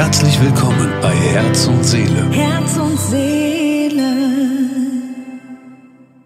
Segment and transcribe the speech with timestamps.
[0.00, 2.30] Herzlich willkommen bei Herz und Seele.
[2.30, 4.02] Herz und Seele.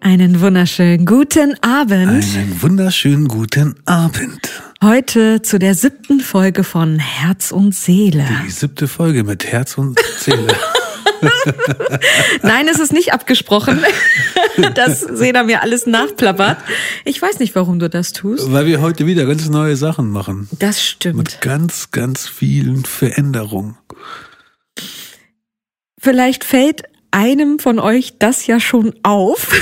[0.01, 2.25] Einen wunderschönen guten Abend.
[2.25, 4.49] Einen wunderschönen guten Abend.
[4.81, 8.25] Heute zu der siebten Folge von Herz und Seele.
[8.47, 10.55] Die siebte Folge mit Herz und Seele.
[12.43, 13.81] Nein, es ist nicht abgesprochen,
[14.75, 16.59] dass Sena mir alles nachplappert.
[17.05, 18.53] Ich weiß nicht, warum du das tust.
[18.53, 20.49] Weil wir heute wieder ganz neue Sachen machen.
[20.59, 21.17] Das stimmt.
[21.17, 23.77] Mit ganz, ganz vielen Veränderungen.
[25.99, 29.49] Vielleicht fällt einem von euch das ja schon auf.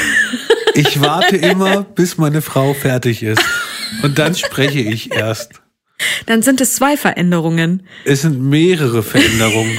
[0.74, 3.44] Ich warte immer, bis meine Frau fertig ist.
[4.02, 5.60] Und dann spreche ich erst.
[6.24, 7.82] Dann sind es zwei Veränderungen.
[8.06, 9.76] Es sind mehrere Veränderungen.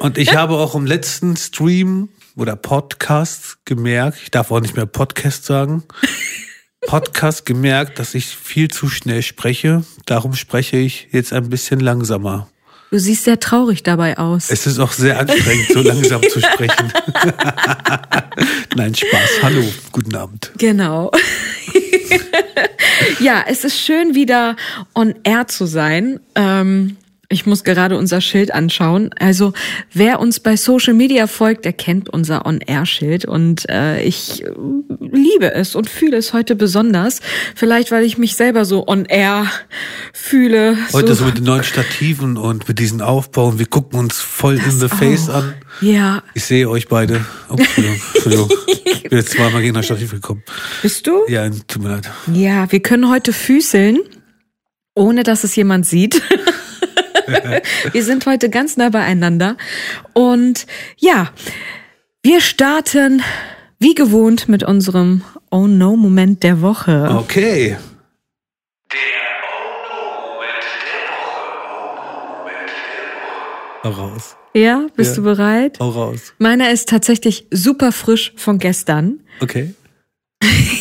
[0.00, 4.86] Und ich habe auch im letzten Stream oder Podcast gemerkt, ich darf auch nicht mehr
[4.86, 5.84] Podcast sagen,
[6.86, 9.84] Podcast gemerkt, dass ich viel zu schnell spreche.
[10.06, 12.48] Darum spreche ich jetzt ein bisschen langsamer.
[12.90, 14.50] Du siehst sehr traurig dabei aus.
[14.50, 16.92] Es ist auch sehr anstrengend, so langsam zu sprechen.
[18.74, 19.42] Nein, Spaß.
[19.42, 20.50] Hallo, guten Abend.
[20.58, 21.12] Genau.
[23.20, 24.56] ja, es ist schön, wieder
[24.94, 26.18] on air zu sein.
[26.34, 26.96] Ähm,
[27.32, 29.10] ich muss gerade unser Schild anschauen.
[29.18, 29.52] Also
[29.92, 34.44] wer uns bei Social Media folgt, der kennt unser On-Air-Schild und äh, ich
[34.98, 37.20] liebe es und fühle es heute besonders.
[37.54, 39.46] Vielleicht, weil ich mich selber so On-Air
[40.12, 40.76] fühle.
[40.92, 43.60] Heute so, so mit den neuen Stativen und mit diesen Aufbauen.
[43.60, 45.36] Wir gucken uns voll in the face auch.
[45.36, 45.54] an.
[45.80, 46.24] Ja.
[46.34, 47.24] Ich sehe euch beide.
[47.48, 48.50] Oh, Entschuldigung, Entschuldigung.
[48.66, 50.42] Ich bin jetzt zweimal gegen das Stativ gekommen.
[50.82, 51.22] Bist du?
[51.28, 52.10] Ja, tut mir leid.
[52.32, 54.00] Ja, wir können heute füßeln,
[54.96, 56.20] ohne dass es jemand sieht.
[57.92, 59.56] wir sind heute ganz nah beieinander.
[60.12, 60.66] Und
[60.98, 61.30] ja,
[62.22, 63.22] wir starten
[63.78, 67.16] wie gewohnt mit unserem Oh No Moment der Woche.
[67.18, 67.76] Okay.
[73.84, 74.36] Hau raus.
[74.54, 75.16] Ja, bist Ja.
[75.16, 75.78] du bereit?
[75.80, 76.34] Hau raus.
[76.38, 79.20] Meiner ist tatsächlich super frisch von gestern.
[79.40, 79.74] Okay.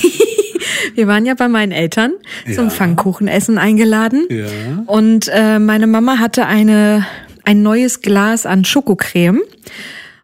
[0.96, 2.14] Wir waren ja bei meinen Eltern
[2.54, 2.70] zum Ja.
[2.70, 4.26] Pfannkuchenessen eingeladen.
[4.30, 4.46] Ja.
[4.86, 7.06] Und äh, meine Mama hatte eine
[7.46, 9.42] ein neues Glas an Schokocreme.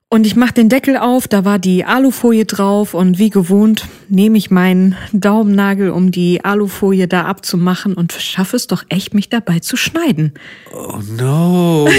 [0.09, 4.37] Und ich mach den Deckel auf, da war die Alufolie drauf und wie gewohnt nehme
[4.37, 9.59] ich meinen Daumennagel, um die Alufolie da abzumachen und schaffe es doch echt, mich dabei
[9.59, 10.33] zu schneiden.
[10.71, 11.89] Oh no.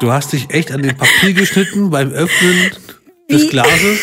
[0.00, 2.70] Du hast dich echt an den Papier geschnitten beim Öffnen
[3.30, 3.48] des?
[3.48, 3.98] Glases.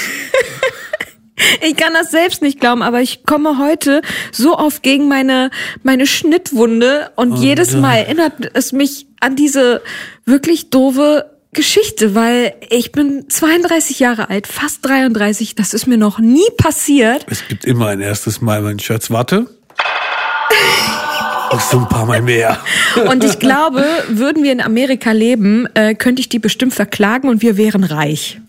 [1.61, 4.01] Ich kann das selbst nicht glauben, aber ich komme heute
[4.31, 5.49] so oft gegen meine,
[5.81, 7.79] meine Schnittwunde und jedes ja.
[7.79, 9.81] Mal erinnert es mich an diese
[10.25, 16.19] wirklich doofe Geschichte, weil ich bin 32 Jahre alt, fast 33, das ist mir noch
[16.19, 17.25] nie passiert.
[17.29, 19.09] Es gibt immer ein erstes Mal, mein Schatz.
[19.11, 19.47] Warte.
[21.69, 22.57] So ein paar Mal mehr.
[23.07, 27.43] Und ich glaube, würden wir in Amerika leben, äh, könnte ich die bestimmt verklagen und
[27.43, 28.41] wir wären reich.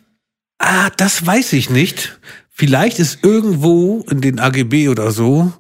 [0.59, 2.19] Ah, das weiß ich nicht.
[2.57, 5.53] Vielleicht ist irgendwo in den AGB oder so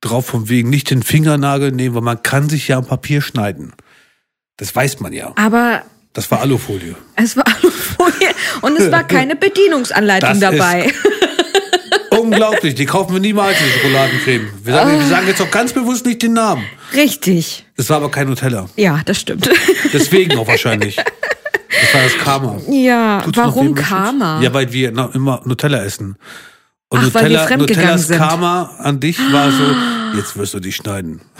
[0.00, 3.74] drauf von wegen nicht den Fingernagel nehmen, weil man kann sich ja am Papier schneiden.
[4.56, 5.32] Das weiß man ja.
[5.36, 5.82] Aber
[6.14, 6.96] Das war Alufolie.
[7.16, 8.30] es war Alufolie
[8.62, 10.90] und es war keine Bedienungsanleitung Das dabei.
[12.18, 14.48] Unglaublich, die kaufen wir niemals, die Schokoladencreme.
[14.64, 16.64] Wir sagen, wir sagen jetzt auch ganz bewusst nicht den Namen.
[16.94, 17.66] Richtig.
[17.76, 18.66] Das war aber kein Nutella.
[18.76, 19.48] Ja, das stimmt.
[19.92, 20.96] Deswegen auch wahrscheinlich.
[21.70, 22.60] Das war das Karma.
[22.68, 23.74] Ja, Tut's warum?
[23.74, 24.40] Karma?
[24.42, 26.16] Ja, weil wir noch immer Nutella essen.
[26.88, 28.18] Und Ach, weil wir Nutella, fremdgegangen Nutellas sind.
[28.18, 29.64] Karma an dich war so,
[30.16, 31.20] jetzt wirst du dich schneiden.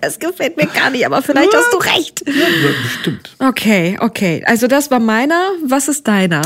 [0.00, 2.22] Das gefällt mir gar nicht, aber vielleicht hast du recht.
[2.26, 2.46] Ja,
[2.82, 3.34] bestimmt.
[3.40, 4.44] Okay, okay.
[4.46, 5.50] Also das war meiner.
[5.66, 6.42] Was ist deiner?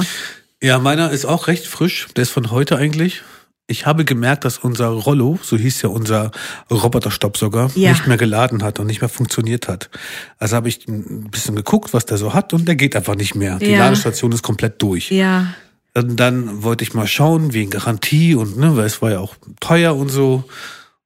[0.63, 2.07] Ja, meiner ist auch recht frisch.
[2.17, 3.23] Der ist von heute eigentlich.
[3.71, 6.33] Ich habe gemerkt, dass unser Rollo, so hieß ja unser
[6.73, 7.91] Roboterstaubsauger, Ja.
[7.91, 9.91] nicht mehr geladen hat und nicht mehr funktioniert hat.
[10.39, 13.37] Also habe ich ein bisschen geguckt, was der so hat und der geht einfach nicht
[13.37, 13.59] mehr.
[13.61, 13.79] Die Ja.
[13.79, 15.11] Ladestation ist komplett durch.
[15.13, 15.55] Ja.
[15.95, 19.37] Und dann wollte ich mal schauen, wegen Garantie und ne, weil es war ja auch
[19.61, 20.43] teuer und so.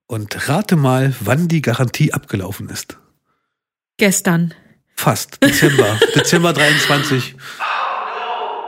[0.07, 2.97] Und rate mal, wann die Garantie abgelaufen ist.
[3.99, 4.55] Gestern.
[4.97, 5.43] Fast.
[5.43, 5.99] Dezember.
[6.15, 7.35] Dezember 23.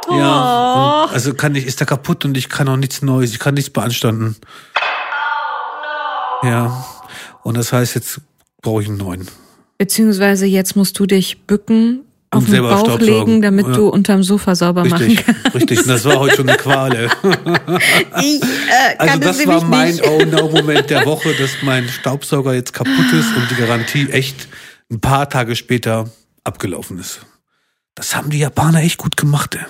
[0.09, 0.15] Oh.
[0.17, 1.05] Ja.
[1.05, 3.55] Und also kann ich, ist der kaputt und ich kann auch nichts Neues, ich kann
[3.55, 4.37] nichts beanstanden.
[6.43, 6.85] Ja.
[7.43, 8.21] Und das heißt, jetzt
[8.63, 9.27] brauche ich einen neuen.
[9.79, 13.73] Beziehungsweise jetzt musst du dich bücken, auf Und den selber Bauch legen, damit Ja.
[13.73, 15.55] du unterm Sofa sauber machen Richtig, kannst.
[15.55, 15.79] richtig.
[15.81, 16.95] Und das war heute schon eine Qual.
[16.95, 17.09] ey.
[18.21, 20.07] Ich äh, Also das war mein nicht.
[20.07, 24.49] Oh no Moment der Woche, dass mein Staubsauger jetzt kaputt ist und die Garantie echt
[24.91, 26.11] ein paar Tage später
[26.43, 27.21] abgelaufen ist.
[27.95, 29.55] Das haben die Japaner echt gut gemacht.
[29.55, 29.65] Ey.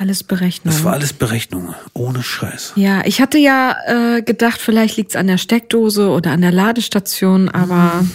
[0.00, 0.72] Alles Berechnung.
[0.74, 2.72] Das war alles Berechnung, ohne Scheiß.
[2.76, 3.76] ja, ich hatte ja
[4.16, 8.06] äh, gedacht, vielleicht liegt's an der Steckdose oder an der Ladestation, aber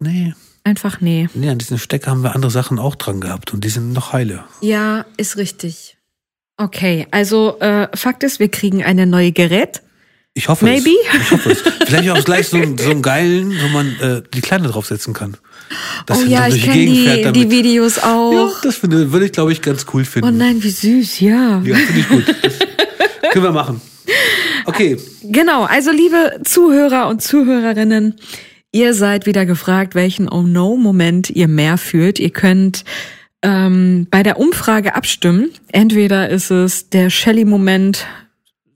[0.00, 0.34] Nee,
[0.64, 1.30] einfach nee.
[1.32, 4.12] Nee, an diesen Stecker haben wir andere Sachen auch dran gehabt und die sind noch
[4.12, 4.44] heile.
[4.60, 5.96] Ja, ist richtig.
[6.58, 9.80] Okay, also äh, Fakt ist, wir kriegen eine neue Gerät.
[10.34, 10.90] Ich hoffe Maybe?
[11.14, 11.20] es.
[11.22, 11.62] Ich hoffe es.
[11.86, 15.36] Vielleicht auch gleich so, einen- so einen geilen, wo man äh, die Kleine draufsetzen kann.
[16.06, 18.60] Dass oh ja, ich kenne die, die Videos Ja, auch.
[18.62, 20.36] das finde, würde ich, glaube ich, ganz cool Oh finden.
[20.36, 21.62] nein, wie süß, ja.
[21.64, 22.24] Ja, finde ich gut.
[22.42, 23.80] Das können wir machen.
[24.66, 24.96] Okay.
[25.22, 28.16] Genau, also liebe Zuhörer und Zuhörerinnen,
[28.72, 32.18] ihr seid wieder gefragt, welchen Oh No-Moment ihr mehr fühlt.
[32.18, 32.84] Ihr könnt
[33.42, 35.50] ähm, bei der Umfrage abstimmen.
[35.72, 38.06] Entweder ist es der Shelly-Moment,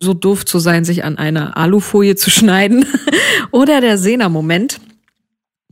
[0.01, 2.87] so doof zu sein, sich an einer Alufolie zu schneiden,
[3.51, 4.79] oder der Sena-Moment,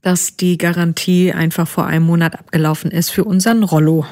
[0.06, 4.06] dass die Garantie einfach vor einem Monat abgelaufen ist für unseren Rollo.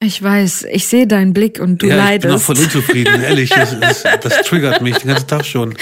[0.00, 2.44] Ich weiß, ich sehe deinen Blick und du ja, ich bin auch leidest.
[2.46, 3.50] voll unzufrieden, ehrlich.
[3.50, 5.74] Das, das, das triggert mich den ganzen Tag schon.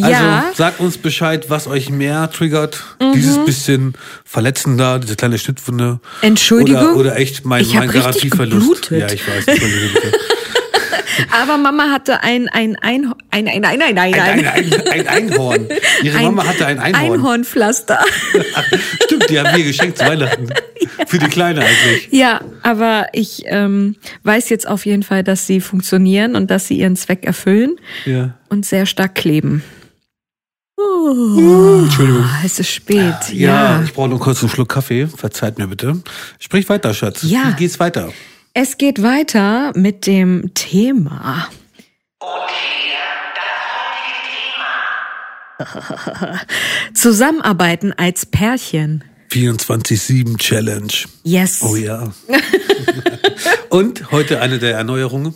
[0.00, 0.50] Also Ja.
[0.52, 2.82] sagt uns Bescheid, was euch mehr triggert.
[3.00, 3.12] Mhm.
[3.12, 3.94] Dieses bisschen
[4.24, 6.00] verletzender, diese kleine Schnittwunde.
[6.22, 6.82] Entschuldigung?
[6.82, 8.02] Oder, oder echt mein, Ich mein richtig
[8.32, 8.90] Garantieverlust.
[8.90, 9.44] Ja, ich weiß.
[11.30, 15.08] Aber Mama hatte ein ein ein ein ein ein ein ein, Ein, ein, ein, ein
[15.08, 15.68] Einhorn.
[16.02, 17.12] Ihre Ein Mama hatte ein Einhorn.
[17.14, 17.98] Einhornpflaster.
[19.04, 20.48] Stimmt, die haben wir geschenkt zu Weihnachten.
[21.06, 22.08] Für die Kleine eigentlich.
[22.10, 26.78] ja, aber ich ähm, weiß jetzt auf jeden Fall, dass sie funktionieren und dass sie
[26.78, 28.34] ihren Zweck erfüllen Ja.
[28.48, 29.62] und sehr stark kleben.
[30.78, 32.24] Entschuldigung.
[32.24, 33.14] Ah, es ist spät.
[33.32, 33.82] Ja, Ja.
[33.84, 35.06] ich brauche nur kurz einen Schluck Kaffee.
[35.06, 36.02] Verzeiht mir bitte.
[36.38, 37.22] Sprich weiter, Schatz.
[37.22, 37.50] Ja.
[37.50, 38.12] Wie geht's weiter?
[38.52, 41.48] Es geht weiter mit dem Thema.
[46.94, 49.04] Zusammenarbeiten als Pärchen.
[49.30, 50.92] 24-7 Challenge.
[51.22, 51.62] Yes.
[51.62, 52.12] Oh ja.
[53.68, 55.34] Und heute eine der Erneuerungen.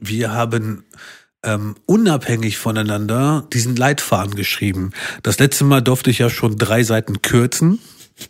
[0.00, 0.84] Wir haben
[1.44, 4.90] ähm, unabhängig voneinander diesen Leitfaden geschrieben.
[5.22, 7.78] Das letzte Mal durfte ich ja schon drei Seiten kürzen,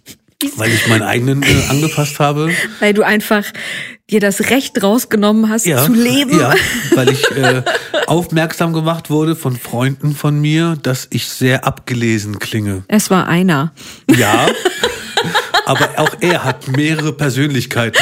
[0.56, 2.50] weil ich meinen eigenen äh, angepasst habe.
[2.80, 3.44] Weil du einfach
[4.10, 6.38] dir das Recht rausgenommen hast, zu leben.
[6.38, 6.54] Ja,
[6.94, 7.62] weil ich äh,
[8.06, 12.84] aufmerksam gemacht wurde von Freunden von mir, dass ich sehr abgelesen klinge.
[12.86, 13.72] Es war einer.
[14.16, 14.46] Ja,
[15.66, 18.00] aber auch er hat mehrere Persönlichkeiten.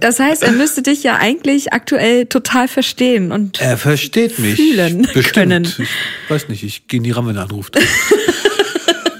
[0.00, 4.54] Das heißt, er müsste dich ja eigentlich aktuell total verstehen und Er versteht mich.
[4.56, 5.32] Fühlen Bestimmt.
[5.34, 5.64] können.
[5.64, 7.76] Ich weiß nicht, ich gehe in die er anruft.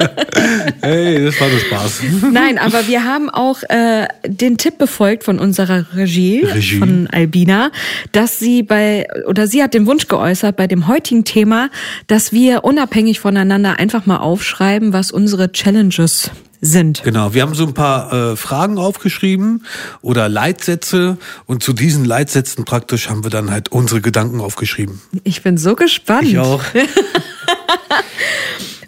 [0.80, 2.02] hey, das war nur Spaß.
[2.32, 6.78] Nein, aber wir haben auch äh, den Tipp befolgt von unserer Regie, Regie.
[6.78, 7.70] von Albina,
[8.12, 11.70] dass sie bei oder sie hat den Wunsch geäußert bei dem heutigen Thema,
[12.06, 16.30] dass wir unabhängig voneinander einfach mal aufschreiben, was unsere Challenges
[16.62, 17.02] sind.
[17.02, 19.66] Genau, wir haben so ein paar äh, Fragen aufgeschrieben
[20.00, 25.02] oder Leitsätze und zu diesen Leitsätzen praktisch haben wir dann halt unsere Gedanken aufgeschrieben.
[25.24, 26.28] Ich bin so gespannt.
[26.28, 26.62] Ich auch.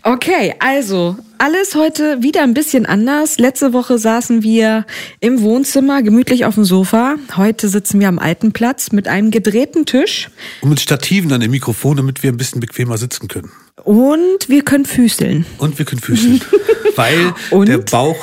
[0.06, 3.38] Okay, also alles heute wieder ein bisschen anders.
[3.38, 4.84] Letzte Woche saßen wir
[5.20, 7.16] im Wohnzimmer gemütlich auf dem Sofa.
[7.36, 10.28] Heute sitzen wir am alten Platz mit einem gedrehten Tisch
[10.60, 13.50] Und mit Stativen an dem Mikrofon, damit wir ein bisschen bequemer sitzen können.
[13.82, 15.46] und wir können füßeln.
[15.56, 16.42] Und wir können füßeln.
[16.96, 17.68] Weil Und?
[17.70, 18.22] der Bauch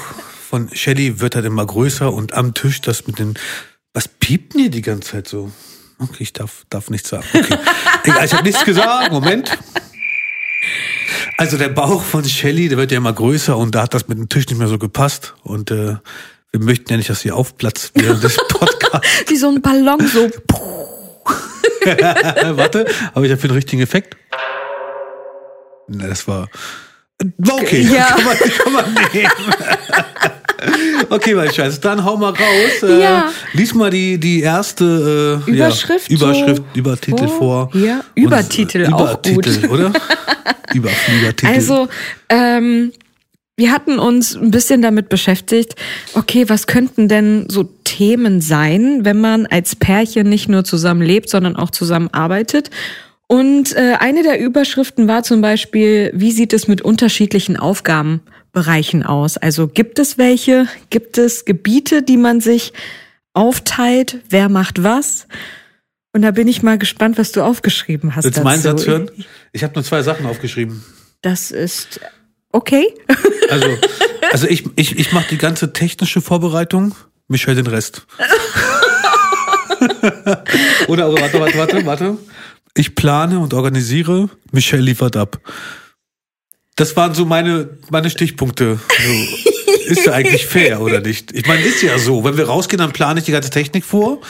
[0.50, 3.34] von Shelly wird halt immer größer und am Tisch das mit den.
[3.94, 5.52] Was piept denn hier die ganze Zeit so?
[5.98, 7.26] Okay, ich darf, darf nichts sagen.
[7.34, 7.56] Okay.
[8.24, 9.12] Ich habe nichts gesagt.
[9.12, 9.58] Moment.
[11.42, 14.16] Also der Bauch von Shelly, der wird ja immer größer und da hat das mit
[14.16, 15.34] dem Tisch nicht mehr so gepasst.
[15.42, 15.96] Und äh,
[16.52, 19.08] wir möchten ja nicht, dass sie aufplatzt während des Podcasts.
[19.26, 20.26] Wie so ein Ballon so.
[21.84, 21.96] Äh,
[22.58, 24.18] Warte, habe ich dafür den richtigen Effekt?
[25.88, 26.48] Na, das war.
[27.40, 27.90] War okay.
[27.92, 28.06] Ja.
[28.16, 29.32] Kann, man, kann man nehmen.
[31.12, 31.80] Okay, mein Scheiß.
[31.80, 32.84] Dann hau mal raus.
[32.84, 33.30] Äh, Ja.
[33.54, 37.70] Lies mal die, die erste äh, Überschrift Ja, Überschrift, so Übertitel vor.
[37.72, 37.82] vor.
[37.82, 39.28] Ja, Und, Übertitel, äh, auch gut.
[39.46, 39.92] Übertitel, oder?
[40.74, 41.52] Überfliegertitel.
[41.52, 41.88] Also,
[42.30, 42.92] ähm,
[43.58, 45.76] wir hatten uns ein bisschen damit beschäftigt,
[46.14, 51.30] okay, was könnten denn so Themen sein, wenn man als Pärchen nicht nur zusammen lebt,
[51.30, 52.72] sondern auch zusammen arbeitet?
[53.28, 57.56] Und äh, eine der Überschriften war zum Beispiel, wie sieht es mit unterschiedlichen
[58.52, 59.38] Aufgabenbereichen aus?
[59.38, 60.68] Also gibt es welche?
[60.90, 62.74] Gibt es Gebiete, die man sich
[63.34, 64.20] aufteilt?
[64.30, 65.28] Wer macht was?
[66.14, 68.26] Und da bin ich mal gespannt, was du aufgeschrieben hast.
[68.26, 68.62] Willst du meinen.
[68.62, 69.10] Satz hören?
[69.54, 70.84] Ich habe nur zwei Sachen aufgeschrieben.
[71.22, 72.00] Das ist
[72.52, 72.88] okay.
[73.50, 73.68] Also,
[74.32, 76.96] also ich, ich, ich mache die ganze technische Vorbereitung,
[77.28, 78.08] Michelle den Rest.
[80.88, 82.18] Oder, oder warte, warte, warte, warte.
[82.78, 85.42] Ich plane und organisiere, Michelle liefert ab.
[86.76, 88.80] Das waren so meine, meine Stichpunkte.
[88.90, 91.32] So, ist ja eigentlich fair, oder nicht?
[91.34, 92.24] Ich meine, ist ja so.
[92.24, 94.22] Wenn wir rausgehen, dann plane ich die ganze Technik vor.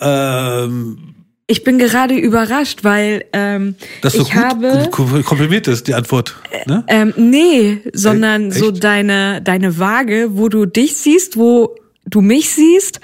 [0.00, 1.14] Ähm,
[1.46, 5.94] Ich bin gerade überrascht, weil ähm, Das so ich gut habe kom- komprimiert ist, die
[5.94, 6.36] Antwort.
[6.66, 6.84] Ne?
[6.88, 8.60] ähm, nee, sondern Echt?
[8.60, 11.74] so deine deine Waage, wo du dich siehst, wo
[12.06, 13.00] du mich siehst,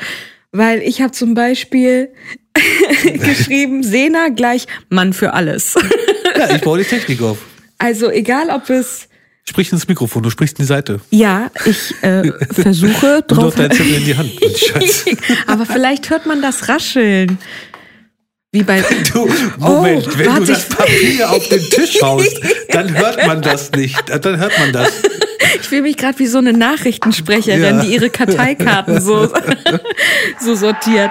[0.53, 2.11] weil ich habe zum Beispiel
[3.05, 5.75] geschrieben Sena gleich Mann für alles.
[6.39, 7.39] Ja, ich baue die Technik auf.
[7.79, 9.09] Also egal, ob es
[9.49, 11.01] Sprich ins Mikrofon, du sprichst in die Seite.
[11.11, 13.55] ja, ich äh, versuche Und drauf.
[13.55, 14.33] dort dein Zettel in die Hand.
[15.47, 17.39] Aber vielleicht hört man das Rascheln.
[18.51, 19.27] Wie bei Du,
[19.59, 22.41] Moment, Oh, wenn warte, du das Papier auf den Tisch haust,
[22.71, 24.03] dann hört man das nicht.
[24.09, 24.91] Dann hört man das.
[25.61, 27.83] Ich fühle mich gerade wie so eine Nachrichtensprecherin, Ja.
[27.83, 29.29] die ihre Karteikarten so,
[30.41, 31.11] so sortiert.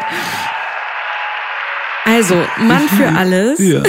[2.04, 3.82] Also, Mann für alles, Ja.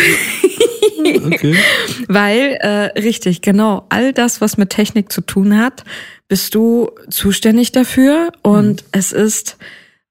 [1.14, 1.56] Okay.
[2.08, 5.84] weil, äh, richtig, genau, all das, was mit Technik zu tun hat,
[6.28, 9.56] bist du zuständig dafür und es ist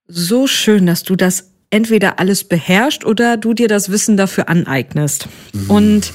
[0.08, 5.28] so schön, dass du das entweder alles beherrschst oder du dir das Wissen dafür aneignest.
[5.68, 6.14] Und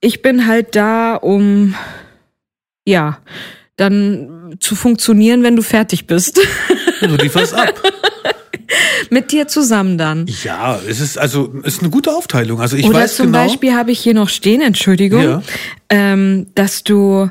[0.00, 1.74] ich bin halt da, um,
[2.86, 3.18] ja,
[3.76, 6.40] dann zu funktionieren, wenn du fertig bist.
[7.00, 7.82] Ja, du lieferst ab.
[9.10, 10.26] Mit dir zusammen dann.
[10.42, 12.60] Ja, es ist also es ist eine gute Aufteilung.
[12.60, 13.44] Also ich Oder weiß zum genau.
[13.44, 15.42] Beispiel habe ich hier noch stehen, Entschuldigung, Ja.
[15.90, 17.30] ähm, dass du,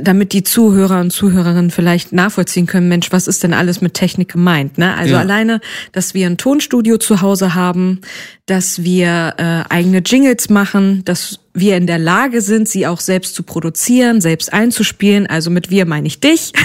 [0.00, 4.30] damit die Zuhörer und Zuhörerinnen vielleicht nachvollziehen können, Mensch, was ist denn alles mit Technik
[4.30, 4.78] gemeint?
[4.78, 4.94] Ne?
[4.96, 5.20] Also Ja.
[5.20, 5.60] alleine,
[5.92, 8.00] dass wir ein Tonstudio zu Hause haben,
[8.46, 13.34] dass wir äh, eigene Jingles machen, dass wir in der Lage sind, sie auch selbst
[13.34, 15.26] zu produzieren, selbst einzuspielen.
[15.26, 16.52] Also mit wir meine ich dich.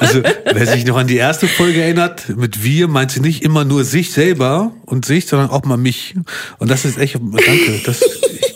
[0.00, 3.64] Also, wer sich noch an die erste Folge erinnert, mit wir meint sie nicht immer
[3.64, 6.14] nur sich selber und sich, sondern auch mal mich.
[6.58, 8.02] Und das ist echt, danke, das,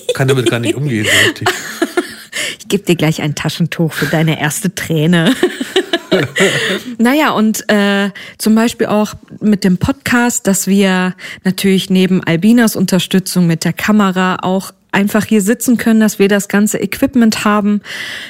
[0.09, 1.49] ich kann damit gar nicht umgehen, so richtig.
[2.69, 5.35] Ich gebe dir gleich ein Taschentuch für deine erste Träne.
[6.99, 13.47] naja, und äh, zum Beispiel auch mit dem Podcast, dass wir natürlich neben Albinas Unterstützung
[13.47, 17.81] mit der Kamera auch einfach hier sitzen können, dass wir das ganze Equipment haben,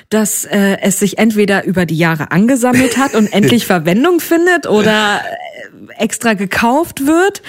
[0.08, 5.20] dass äh, es sich entweder über die Jahre angesammelt hat und endlich Verwendung findet oder
[5.96, 7.42] extra gekauft wird.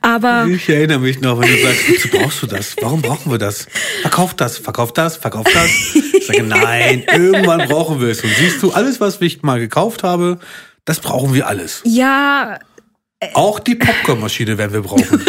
[0.00, 2.76] Aber Ich erinnere mich noch, wenn du sagst, wozu brauchst du das?
[2.80, 3.66] Warum brauchen wir das?
[4.02, 5.70] Verkauf das, verkauf das, verkauf das.
[6.14, 8.22] Ich sage, nein, irgendwann brauchen wir es.
[8.22, 10.38] Und siehst du, alles, was ich mal gekauft habe,
[10.84, 11.82] das brauchen wir alles.
[11.84, 12.58] ja,
[13.34, 15.24] Auch die Popcornmaschine werden wir brauchen.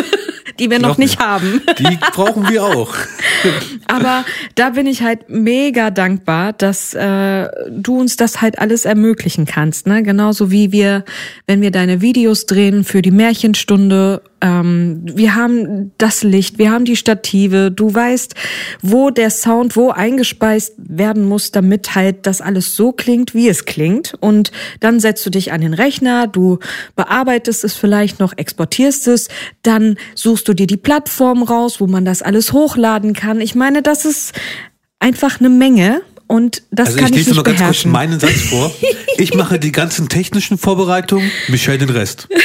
[0.60, 1.62] Die wir noch Noch nicht haben.
[1.78, 2.94] Die brauchen wir auch.
[3.88, 9.46] Aber da bin ich halt mega dankbar, dass äh, du uns das halt alles ermöglichen
[9.46, 9.88] kannst.
[9.88, 10.04] Ne?
[10.04, 11.04] Genauso wie wir,
[11.46, 16.86] wenn wir deine Videos drehen für die Märchenstunde, ähm, wir haben das Licht, wir haben
[16.86, 18.36] die Stative, du weißt,
[18.82, 23.65] wo der Sound wo eingespeist werden muss, damit halt das alles so klingt, wie es
[23.65, 24.13] klingt.
[24.20, 26.60] Und dann setzt du dich an den Rechner, du
[26.96, 29.27] bearbeitest es vielleicht noch, exportierst es,
[29.63, 33.41] dann suchst du dir die Plattform raus, wo man das alles hochladen kann.
[33.41, 34.34] Ich meine, das ist
[35.00, 38.41] einfach eine Menge und das Also kann ich ich, lese nicht ganz kurz meinen Satz
[38.50, 38.72] vor.
[39.17, 42.27] Ich mache die ganzen technischen Vorbereitungen, Michelle den Rest.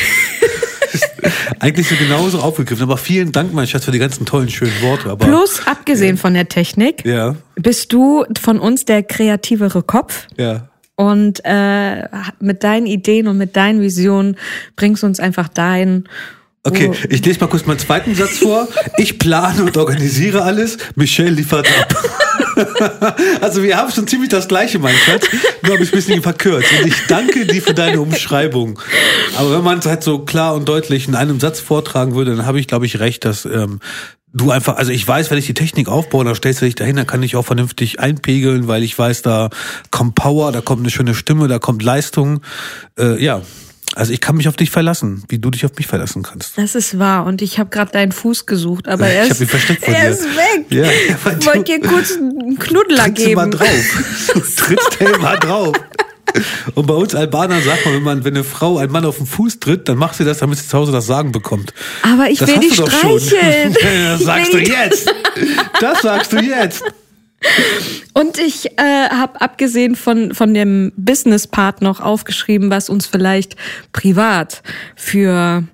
[1.60, 2.82] Eigentlich so genauso aufgegriffen.
[2.82, 5.10] Aber vielen Dank, mein Schatz, für die ganzen tollen, schönen Worte.
[5.10, 10.26] Aber, Plus, abgesehen von der Technik, Ja, bist du von uns der kreativere Kopf.
[10.36, 10.68] ja.
[10.94, 12.02] Und äh,
[12.38, 14.36] mit deinen Ideen und mit deinen Visionen
[14.76, 16.04] bringst du uns einfach dahin.
[16.64, 18.68] Okay, ich lese mal kurz meinen zweiten Satz vor.
[18.98, 21.96] Ich plane und organisiere alles, Michelle liefert ab.
[23.40, 25.26] also wir haben schon ziemlich das gleiche, mein Schatz,
[25.62, 26.68] nur habe ich ein bisschen verkürzt.
[26.80, 28.78] Und ich danke dir für deine Umschreibung.
[29.36, 32.46] Aber wenn man es halt so klar und deutlich in einem Satz vortragen würde, dann
[32.46, 33.80] habe ich, glaube ich, recht, dass ähm,
[34.32, 36.96] du einfach, also ich weiß, wenn ich die Technik aufbaue, dann stellst du dich dahin,
[36.96, 39.50] dann kann ich auch vernünftig einpegeln, weil ich weiß, da
[39.90, 42.40] kommt Power, da kommt eine schöne Stimme, da kommt Leistung.
[42.98, 43.42] Äh, ja,
[43.96, 46.56] also ich kann mich auf dich verlassen, wie du dich auf mich verlassen kannst.
[46.58, 47.24] Das ist wahr.
[47.26, 50.66] Und ich habe gerade deinen Fuß gesucht, aber er ist, er ist weg.
[50.70, 53.50] Ja, ich du- wollte dir kurz einen Knuddler Trittst du mal geben.
[53.50, 54.28] drauf.
[54.34, 55.76] Du trittst hey mal drauf.
[56.74, 59.26] Und bei uns Albanern sagt man, wenn man, wenn eine Frau einen Mann auf den
[59.26, 61.74] Fuß tritt, dann macht sie das, damit sie zu Hause das Sagen bekommt.
[62.02, 62.88] Aber ich das will du schon.
[62.90, 63.76] streicheln.
[64.12, 65.14] das sagst du jetzt.
[65.80, 66.82] Das sagst du jetzt.
[68.12, 73.56] Und ich äh, habe abgesehen von, von dem Business-Part noch aufgeschrieben, was uns vielleicht
[73.92, 74.62] privat
[74.96, 75.64] für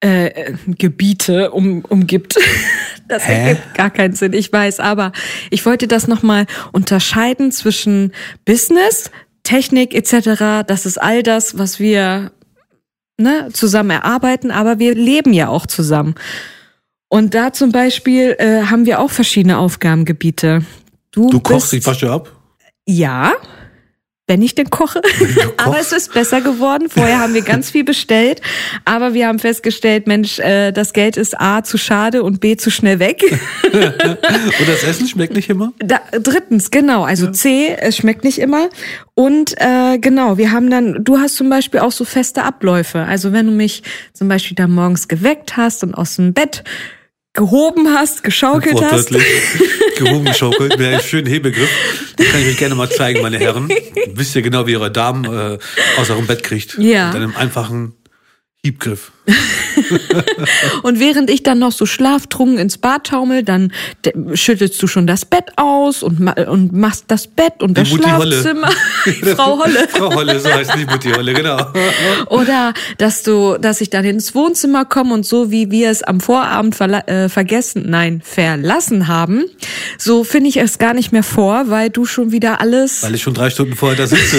[0.00, 2.36] äh, Gebiete um, umgibt.
[3.08, 3.32] Das Hä?
[3.32, 4.80] ergibt gar keinen Sinn, ich weiß.
[4.80, 5.12] Aber
[5.48, 8.12] ich wollte das nochmal unterscheiden zwischen
[8.44, 9.10] Business,
[9.44, 10.66] Technik etc.
[10.66, 12.32] Das ist all das, was wir
[13.16, 16.16] ne, zusammen erarbeiten, aber wir leben ja auch zusammen.
[17.08, 20.62] Und da zum Beispiel äh, haben wir auch verschiedene Aufgabengebiete.
[21.26, 22.32] Du kochst die bist, Fasche ab.
[22.86, 23.34] Ja,
[24.28, 25.00] wenn ich denn koche.
[25.56, 26.88] aber es ist besser geworden.
[26.88, 28.40] Vorher haben wir ganz viel bestellt,
[28.84, 32.70] aber wir haben festgestellt, Mensch, äh, das Geld ist A zu schade und B zu
[32.70, 33.22] schnell weg.
[33.68, 35.72] Und das Essen schmeckt nicht immer?
[35.78, 38.68] Da, drittens, genau, also C, es schmeckt nicht immer.
[39.14, 43.00] Und äh, genau, wir haben dann, du hast zum Beispiel auch so feste Abläufe.
[43.00, 43.82] Also wenn du mich
[44.12, 46.64] zum Beispiel da morgens geweckt hast und aus dem Bett
[47.38, 49.10] gehoben hast, geschaukelt hast.
[49.96, 51.70] Gehoben geschaukelt, mit einem schönen Hebegriff.
[52.18, 53.68] Den kann ich euch gerne mal zeigen, meine Herren.
[54.12, 55.58] Wisst ihr genau, wie eure Damen äh,
[55.98, 56.76] aus eurem Bett kriegt.
[56.78, 57.08] Ja.
[57.08, 57.94] Mit einem einfachen
[58.62, 59.12] Hiebgriff.
[60.82, 63.72] Und während ich dann noch so schlaftrunken ins Bad taumel, dann
[64.34, 67.96] schüttelst du schon das Bett aus und, ma und machst das Bett und das Die
[67.96, 68.40] Mutti Holle.
[68.40, 68.70] Schlafzimmer.
[69.36, 69.88] Frau Holle.
[69.88, 71.58] Frau Holle, so heißt die Mutti Holle, genau.
[72.30, 76.20] Oder dass du, dass ich dann ins Wohnzimmer komme und so wie wir es am
[76.20, 79.44] Vorabend äh, vergessen, nein, verlassen haben,
[79.98, 83.02] so finde ich es gar nicht mehr vor, weil du schon wieder alles.
[83.02, 84.36] Weil ich schon drei Stunden vorher da sitze.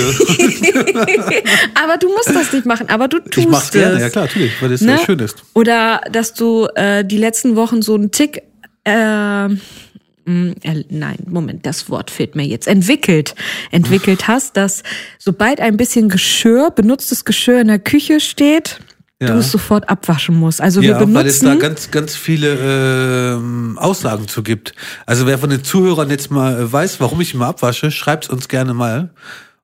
[1.81, 3.71] aber du musst das nicht machen, aber du tust Ich mach's es.
[3.71, 4.91] gerne, ja klar, natürlich, das Ne?
[4.93, 5.43] ja schön ist.
[5.53, 8.41] Oder dass du äh, die letzten Wochen so einen Tick,
[8.85, 13.35] äh, äh, nein, Moment, das Wort fehlt mir jetzt, entwickelt,
[13.71, 14.83] entwickelt hast, dass
[15.17, 18.79] sobald ein bisschen Geschirr, benutztes Geschirr in der Küche steht,
[19.21, 19.33] Ja.
[19.33, 20.61] du es sofort abwaschen musst.
[20.61, 24.73] Also wir Ja, weil es benutzen, da ganz, ganz viele ähm, Aussagen zu gibt.
[25.05, 28.47] Also wer von den Zuhörern jetzt mal äh, weiß, warum ich immer abwasche, schreibt's uns
[28.47, 29.09] gerne mal.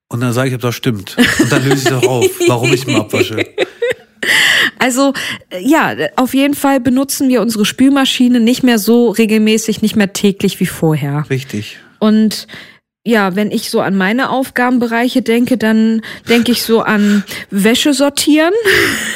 [0.07, 1.15] Und dann sage ich, ob das stimmt.
[1.39, 3.38] Und dann löse ich doch auf, warum ich immer abwasche.
[4.86, 5.13] also
[5.50, 10.13] äh, ja, auf jeden Fall benutzen wir unsere Spülmaschine nicht mehr so regelmäßig, nicht mehr
[10.13, 11.25] täglich wie vorher.
[11.27, 11.80] Richtig.
[11.98, 12.46] Und
[13.04, 18.54] ja, wenn ich so an meine Aufgabenbereiche denke, dann denke ich so an Wäsche sortieren.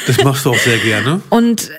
[0.08, 1.22] Das machst du auch sehr gerne.
[1.30, 1.70] Und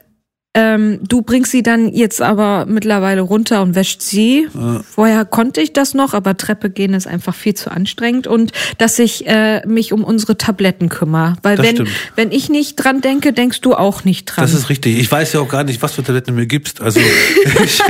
[0.52, 4.48] ähm, du bringst sie dann jetzt aber mittlerweile runter und wäscht sie.
[4.84, 8.26] Vorher konnte ich das noch, aber Treppe gehen ist einfach viel zu anstrengend.
[8.26, 11.36] Und dass ich äh, mich um unsere Tabletten kümmere.
[11.42, 11.90] Weil Das wenn, stimmt.
[12.16, 14.42] wenn ich nicht dran denke, denkst du auch nicht dran.
[14.44, 14.98] Das ist richtig.
[14.98, 16.80] Ich weiß ja auch gar nicht, was für Tabletten du mir gibst.
[16.80, 16.98] Also
[17.64, 17.80] ich,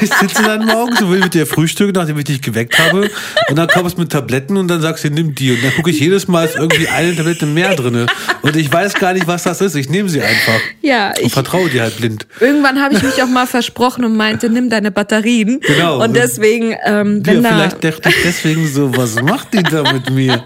[0.00, 3.10] ich sitze dann morgens und will mit dir frühstücken, nachdem ich dich geweckt habe.
[3.50, 5.52] Und dann kommst du mit Tabletten und dann sagst du, nimm die.
[5.52, 8.06] Und dann gucke ich jedes Mal, ist irgendwie eine Tablette mehr drinne.
[8.40, 9.74] Und ich weiß gar nicht, was das ist.
[9.74, 10.58] Ich nehme sie einfach.
[10.80, 12.26] ja, ich, vertraue dir halt blind.
[12.38, 15.60] irgendwann habe ich mich auch mal versprochen und meinte, nimm deine Batterien.
[15.60, 16.02] Genau.
[16.02, 20.42] Und deswegen, ähm, Ja, vielleicht dachte ich deswegen so, was macht die da mit mir?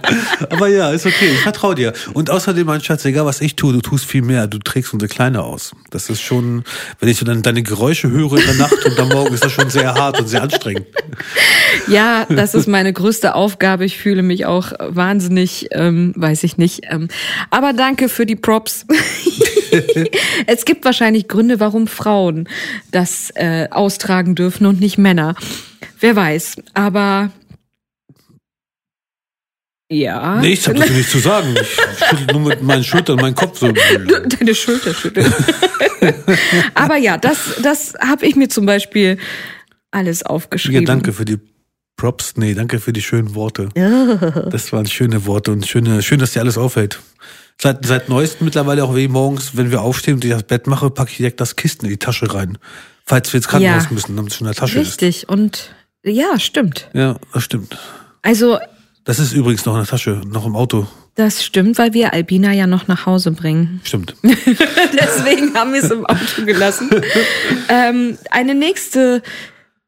[0.51, 1.93] Aber ja, ist okay, ich vertraue dir.
[2.15, 4.47] Und außerdem, mein Schatz, egal was ich tue, du tust viel mehr.
[4.47, 5.73] Du trägst unsere Kleine aus.
[5.91, 6.65] Das ist schon,
[7.01, 9.53] wenn ich so dann deine Geräusche höre in der Nacht und am Morgen, ist das
[9.53, 10.87] schon sehr hart und sehr anstrengend.
[11.89, 13.85] Ja, das ist meine größte Aufgabe.
[13.85, 16.83] Ich fühle mich auch wahnsinnig, ähm, weiß ich nicht.
[16.91, 17.09] Ähm,
[17.51, 18.87] aber danke für die Props.
[20.47, 22.49] es gibt wahrscheinlich Gründe, warum Frauen
[22.91, 25.35] das äh, austragen dürfen und nicht Männer.
[26.01, 26.57] Wer weiß.
[26.75, 27.31] Aber
[29.91, 30.41] ja.
[30.41, 31.55] Nee, ich habe dazu nichts zu sagen.
[31.61, 33.71] Ich schüttel nur mit meinen Schultern meinen Kopf so.
[33.71, 35.33] Deine Schulter schütteln.
[36.75, 39.19] aber ja, das, das habe ich mir zum Beispiel
[39.91, 40.87] alles Ja, aufgeschrieben.
[40.87, 41.39] danke für die
[41.97, 42.37] Props.
[42.37, 43.69] Nee, danke für die schönen Worte.
[44.51, 47.01] Das waren schöne Worte und schöne, schön, dass dir alles auffällt.
[47.61, 50.91] Seit, seit neuestem mittlerweile auch wie morgens, wenn wir aufstehen und ich das Bett mache,
[50.91, 52.59] packe ich direkt das Kisten in die Tasche rein.
[53.07, 53.91] Falls wir ins Krankenhaus Ja.
[53.93, 54.89] müssen, damit es schon in der Tasche ist.
[54.89, 55.29] Richtig.
[55.29, 56.89] Und ja, stimmt.
[56.95, 57.79] Ja, das stimmt.
[58.23, 58.59] Also
[59.05, 60.87] Das ist übrigens noch in der Tasche, noch im Auto.
[61.15, 63.81] Das stimmt, weil wir Albina ja noch nach Hause bringen.
[63.85, 64.15] Stimmt.
[64.23, 66.91] Deswegen haben wir es im Auto gelassen.
[67.69, 69.23] ähm, eine nächste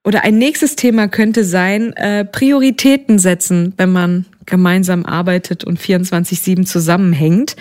[0.04, 6.64] oder ein nächstes Thema könnte sein, äh, Prioritäten setzen, wenn man gemeinsam arbeitet und 24-7
[6.64, 7.56] zusammenhängt.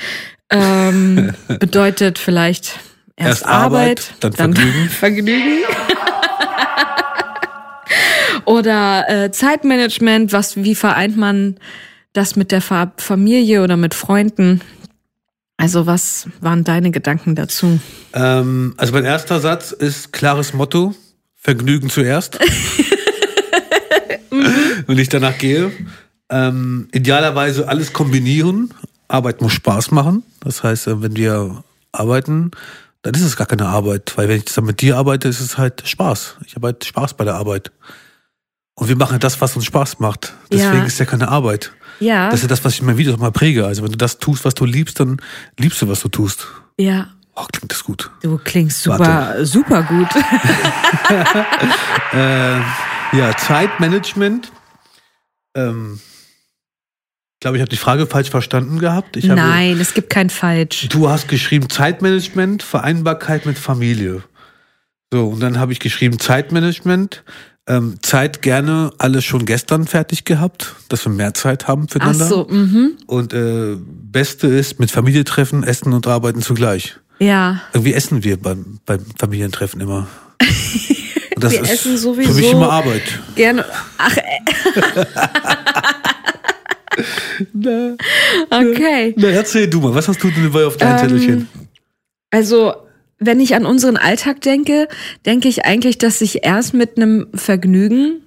[0.50, 2.80] Ähm, bedeutet vielleicht
[3.16, 4.90] erst, Erst Arbeit, dann Vergnügen.
[4.90, 5.64] Vergnügen.
[8.46, 11.58] oder äh, Zeitmanagement, was wie vereint man
[12.14, 14.62] das mit der Fa Familie oder mit Freunden?
[15.58, 17.80] Also was waren deine Gedanken dazu?
[18.14, 20.94] Ähm, also mein erster Satz ist klares Motto:
[21.36, 22.40] Vergnügen zuerst.
[24.88, 25.72] Wenn ich danach gehe.
[26.30, 28.74] Ähm, idealerweise alles kombinieren.
[29.08, 30.24] Arbeit muss Spaß machen.
[30.42, 32.52] Das heißt, äh, wenn wir arbeiten,
[33.04, 34.14] dann ist es gar keine Arbeit.
[34.16, 36.38] Weil wenn ich zusammen mit dir arbeite, ist es halt Spaß.
[36.46, 37.72] Ich habe halt Spaß bei der Arbeit.
[38.74, 40.34] Und wir machen das, was uns Spaß macht.
[40.52, 40.84] Deswegen Ja.
[40.86, 41.72] ist ja keine Arbeit.
[42.02, 43.66] Ja, Das ist ja das, was ich in meinem Video auch mal präge.
[43.66, 45.22] Also wenn du das tust, was du liebst, dann
[45.58, 46.48] liebst du, was du tust.
[46.78, 47.08] ja.
[47.38, 48.10] Oh, klingt das gut.
[48.22, 49.46] Du klingst super, Warte.
[49.46, 50.08] super gut.
[52.14, 52.60] Äh,
[53.18, 54.52] ja, Zeitmanagement.
[55.54, 56.00] Ähm,
[57.46, 59.18] glaube, ich habe die Frage falsch verstanden gehabt.
[59.18, 60.90] Ich habe, Nein, es gibt kein Falsch.
[60.90, 64.24] Du hast geschrieben Zeitmanagement, Vereinbarkeit mit Familie.
[65.14, 67.24] So, und dann habe ich geschrieben Zeitmanagement,
[67.68, 72.26] ähm, Zeit gerne alles schon gestern fertig gehabt, dass wir mehr Zeit haben Ach füreinander.
[72.26, 72.98] so, mhm.
[73.06, 76.96] Und äh, Beste ist mit Familie treffen, essen und arbeiten zugleich.
[77.20, 77.62] Ja.
[77.74, 80.08] Irgendwie essen wir beim, beim Familientreffen immer.
[81.36, 83.04] Und das Wir ist essen sowieso für mich immer Arbeit.
[83.36, 83.66] Gerne.
[83.98, 84.16] Ach,
[87.64, 87.96] äh,
[88.50, 89.14] okay.
[89.18, 91.50] Na, erzähl du mal, was hast du denn dabei auf deinem Ähm, Zettelchen?
[92.32, 92.74] Also,
[93.20, 94.88] wenn ich an unseren Alltag denke,
[95.26, 98.22] denke ich eigentlich, dass ich erst mit einem Vergnügen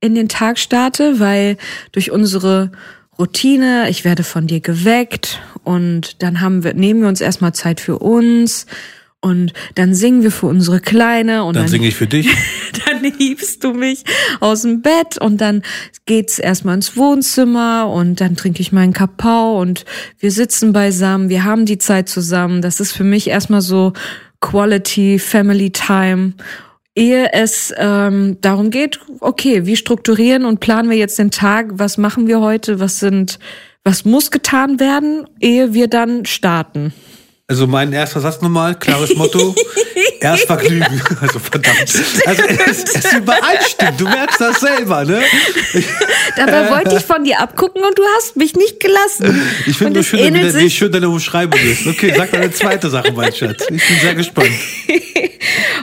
[0.00, 1.56] in den Tag starte, weil
[1.92, 2.72] durch unsere
[3.18, 7.80] Routine, ich werde von dir geweckt und dann haben wir, nehmen wir uns erstmal Zeit
[7.80, 8.66] für uns
[9.22, 12.28] und dann singen wir für unsere Kleine und Dann dann, singe ich für dich.
[12.86, 14.04] dann hiebst du mich
[14.40, 15.62] aus dem Bett und dann
[16.06, 19.84] geht's erstmal ins Wohnzimmer und dann trinke ich meinen Kakao und
[20.18, 22.62] wir sitzen beisammen, wir haben die Zeit zusammen.
[22.62, 23.92] Das ist für mich erstmal so
[24.40, 26.32] Quality Family Time.
[26.96, 31.98] Ehe es ähm, darum geht, okay, wie strukturieren und planen wir jetzt den Tag, was
[31.98, 33.38] machen wir heute, was sind,
[33.84, 36.94] was muss getan werden, ehe wir dann starten.
[37.50, 39.56] Also mein erster Satz nochmal, klares Motto.
[40.20, 41.02] Erst Vergnügen.
[41.20, 41.80] Also verdammt.
[41.80, 44.00] Also es, es übereinstimmt.
[44.00, 45.20] Du merkst das selber, ne?
[46.36, 49.42] Dabei wollte ich von dir abgucken und du hast mich nicht gelassen.
[49.66, 51.88] Ich finde nur es schön, wie, wie schön deine Umschreibung ist.
[51.88, 53.64] Okay, sag deine zweite Sache, mein Schatz.
[53.68, 54.52] Ich bin sehr gespannt.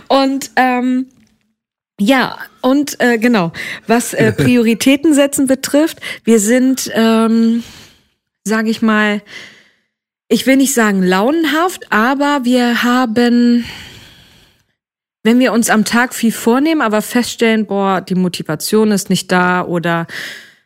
[0.08, 1.08] Und ähm,
[2.00, 3.52] ja, und äh, genau,
[3.88, 7.64] was äh, Prioritäten setzen betrifft, wir sind, ähm,
[8.46, 9.22] sage ich mal,
[10.30, 13.66] ich will nicht sagen launenhaft, aber wir haben,
[15.24, 19.64] wenn wir uns am Tag viel vornehmen, aber feststellen, boah, die Motivation ist nicht da
[19.64, 20.06] oder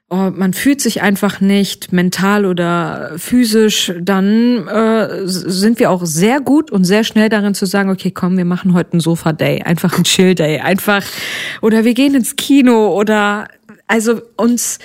[0.10, 6.42] oh, man fühlt sich einfach nicht mental oder physisch, dann äh, sind wir auch sehr
[6.42, 9.94] gut und sehr schnell darin zu sagen, okay, komm, wir machen heute einen Sofa-Day, einfach
[9.94, 11.06] einen Chill-Day, einfach
[11.62, 13.48] oder wir gehen ins Kino oder
[13.88, 14.80] also uns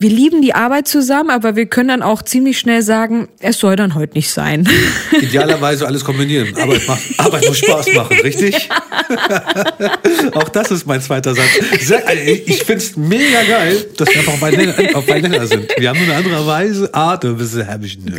[0.00, 3.76] wir lieben die Arbeit zusammen, aber wir können dann auch ziemlich schnell sagen, es soll
[3.76, 4.68] dann heute nicht sein.
[5.20, 6.54] Idealerweise alles kombinieren.
[6.56, 8.68] Arbeit, macht, Arbeit muss Spaß machen, richtig?
[10.34, 11.46] Auch das ist mein zweiter Satz.
[11.72, 11.90] Ich
[12.48, 15.68] ich find's mega geil, dass wir einfach auf einen Nenner, auf einen Nenner sind.
[15.78, 18.18] Wir haben eine andere Weise, Art, ein bisschen hab ich nicht.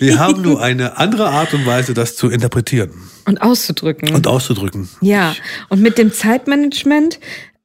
[0.00, 2.90] Wir haben nur eine andere Art und Weise, das zu interpretieren
[3.24, 4.14] Und auszudrücken.
[4.14, 4.88] und auszudrücken.
[5.00, 5.34] Ja,
[5.68, 7.18] und mit dem Zeitmanagement,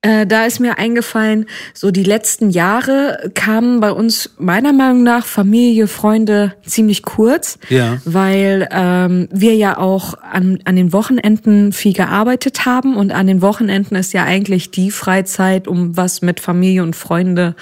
[0.03, 5.25] äh, da ist mir eingefallen, so die letzten Jahre kamen bei uns meiner Meinung nach
[5.25, 8.01] Familie, Freunde ziemlich kurz, Ja.
[8.03, 13.41] weil ähm, wir ja auch an, an den Wochenenden viel gearbeitet haben und an den
[13.41, 17.55] Wochenenden ist ja eigentlich die Freizeit, um was mit Familie und Freunde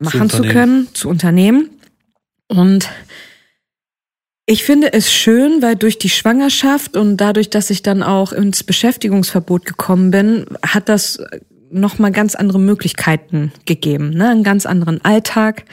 [0.00, 0.52] machen zu, unternehmen.
[0.52, 1.70] können, zu unternehmen.
[2.48, 2.88] Und
[4.46, 8.64] ich finde es schön, weil durch die Schwangerschaft und dadurch, dass ich dann auch ins
[8.64, 11.20] Beschäftigungsverbot gekommen bin, hat das
[11.70, 14.30] nochmal ganz andere Möglichkeiten gegeben, ne?
[14.30, 15.64] einen ganz anderen Alltag.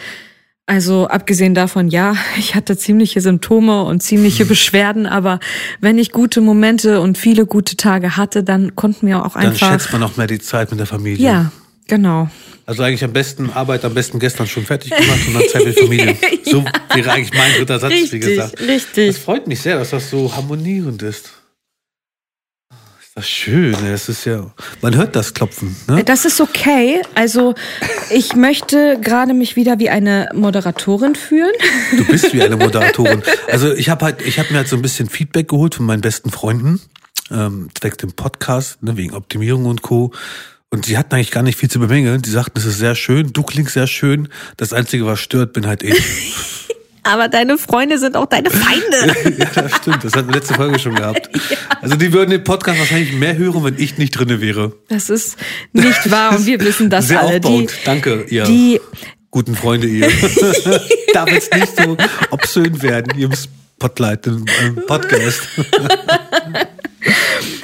[0.67, 5.39] Also abgesehen davon, ja, ich hatte ziemliche Symptome und ziemliche Beschwerden, aber
[5.79, 9.71] wenn ich gute Momente und viele gute Tage hatte, dann konnten wir auch Dann einfach.
[9.71, 11.23] schätzt man auch mehr die Zeit mit der Familie.
[11.25, 11.51] ja,
[11.87, 12.29] genau.
[12.67, 15.79] Also eigentlich am besten Arbeit am besten gestern schon fertig gemacht und dann Zeit mit
[15.79, 16.15] Familie.
[16.45, 16.63] So
[16.95, 18.59] wäre eigentlich mein dritter Satz, wie Richtig, gesagt.
[18.61, 19.07] richtig.
[19.07, 21.31] Das freut mich sehr, dass das so harmonierend ist.
[23.17, 24.51] Ist das schön, das ist ja.
[24.81, 26.03] Man hört das Klopfen, ne?
[26.03, 27.01] Das ist okay.
[27.13, 27.55] Also
[28.09, 31.53] ich möchte gerade mich wieder wie eine Moderatorin fühlen.
[31.95, 33.23] Du bist wie eine Moderatorin.
[33.49, 36.01] Also ich habe halt, ich habe mir halt so ein bisschen Feedback geholt von meinen
[36.01, 36.81] besten Freunden,
[37.31, 40.11] ähm, zwecks dem Podcast, ne, wegen Optimierung und Co.
[40.69, 42.21] Und die hatten eigentlich gar nicht viel zu bemängeln.
[42.21, 44.27] Die sagten, es ist sehr schön, du klingst sehr schön.
[44.57, 46.03] Das Einzige, was stört, bin halt ich.
[47.05, 49.37] Aber deine Freunde sind auch deine Feinde.
[49.37, 50.03] ja, das stimmt.
[50.03, 51.29] Das hatten wir letzte Folge schon gehabt.
[51.81, 54.73] Also die würden den Podcast wahrscheinlich mehr hören, wenn ich nicht drinne wäre.
[54.87, 55.37] Das ist
[55.71, 57.35] nicht wahr und wir wissen das Sehr alle.
[57.35, 57.69] aufbauend.
[57.69, 58.81] Die, Danke, ihr die,
[59.29, 60.09] guten Freunde, ihr.
[61.13, 61.95] Darf jetzt nicht so
[62.31, 65.41] obszön werden, ihr Spotlight, im ähm, Podcast.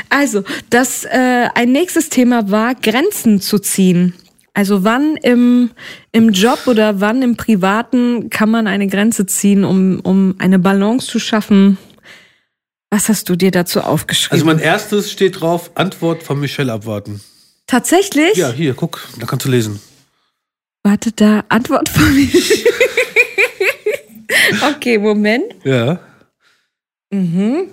[0.09, 4.13] also, das äh, ein nächstes Thema war, Grenzen zu ziehen.
[4.53, 5.71] Also wann im,
[6.11, 11.07] im Job oder wann im Privaten kann man eine Grenze ziehen, um, um eine Balance
[11.07, 11.77] zu schaffen?
[12.89, 14.33] Was hast du dir dazu aufgeschrieben?
[14.33, 17.21] Also mein erstes steht drauf, Antwort von Michelle abwarten.
[17.65, 18.35] Tatsächlich?
[18.35, 19.79] Ja, hier, guck, da kannst du lesen.
[20.83, 22.27] Warte, da Antwort von mir.
[24.75, 25.45] okay, Moment.
[25.63, 25.99] Ja.
[27.11, 27.67] Mhm.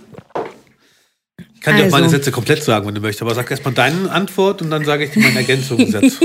[1.54, 1.96] Ich kann dir auch Also.
[1.96, 5.06] meine Sätze komplett sagen, wenn du möchtest, aber sag erstmal deine Antwort und dann sage
[5.06, 6.20] ich dir meinen Ergänzungssatz.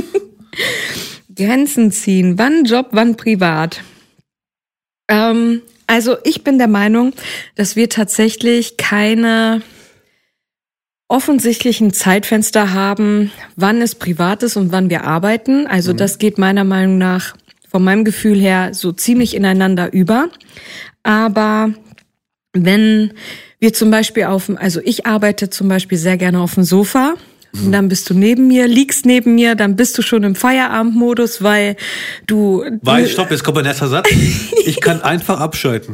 [1.35, 2.37] Grenzen ziehen.
[2.37, 3.81] Wann Job, wann privat?
[5.07, 7.13] Ähm, also ich bin der Meinung,
[7.55, 9.61] dass wir tatsächlich keine
[11.07, 15.67] offensichtlich ein Zeitfenster haben, wann es privat ist und wann wir arbeiten.
[15.67, 17.35] Also das geht meiner Meinung nach
[17.69, 20.29] von meinem Gefühl her so ziemlich ineinander über.
[21.03, 21.71] Aber
[22.53, 23.13] wenn
[23.59, 27.13] wir zum Beispiel auf dem, also ich arbeite zum Beispiel sehr gerne auf dem Sofa.
[27.53, 31.43] Und dann bist du neben mir, liegst neben mir, dann bist du schon im Feierabendmodus,
[31.43, 31.75] weil
[32.25, 32.63] du.
[32.81, 34.09] Weil, stopp, jetzt kommt mein erster Satz.
[34.65, 35.93] Ich kann einfach abschalten.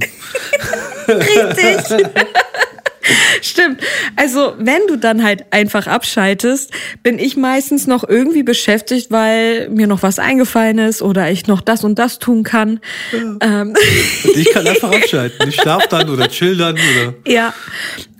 [1.08, 2.08] Richtig.
[3.42, 3.82] Stimmt.
[4.16, 9.88] Also, wenn du dann halt einfach abschaltest, bin ich meistens noch irgendwie beschäftigt, weil mir
[9.88, 12.80] noch was eingefallen ist oder ich noch das und das tun kann.
[13.14, 13.76] Ähm,
[14.24, 15.50] Und ich kann einfach abschalten.
[15.50, 17.16] Ich schlaf dann oder chill dann oder.
[17.26, 17.54] ja.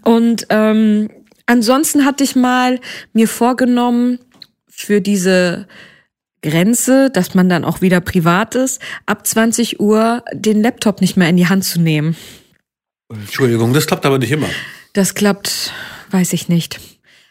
[0.04, 1.10] Und ähm,
[1.50, 2.80] ansonsten hatte ich mal
[3.12, 4.20] mir vorgenommen,
[4.80, 5.68] für diese
[6.42, 11.28] Grenze, dass man dann auch wieder privat ist, ab 20 Uhr den Laptop nicht mehr
[11.28, 12.16] in die Hand zu nehmen.
[13.10, 14.48] Entschuldigung, das klappt aber nicht immer.
[14.94, 15.74] Das klappt,
[16.12, 16.80] weiß ich nicht.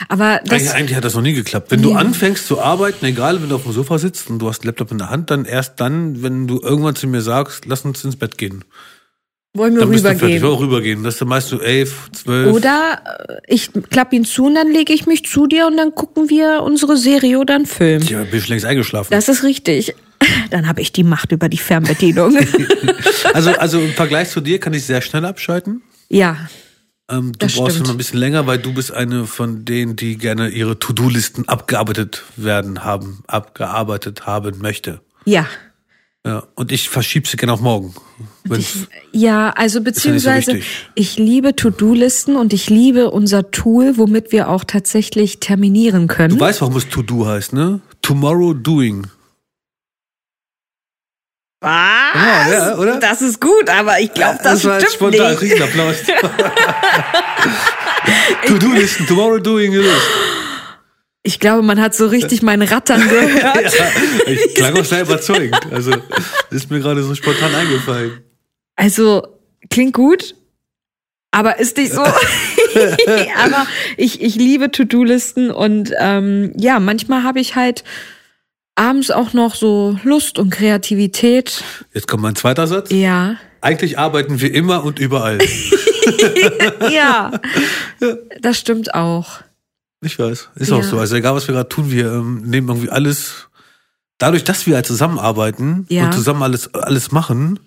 [0.09, 1.71] Aber das, Eigentlich, eigentlich hat das noch nie geklappt.
[1.71, 4.61] Wenn du anfängst zu arbeiten, egal wenn du auf dem Sofa sitzt und du hast
[4.61, 7.85] den Laptop in der Hand, dann erst dann, wenn du irgendwann zu mir sagst, lass
[7.85, 8.65] uns ins Bett gehen.
[9.55, 10.45] Wollen wir du rübergehen.
[10.45, 11.03] Auch rübergehen.
[11.03, 12.53] Das meist so elf, zwölf.
[12.55, 15.95] Oder äh, ich klapp ihn zu und dann lege ich mich zu dir und dann
[15.95, 18.03] gucken wir unsere Serie oder einen Film.
[18.03, 19.09] Ja, bin ich längst eingeschlafen.
[19.11, 19.95] Das ist richtig.
[20.51, 22.37] Dann habe ich die Macht über die Fernbedienung.
[23.35, 25.81] also, also im Vergleich zu dir kann ich sehr schnell abschalten.
[26.09, 26.37] ja,
[27.09, 27.87] Ähm, du Das brauchst stimmt.
[27.87, 32.25] immer ein bisschen länger, weil du bist eine von denen, die gerne ihre To-Do-Listen abgearbeitet
[32.37, 35.01] werden haben, abgearbeitet haben möchte.
[35.25, 35.47] ja.
[36.27, 37.95] Ja, und ich verschiebe sie gerne auf morgen.
[38.51, 40.89] Wenn's- Ja, also ja so beziehungsweise wichtig.
[40.95, 46.35] ich liebe To-Do-Listen und ich liebe unser Tool, womit wir auch tatsächlich terminieren können.
[46.37, 47.81] du weißt, warum es To-Do heißt, ne?
[48.03, 49.07] Tomorrow Doing.
[51.61, 51.71] Was?
[52.15, 53.01] Ja, ja, oder?
[53.01, 55.33] Das ist gut, aber ich glaube, das, war jetzt stimmt spontan.
[55.33, 55.43] nicht.
[55.43, 55.97] Riesenapplaus.
[58.47, 59.75] To-Do-Listen, Tomorrow Doing.
[61.25, 63.75] Ich glaube, man hat so richtig mein Rattern gehört.
[63.75, 63.87] Ja,
[64.27, 65.59] ich klang auch sehr überzeugend.
[65.73, 65.93] Also,
[66.51, 68.23] ist mir gerade so spontan eingefallen.
[68.79, 69.27] Also
[69.71, 70.37] klingt gut,
[71.33, 72.01] aber ist nicht so.
[73.45, 77.83] aber ich, ich liebe To-Do-Listen und ähm, ja, manchmal habe ich halt
[78.77, 81.65] abends auch noch so Lust und Kreativität.
[81.93, 82.91] Jetzt kommt mein zweiter Satz.
[82.93, 83.35] Ja.
[83.61, 85.39] Eigentlich arbeiten wir immer und überall.
[86.91, 87.33] Ja.
[88.41, 89.41] Das stimmt auch.
[90.01, 90.49] Ich weiß.
[90.55, 90.83] Ist auch Ja.
[90.85, 90.99] so.
[90.99, 93.49] Also egal, was wir gerade tun, wir ähm, nehmen irgendwie alles.
[94.17, 96.07] Dadurch, dass wir halt zusammenarbeiten Ja.
[96.07, 97.61] und zusammen alles, alles machen,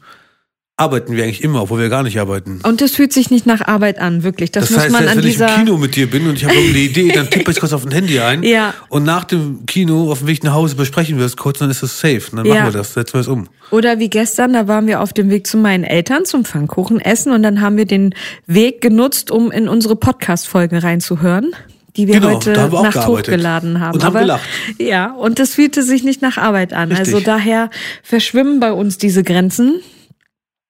[0.81, 2.59] arbeiten wir eigentlich immer, obwohl wir gar nicht arbeiten.
[2.63, 4.51] Und das fühlt sich nicht nach Arbeit an, wirklich.
[4.51, 5.65] Das, Das, muss heißt, man selbst an wenn ich im.
[5.65, 7.91] Kino mit dir bin und ich habe irgendeine Idee, dann tippe ich kurz auf ein
[7.91, 8.43] Handy ein.
[8.51, 8.73] Ja.
[8.89, 11.83] Und nach dem Kino auf dem Weg nach Hause besprechen wir es kurz, dann ist
[11.83, 12.21] es safe.
[12.31, 12.55] Und dann Ja.
[12.55, 13.47] machen wir das, setzen wir es um.
[13.69, 17.31] Oder wie gestern, da waren wir auf dem Weg zu meinen Eltern zum Pfannkuchen essen
[17.31, 18.13] und dann haben wir den
[18.47, 21.55] Weg genutzt, um in unsere Podcast-Folgen reinzuhören,
[21.95, 23.27] die wir Genau, heute haben wir Nacht gearbeitet.
[23.27, 23.95] hochgeladen haben.
[23.95, 24.41] Und haben gelacht.
[24.79, 26.89] Ja, und das fühlte sich nicht nach Arbeit an.
[26.89, 27.13] Richtig.
[27.13, 27.69] Also daher
[28.03, 29.79] verschwimmen bei uns diese Grenzen.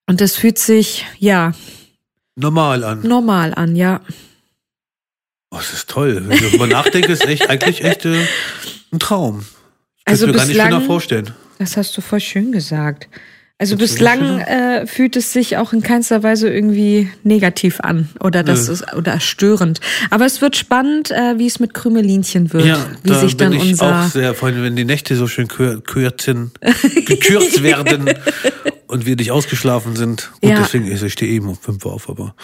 [0.08, 1.54] Und das fühlt sich, ja,
[2.36, 3.02] Normal an.
[3.08, 4.02] normal an, ja.
[5.52, 6.24] Oh, das ist toll.
[6.28, 8.26] Wenn ich darüber nachdenke, ist echt, eigentlich echt äh,
[8.92, 9.40] ein Traum.
[9.98, 11.32] Ich kann Also mir gar nicht schöner vorstellen.
[11.60, 13.08] Das hast du voll schön gesagt.
[13.60, 18.42] Also Findest bislang äh, fühlt es sich auch in keinster Weise irgendwie negativ an oder
[18.44, 18.74] das Nö.
[18.74, 19.80] ist oder störend.
[20.10, 23.52] Aber es wird spannend, äh, wie es mit Krümelinchen wird, Ja, wie da sich dann
[23.52, 26.52] bin ich unser auch sehr, vor allem wenn die Nächte so schön kür kürzen,
[27.06, 28.12] gekürzt werden
[28.92, 30.32] und wir nicht ausgeschlafen sind.
[30.42, 30.58] Gut, Ja.
[30.60, 32.36] deswegen ist ich stehe eben um fünf Uhr auf, aber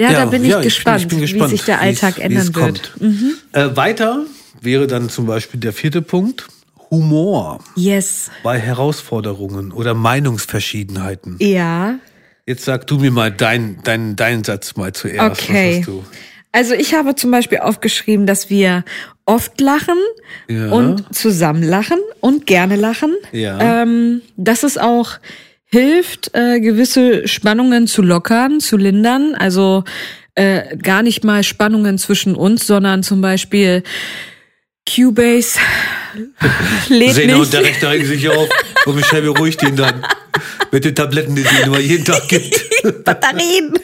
[0.00, 1.80] ja, Ja, da bin ich, ja, ich bin- gespannt, ich bin gespannt, wie sich der
[1.80, 2.94] Alltag ändern wird.
[3.00, 3.34] Mhm.
[3.52, 4.24] äh, weiter
[4.60, 6.48] wäre dann zum Beispiel der vierte Punkt
[6.90, 11.36] Humor Yes, bei Herausforderungen oder Meinungsverschiedenheiten.
[11.40, 11.98] ja.
[12.44, 15.42] Jetzt sag du mir mal deinen dein, dein Satz mal zuerst.
[15.42, 15.74] Okay.
[15.74, 16.04] Was hast du?
[16.52, 18.84] Also ich habe zum Beispiel aufgeschrieben, dass wir
[19.24, 19.96] oft lachen
[20.48, 20.70] Ja.
[20.70, 23.14] und zusammen lachen und gerne lachen.
[23.32, 23.82] Ja.
[23.82, 25.12] Ähm, dass es auch
[25.64, 29.34] hilft, äh, gewisse Spannungen zu lockern, zu lindern.
[29.34, 29.84] Also
[30.34, 33.82] äh, gar nicht mal Spannungen zwischen uns, sondern zum Beispiel
[34.86, 35.58] Cubase
[36.88, 37.52] Sehner und nicht.
[37.54, 38.48] der Rechte regen sich auf.
[38.84, 40.04] Und Michelle beruhigt ihn dann.
[40.70, 42.60] Mit den Tabletten, die sie ihm immer jeden Tag gibt.
[43.04, 43.72] Batterien.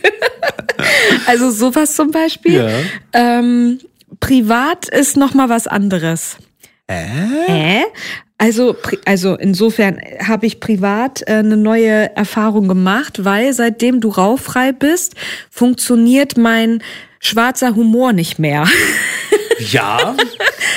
[1.26, 2.54] also sowas zum Beispiel.
[2.54, 2.68] Ja.
[3.12, 3.78] Ähm,
[4.20, 6.36] privat ist noch mal was anderes.
[6.90, 7.82] Hä?
[8.38, 14.08] Also, pri- also insofern habe ich privat äh, eine neue Erfahrung gemacht, weil seitdem du
[14.10, 15.14] rauchfrei bist,
[15.50, 16.82] funktioniert mein
[17.20, 18.66] schwarzer Humor nicht mehr.
[19.72, 20.14] Ja.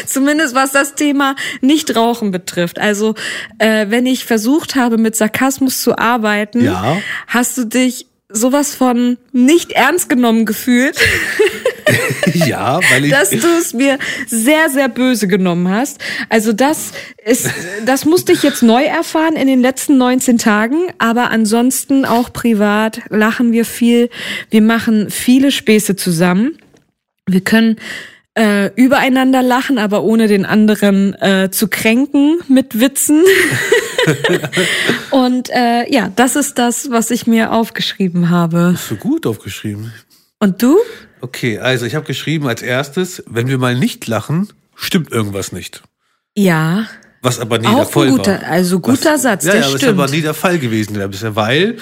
[0.08, 2.80] Zumindest was das Thema Nichtrauchen betrifft.
[2.80, 3.14] Also
[3.60, 6.98] äh, wenn ich versucht habe, mit Sarkasmus zu arbeiten, Ja.
[7.28, 10.98] hast du dich sowas von nicht ernst genommen gefühlt.
[12.34, 13.12] ja, weil ich.
[13.12, 16.00] dass du es mir sehr, sehr böse genommen hast.
[16.30, 16.92] Also das
[17.26, 17.50] ist,
[17.86, 23.02] das musste ich jetzt neu erfahren in den letzten 19 Tagen, aber ansonsten auch privat
[23.10, 24.10] lachen wir viel.
[24.50, 26.58] Wir machen viele Späße zusammen.
[27.28, 27.78] Wir können
[28.38, 33.24] äh, übereinander lachen, aber ohne den anderen äh, zu kränken mit Witzen.
[35.12, 38.76] Und äh, ja, das ist das, was ich mir aufgeschrieben habe.
[38.78, 39.92] so gut aufgeschrieben.
[40.40, 40.78] Und du?
[41.22, 45.84] Okay, also ich habe geschrieben als erstes, wenn wir mal nicht lachen, stimmt irgendwas nicht.
[46.36, 46.88] Ja.
[47.22, 48.48] Was aber nie Auch der Fall ein guter, war.
[48.50, 49.84] also guter Was, Satz, ja, der ja, stimmt.
[49.84, 51.78] ist aber nie der Fall gewesen bisher, weil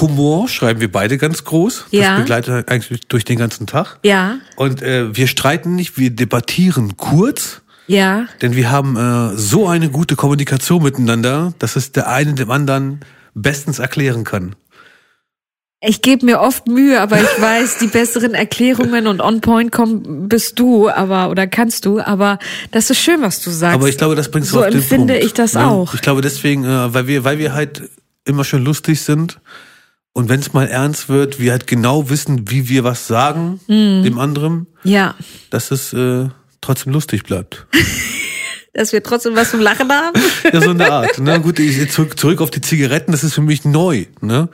[0.00, 1.86] Humor schreiben wir beide ganz groß.
[1.92, 2.12] Ja.
[2.12, 3.98] Das begleitet eigentlich durch den ganzen Tag.
[4.02, 8.26] Ja, Und äh, wir streiten nicht, wir debattieren kurz, ja.
[8.42, 13.00] denn wir haben äh, so eine gute Kommunikation miteinander, dass es der eine dem anderen
[13.34, 14.54] bestens erklären kann.
[15.82, 20.28] Ich gebe mir oft Mühe, aber ich weiß, die besseren Erklärungen und on point kommen
[20.28, 22.38] bist du, aber oder kannst du, aber
[22.70, 23.74] das ist schön, was du sagst.
[23.76, 25.26] Aber ich glaube, das bringst du so auf den empfinde Punkt.
[25.26, 25.94] ich das auch.
[25.94, 27.88] Ich glaube deswegen, äh, weil wir, weil wir halt
[28.26, 29.40] immer schön lustig sind
[30.12, 34.02] und wenn es mal ernst wird, wir halt genau wissen, wie wir was sagen Mhm.
[34.02, 35.14] dem anderen, Ja,
[35.48, 36.28] dass es äh,
[36.60, 37.66] trotzdem lustig bleibt.
[38.72, 40.20] dass wir trotzdem was zum Lachen haben.
[40.52, 41.18] Ja, so eine Art.
[41.18, 41.40] Ne?
[41.42, 44.04] Gut, ich, zurück, zurück auf die Zigaretten, das ist für mich neu.
[44.20, 44.48] Ne?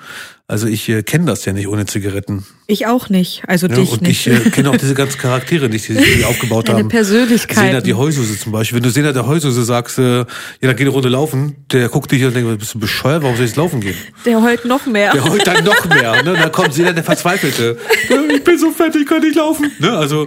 [0.48, 2.46] Also ich äh, kenne das ja nicht ohne Zigaretten.
[2.68, 4.26] Ich auch nicht, also Ja, dich und nicht.
[4.28, 6.88] ich äh, kenne auch diese ganzen Charaktere nicht, die sie aufgebaut Deine haben.
[6.88, 7.60] Persönlichkeiten.
[7.60, 8.76] Sena die Heususe zum Beispiel.
[8.76, 10.24] Wenn du Sena der Heususe sagst, äh, ja,
[10.62, 13.44] dann geh eine Runde laufen, der guckt dich und denkt, bist du bescheuert, warum soll
[13.44, 13.96] ich jetzt laufen gehen?
[14.24, 15.12] Der heult noch mehr.
[15.12, 16.22] Der heult dann noch mehr.
[16.22, 16.32] Ne?
[16.34, 17.76] Dann kommt Sena der Verzweifelte.
[18.08, 19.70] "Ja, Ich bin so fett, ich kann nicht laufen.
[19.80, 19.90] Ne?
[19.98, 20.26] Also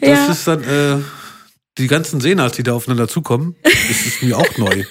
[0.00, 0.26] das Ja.
[0.32, 1.02] ist dann äh,
[1.78, 4.84] die ganzen Senas, die da aufeinander zukommen, das ist mir auch neu.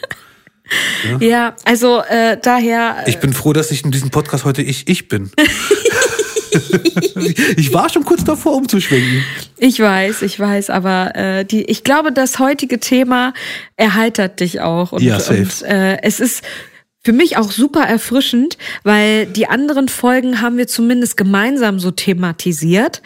[1.19, 3.04] Ja, also äh, daher.
[3.06, 5.30] Ich bin froh, dass ich in diesem Podcast heute ich ich bin.
[7.58, 9.24] ich war schon kurz davor, umzuschwenken.
[9.58, 13.34] Ich weiß, ich weiß, aber äh, die, ich glaube, das heutige Thema
[13.78, 14.91] erheitert dich auch.
[14.91, 15.41] Und, Ja, safe.
[15.41, 16.43] und äh, es ist
[17.04, 23.04] für mich auch super erfrischend, weil die anderen Folgen haben wir zumindest gemeinsam so thematisiert.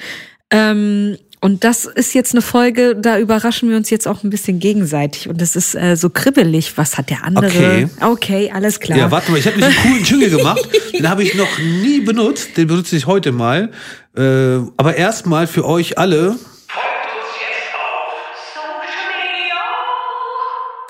[0.52, 4.60] Ähm, und das ist jetzt eine Folge, da überraschen wir uns jetzt auch ein bisschen
[4.60, 5.30] gegenseitig.
[5.30, 6.78] Und das ist äh, so kribbelig.
[6.78, 7.48] Was hat der andere?
[7.48, 7.88] Okay.
[8.02, 8.98] okay alles klar.
[8.98, 10.68] Ja, warte mal, ich habe mich einen coolen Jingle gemacht.
[10.94, 12.58] Den habe ich noch nie benutzt.
[12.58, 13.72] Den benutze ich heute mal.
[14.18, 14.22] Äh,
[14.76, 16.36] aber erstmal für euch alle.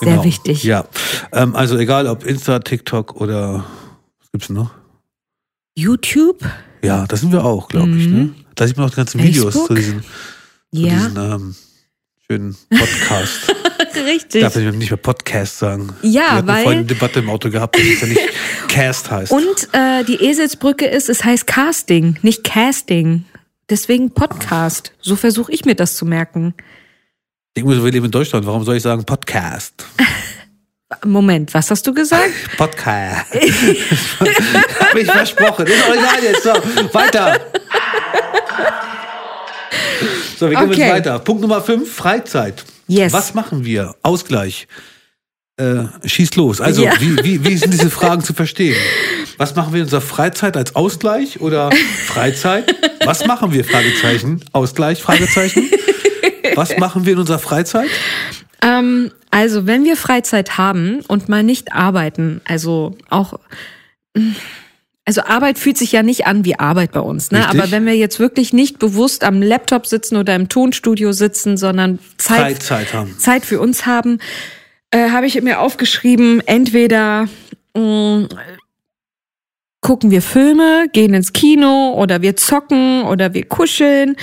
[0.01, 0.63] Sehr wichtig.
[0.63, 0.85] Ja.
[1.33, 3.65] Ähm, also egal ob Insta, TikTok oder
[4.19, 4.71] was gibt's noch?
[5.75, 6.39] YouTube?
[6.81, 8.07] Ja, da sind wir auch, glaube ich.
[8.07, 8.29] Ne?
[8.55, 9.51] Da sieht man auch die ganzen Videos Mhm.
[9.51, 9.67] Facebook?
[9.67, 10.03] zu diesen,
[10.71, 11.55] Ja, diesen ähm,
[12.27, 13.55] schönen Podcast.
[14.05, 14.41] richtig.
[14.41, 15.93] Darf ich nicht mehr Podcast sagen?
[16.03, 18.21] Ja, Wir weil- vorhin eine Debatte im Auto gehabt, dass es ja nicht
[18.67, 19.31] Cast heißt.
[19.31, 23.25] Und äh, die Eselsbrücke ist, es heißt Casting, nicht Casting.
[23.69, 24.93] Deswegen Podcast.
[25.01, 26.53] So versuche ich mir das zu merken.
[27.55, 28.45] Ich muss, wir leben in Deutschland.
[28.45, 29.85] Warum soll ich sagen Podcast?
[31.05, 32.31] Moment, was hast du gesagt?
[32.57, 33.25] Podcast.
[33.31, 35.67] Hab ich versprochen.
[35.67, 36.43] Ist egal jetzt.
[36.43, 36.49] So,
[36.93, 37.39] weiter.
[40.39, 40.79] So, wir gehen Okay.
[40.79, 41.19] jetzt weiter.
[41.19, 42.63] Punkt Nummer 5, Freizeit.
[42.87, 43.11] Yes.
[43.11, 43.93] Was machen wir?
[44.03, 44.69] Ausgleich.
[45.57, 46.61] Äh, schieß los.
[46.61, 46.93] Also, Ja.
[47.01, 48.77] wie, wie, wie sind diese Fragen zu verstehen?
[49.37, 51.69] Was machen wir in unserer Freizeit als Ausgleich oder
[52.05, 52.73] Freizeit?
[53.03, 53.65] Was machen wir?
[53.65, 54.41] Fragezeichen.
[54.53, 55.01] Ausgleich?
[55.01, 55.69] Fragezeichen.
[56.55, 57.89] Was machen wir in unserer Freizeit?
[58.61, 63.33] Ähm, also, wenn wir Freizeit haben und mal nicht arbeiten, also auch,
[65.09, 67.39] also Arbeit fühlt sich ja nicht an wie Arbeit bei uns, ne?
[67.39, 67.59] Richtig.
[67.59, 71.97] Aber wenn wir jetzt wirklich nicht bewusst am Laptop sitzen oder im Tonstudio sitzen, sondern
[72.17, 73.17] Zeit, Freizeit haben.
[73.17, 74.19] Zeit für uns haben,
[74.91, 77.27] äh, habe ich mir aufgeschrieben, entweder
[77.75, 78.27] mh,
[79.81, 84.15] gucken wir Filme, gehen ins Kino oder wir zocken oder wir kuscheln.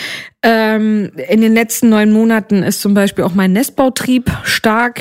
[0.44, 5.00] Ähm, in den letzten neun Monaten ist zum Beispiel auch mein Nestbautrieb stark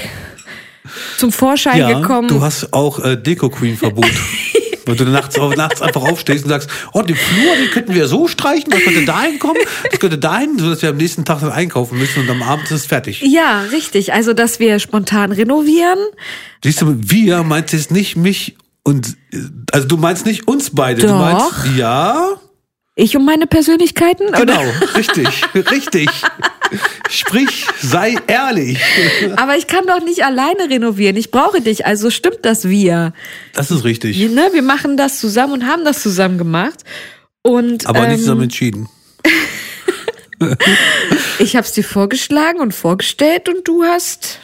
[1.19, 2.27] zum Vorschein Ja, gekommen.
[2.27, 4.07] du hast auch äh, Deko Queen Verbot.
[4.85, 8.27] Wenn du nachts, nachts einfach aufstehst und sagst, oh, den Flur, den könnten wir so
[8.27, 11.97] streichen, das könnte dahin kommen, das könnte dahin, sodass wir am nächsten Tag dann einkaufen
[11.97, 13.21] müssen und am Abend ist es fertig.
[13.21, 14.13] ja, richtig.
[14.13, 15.99] Also, dass wir spontan renovieren.
[16.63, 19.15] Siehst du, wir meinst jetzt nicht mich und,
[19.71, 21.19] also du meinst nicht uns beide, du Doch.
[21.19, 22.27] meinst, ja,
[22.95, 24.31] Ich und meine Persönlichkeiten?
[24.31, 24.95] genau, Oder?
[24.95, 25.27] richtig,
[25.71, 26.09] richtig.
[27.15, 28.79] Sprich, sei ehrlich.
[29.37, 31.15] Aber ich kann doch nicht alleine renovieren.
[31.15, 31.85] Ich brauche dich.
[31.85, 33.13] Also stimmt das wir.
[33.53, 34.17] Das ist richtig.
[34.17, 34.49] Ne?
[34.51, 36.83] Wir machen das zusammen und haben das zusammen gemacht.
[37.41, 38.89] Und Aber ähm, nicht zusammen entschieden.
[41.39, 44.39] ich habe es dir vorgeschlagen und vorgestellt und du hast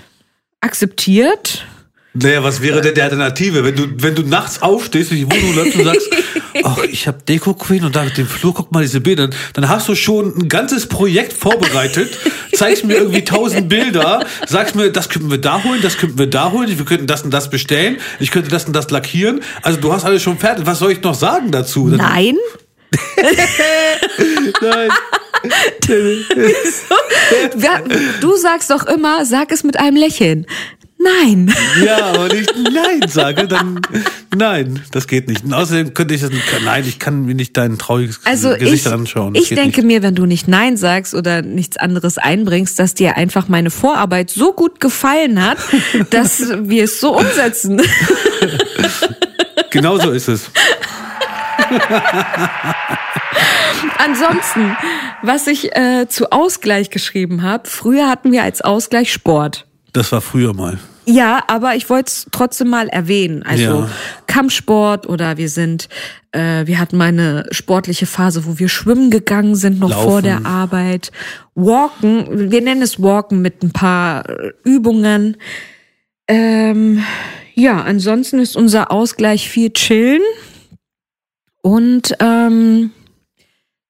[0.62, 1.66] akzeptiert.
[2.14, 3.64] Naja, was wäre denn die Alternative?
[3.64, 6.10] Wenn du, wenn du nachts aufstehst, durch die Wohnung läufst und sagst,
[6.64, 9.88] ach, ich habe Deko Queen und da den Flur, guck mal diese Bilder, dann hast
[9.88, 12.18] du schon ein ganzes Projekt vorbereitet,
[12.54, 16.28] zeigst mir irgendwie tausend Bilder, sagst mir, das könnten wir da holen, das könnten wir
[16.28, 19.40] da holen, wir könnten das und das bestellen, ich könnte das und das lackieren.
[19.62, 20.66] Also du hast alles schon fertig.
[20.66, 21.88] Was soll ich noch sagen dazu?
[21.88, 22.36] Nein.
[24.62, 24.90] Nein.
[28.22, 30.46] Du sagst doch immer, sag es mit einem Lächeln.
[31.04, 31.54] Nein.
[31.84, 33.80] Ja, aber wenn ich Nein sage, dann
[34.36, 35.44] nein, das geht nicht.
[35.44, 38.86] Und außerdem könnte ich das nicht, nein, ich kann mir nicht dein trauriges Also Gesicht
[38.86, 39.34] ich, anschauen.
[39.34, 39.88] Das ich denke nicht.
[39.88, 44.30] mir, wenn du nicht Nein sagst oder nichts anderes einbringst, dass dir einfach meine Vorarbeit
[44.30, 45.58] so gut gefallen hat,
[46.12, 47.82] dass wir es so umsetzen.
[49.72, 50.52] Genau so ist es.
[53.98, 54.76] Ansonsten,
[55.22, 59.66] was ich äh, zu Ausgleich geschrieben habe, früher hatten wir als Ausgleich Sport.
[59.94, 60.80] Das war früher mal.
[61.12, 63.44] Ja, aber ich wollte es trotzdem mal erwähnen.
[63.44, 63.90] Also Ja.
[64.28, 65.90] Kampfsport oder wir sind,
[66.32, 70.10] äh, wir hatten mal eine sportliche Phase, wo wir schwimmen gegangen sind, noch Laufen.
[70.10, 71.12] vor der Arbeit.
[71.56, 75.38] Walken, wir nennen es Walken mit ein paar äh, Übungen.
[76.28, 77.04] Ähm,
[77.56, 80.22] ja, ansonsten ist unser Ausgleich viel Chillen
[81.62, 82.92] und ähm,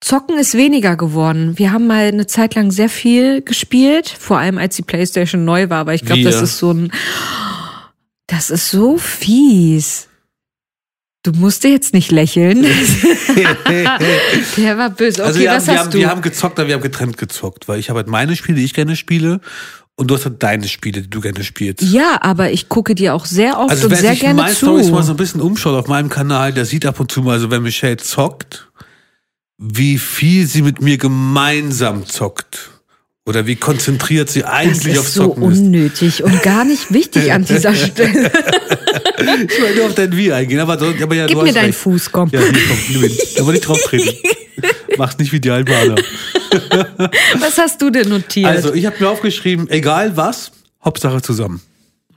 [0.01, 1.57] Zocken ist weniger geworden.
[1.57, 5.69] Wir haben mal eine Zeit lang sehr viel gespielt, vor allem als die Playstation neu
[5.69, 6.43] war, aber ich glaube, das Wir.
[6.43, 6.91] ist so ein,
[8.25, 10.07] das ist so fies.
[11.23, 12.63] Du musst dir jetzt nicht lächeln.
[14.57, 15.21] Der war böse.
[15.21, 15.97] Okay, also wir, was haben, wir, hast haben, du?
[15.99, 18.65] wir haben gezockt, aber wir haben getrennt gezockt, weil ich habe halt meine Spiele, die
[18.65, 19.39] ich gerne spiele,
[19.95, 21.83] und du hast halt deine Spiele, die du gerne spielst.
[21.83, 24.55] ja, aber ich gucke dir auch sehr oft Also und wer sehr sich gerne meine
[24.55, 24.65] zu.
[24.65, 27.33] Storys mal so ein bisschen umschaut auf meinem Kanal, der sieht ab und zu mal,
[27.33, 28.71] also wenn Michelle zockt,
[29.63, 32.69] wie viel sie mit mir gemeinsam zockt.
[33.27, 35.59] Oder wie konzentriert sie das eigentlich auf ist so Zocken ist.
[35.59, 38.31] unnötig und gar nicht wichtig an dieser Stelle.
[39.47, 41.65] Ich wollte nur auf dein Wie eingehen, aber, so- aber ja, Gib du mir deinen
[41.65, 41.77] recht.
[41.77, 42.29] Fuß, komm.
[42.31, 43.17] Ja, hier, komm, nimm ihn.
[43.37, 44.17] Da wollte ich drauf treten.
[44.97, 45.95] Mach's nicht wie die Albaner.
[47.39, 48.47] Was hast du denn notiert?
[48.47, 50.51] Also, ich habe mir aufgeschrieben, egal was,
[50.83, 51.61] Hauptsache zusammen.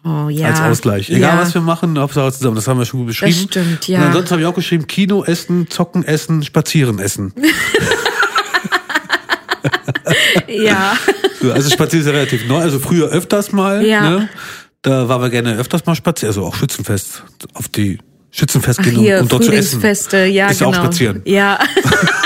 [0.04, 0.48] Oh, ja.
[0.48, 1.10] Als Ausgleich.
[1.10, 1.40] Egal ja.
[1.40, 2.56] was wir machen, Hauptsache zusammen.
[2.56, 3.48] Das haben wir schon gut beschrieben.
[3.48, 3.98] stimmt, ja.
[4.00, 7.32] Und ansonsten habe ich auch geschrieben, Kino essen, zocken essen, spazieren essen.
[10.48, 10.96] Ja.
[11.40, 12.60] So, also spazieren ist ja relativ neu.
[12.60, 13.84] Also früher öfters mal.
[13.84, 14.08] Ja.
[14.08, 14.28] Ne?
[14.82, 16.30] Da waren wir gerne öfters mal spazieren.
[16.30, 17.22] Also auch Schützenfest.
[17.54, 17.98] Auf die
[18.30, 19.80] Schützenfest gehen, um, um dort zu essen.
[20.32, 20.70] Ja, ist genau.
[20.70, 21.22] auch spazieren.
[21.24, 21.58] Ja,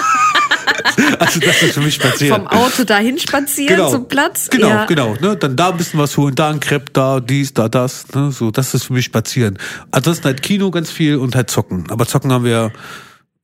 [1.18, 2.43] Also das ist für mich spazieren.
[2.43, 4.49] vom Auto dahin spazieren zum Platz.
[4.51, 4.84] Genau, ja.
[4.86, 5.16] genau.
[5.20, 5.36] Ne?
[5.36, 8.07] Dann da ein bisschen was holen, da ein Crepe, da dies, da das.
[8.14, 8.30] Ne?
[8.30, 9.59] So, das ist für mich spazieren.
[9.91, 11.84] Ansonsten halt Kino ganz viel und halt zocken.
[11.91, 12.72] Aber zocken haben wir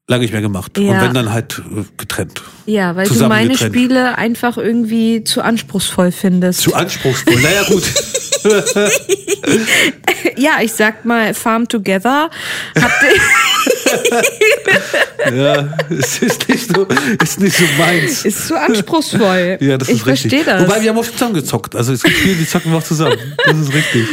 [0.07, 0.77] lange nicht mehr gemacht.
[0.79, 0.93] Ja.
[0.93, 2.43] Und wenn dann halt äh, getrennt.
[2.67, 3.75] Ja, weil du meine getrennt.
[3.75, 6.61] Spiele einfach irgendwie zu anspruchsvoll findest.
[6.61, 7.41] Zu anspruchsvoll.
[7.41, 7.85] naja, gut.
[10.37, 12.31] ja, ich sag mal, Farm Together.
[15.33, 16.87] Ja, es ist nicht so,
[17.23, 18.25] ist nicht so meins.
[18.25, 19.59] ist zu anspruchsvoll.
[19.61, 20.33] Ja, das ich ist richtig.
[20.33, 20.69] verstehe das.
[20.69, 21.75] Wobei wir haben oft zusammen gezockt.
[21.75, 23.17] Also es gibt Spiele, die zocken wir auch zusammen.
[23.47, 24.07] Das ist richtig.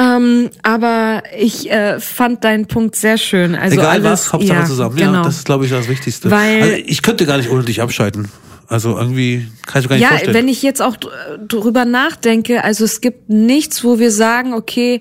[0.00, 3.54] Ähm, aber ich äh, fand deinen Punkt sehr schön.
[3.54, 4.96] Also Egal alles, was, Hauptsache ja, zusammen.
[4.96, 5.12] Genau.
[5.14, 6.30] Ja, das ist, glaube ich, das Wichtigste.
[6.30, 8.28] Weil- also ich könnte gar nicht ohne dich abschalten.
[8.68, 10.34] Also irgendwie kann ich mir gar nicht Ja, vorstellen.
[10.34, 11.12] wenn ich jetzt auch dr-
[11.46, 15.00] drüber nachdenke, also es gibt nichts, wo wir sagen, okay,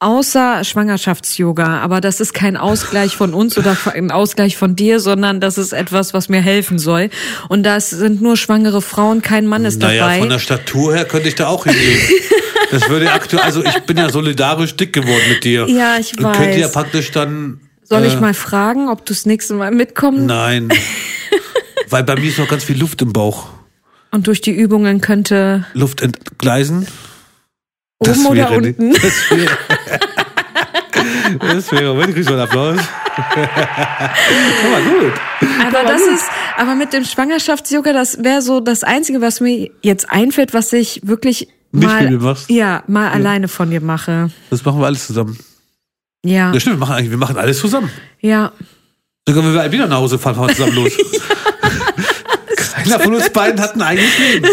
[0.00, 5.40] außer Schwangerschafts-Yoga, aber das ist kein Ausgleich von uns oder ein Ausgleich von dir, sondern
[5.40, 7.08] das ist etwas, was mir helfen soll.
[7.48, 10.18] Und das sind nur schwangere Frauen, kein Mann ist naja, dabei.
[10.18, 11.98] von der Statur her könnte ich da auch hingehen.
[12.74, 15.66] Das würde aktuell, also ich bin ja solidarisch dick geworden mit dir.
[15.68, 16.72] Ja, ich Und könnte ja weiß.
[16.72, 17.60] praktisch dann.
[17.84, 20.68] Soll äh, ich mal fragen, ob du das nächste Mal mitkommen Nein.
[21.90, 23.48] Weil bei mir ist noch ganz viel Luft im Bauch.
[24.10, 26.86] und durch die Übungen könnte Luft entgleisen.
[27.98, 28.92] oben oder wäre unten.
[28.92, 29.58] Das wäre.
[31.40, 32.78] Das wäre, wenn kriegst du einen Applaus.
[33.16, 35.12] Guck mal, gut.
[35.66, 36.24] Aber das ist,
[36.56, 41.00] aber mit dem Schwangerschafts-Yoga, das wäre so das Einzige, was mir jetzt einfällt, was ich
[41.04, 42.50] wirklich Nicht mal, mit mir machst?
[42.50, 44.30] ja, mal alleine von dir mache.
[44.50, 45.38] Das machen wir alles zusammen.
[46.24, 47.90] Ja, Ja, stimmt, wir machen eigentlich, wir machen alles zusammen.
[48.20, 48.52] ja.
[49.26, 50.92] Sogar wenn wir wieder nach Hause fahren, fahren wir zusammen los.
[52.56, 54.46] Keiner von uns beiden hat ein eigenes Leben.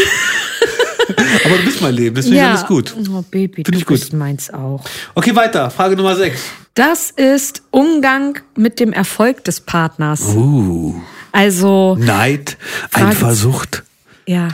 [1.46, 2.52] Aber du bist mein Leben, deswegen ja.
[2.52, 2.96] alles gut.
[3.12, 4.00] Oh, Baby, Find du ich gut.
[4.00, 4.84] bist meins auch.
[5.16, 5.70] Okay, weiter.
[5.72, 6.40] Frage Nummer 6.
[6.74, 10.22] Das ist Umgang mit dem Erfolg des Partners.
[10.22, 10.96] Uh,
[11.34, 12.58] Also, Neid,
[12.90, 13.84] Frage- Eifersucht,
[14.26, 14.50] ja.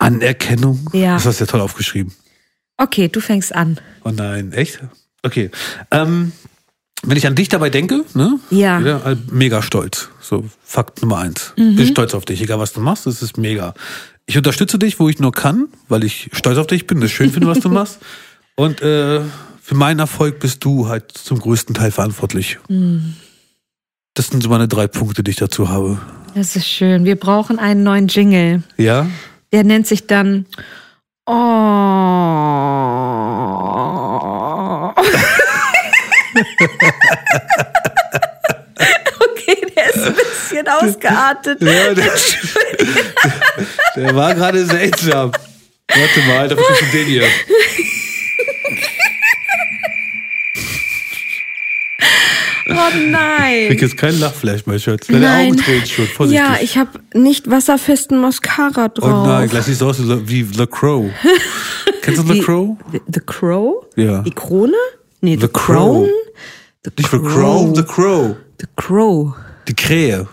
[0.00, 0.88] Anerkennung.
[0.92, 1.14] Ja.
[1.14, 2.12] Das hast du ja toll aufgeschrieben.
[2.76, 3.78] Okay, du fängst an.
[4.04, 4.80] Oh nein, echt?
[5.22, 5.50] Okay.
[5.90, 6.32] Ähm,
[7.02, 8.38] wenn ich an dich dabei denke, ne?
[8.50, 8.78] Ja.
[8.78, 8.84] Mhm.
[8.84, 10.08] Wieder, äh, mega stolz.
[10.20, 11.52] So, Fakt Nummer eins.
[11.56, 13.74] Bin stolz auf dich, egal was du machst, das ist mega.
[14.26, 17.30] Ich unterstütze dich, wo ich nur kann, weil ich stolz auf dich bin, das schön
[17.30, 17.98] finde, was du machst.
[18.54, 19.20] Und äh,
[19.62, 22.58] für meinen Erfolg bist du halt zum größten Teil verantwortlich.
[22.68, 23.16] Hm.
[24.14, 25.98] Das sind so meine drei Punkte, die ich dazu habe.
[26.34, 27.04] Das ist schön.
[27.04, 28.62] Wir brauchen einen neuen Jingle.
[28.76, 29.08] Ja?
[29.52, 30.46] Der nennt sich dann
[31.26, 31.32] Oh.
[39.20, 41.62] okay, der ist ein bisschen ausgeartet.
[41.62, 42.12] Ja, der,
[43.96, 45.30] der war gerade seltsam.
[45.88, 47.28] Warte mal, da bist du den hier.
[52.92, 53.68] Oh nein.
[53.68, 55.06] Krieg jetzt keinen Lachflash, mein Schatz.
[55.06, 55.48] Deine Nein.
[55.52, 56.06] Augen tränen schon.
[56.06, 56.46] Vorsichtig.
[56.46, 59.26] Ja, ich habe nicht wasserfesten Mascara Oh drauf.
[59.26, 61.10] nein, gleich siehst du aus wie The Crow.
[62.02, 62.76] Kennst du The Crow?
[62.92, 63.86] The, the Crow?
[63.96, 64.22] Ja.
[64.22, 64.72] Die Krone?
[65.20, 66.06] Nee, The, The Crow.
[66.06, 66.08] Crown?
[66.84, 68.36] The Nicht The Crow, The Crow.
[68.60, 69.34] The Crow.
[69.68, 70.26] Die Krähe.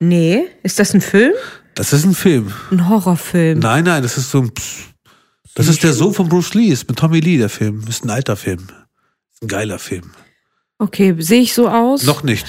[0.00, 1.32] Nee, ist das ein Film?
[1.74, 2.52] Das ist ein Film.
[2.70, 3.58] Ein Horrorfilm.
[3.58, 4.52] Nein, nein, das ist so ein.
[5.54, 7.82] Das ist der Sohn von Bruce Lee, ist mit Tommy Lee der Film.
[7.88, 8.68] Ist ein alter Film.
[9.32, 10.12] Ist ein geiler Film.
[10.78, 12.04] Okay, sehe ich so aus?
[12.04, 12.46] Noch nicht.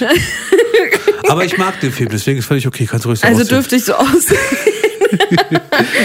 [1.28, 2.86] Aber ich mag den Film, deswegen ist völlig okay.
[2.86, 3.56] Kannst ruhig so Also aussehen.
[3.56, 4.38] dürfte ich so aussehen.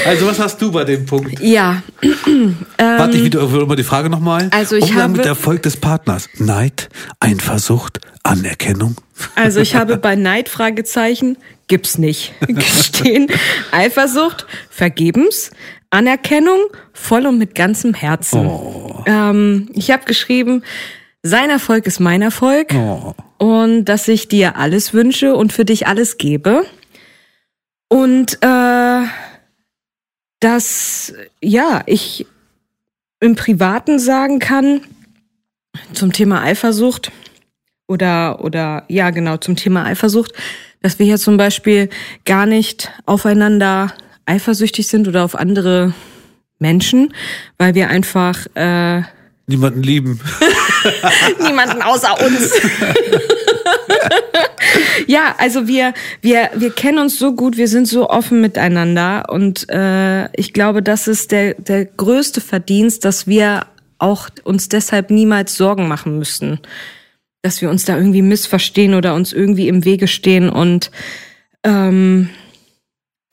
[0.07, 1.39] Also was hast du bei dem Punkt?
[1.41, 1.83] Ja,
[2.79, 4.45] Warte, ich wiederhole mal die Frage nochmal.
[4.45, 6.29] Ähm, Also ich Umgang habe- mit Erfolg des Partners.
[6.39, 6.89] Neid,
[7.20, 8.97] Eifersucht, Anerkennung.
[9.35, 13.27] also ich habe bei Neid Fragezeichen gibt's nicht gestehen.
[13.72, 15.51] Eifersucht, vergebens,
[15.91, 16.61] Anerkennung,
[16.95, 18.47] voll und mit ganzem Herzen.
[18.47, 19.03] Oh.
[19.07, 20.62] Ähm, ich habe geschrieben,
[21.27, 23.14] sein Erfolg ist mein Erfolg Oh.
[23.39, 26.64] und dass ich dir alles wünsche und für dich alles gebe.
[27.89, 29.03] Und äh,
[30.41, 32.27] dass ja, ich
[33.20, 34.83] im Privaten sagen kann
[35.95, 37.11] zum Thema Eifersucht
[37.89, 40.33] oder oder ja genau zum Thema Eifersucht,
[40.83, 41.89] dass wir hier zum Beispiel
[42.27, 43.95] gar nicht aufeinander
[44.27, 45.95] eifersüchtig sind oder auf andere
[46.59, 47.14] Menschen,
[47.57, 49.03] weil wir einfach äh,
[49.47, 50.20] Niemanden lieben.
[51.42, 52.51] niemanden außer uns.
[55.07, 55.92] ja, also wir,
[56.22, 60.82] wir, wir kennen uns so gut, wir sind so offen miteinander und äh, ich glaube,
[60.82, 63.66] das ist der, der größte Verdienst, dass wir
[63.99, 66.61] auch uns deshalb niemals Sorgen machen müssen,
[67.42, 70.90] dass wir uns da irgendwie missverstehen oder uns irgendwie im Wege stehen und
[71.64, 72.30] ähm,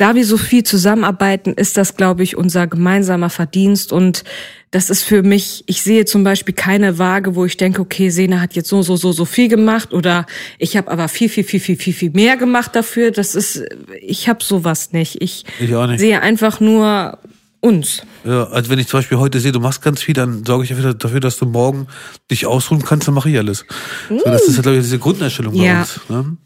[0.01, 3.91] da wir so viel zusammenarbeiten, ist das, glaube ich, unser gemeinsamer Verdienst.
[3.93, 4.23] Und
[4.71, 8.39] das ist für mich, ich sehe zum Beispiel keine Waage, wo ich denke, okay, Sena
[8.41, 10.25] hat jetzt so, so, so, so viel gemacht oder
[10.57, 13.11] ich habe aber viel, viel, viel, viel, viel, viel mehr gemacht dafür.
[13.11, 13.63] Das ist,
[14.01, 15.21] ich habe sowas nicht.
[15.21, 15.99] Ich, Ich auch nicht.
[15.99, 17.19] sehe einfach nur
[17.59, 18.01] uns.
[18.23, 20.69] Ja, also wenn ich zum Beispiel heute sehe, du machst ganz viel, dann sorge ich
[20.71, 21.85] dafür, dafür, dass du morgen
[22.31, 23.65] dich ausruhen kannst, dann mache ich alles.
[24.09, 25.81] So, das ist ja, glaube ich, diese Grundeinstellung bei Ja.
[25.81, 25.99] uns.
[26.09, 26.37] Ne?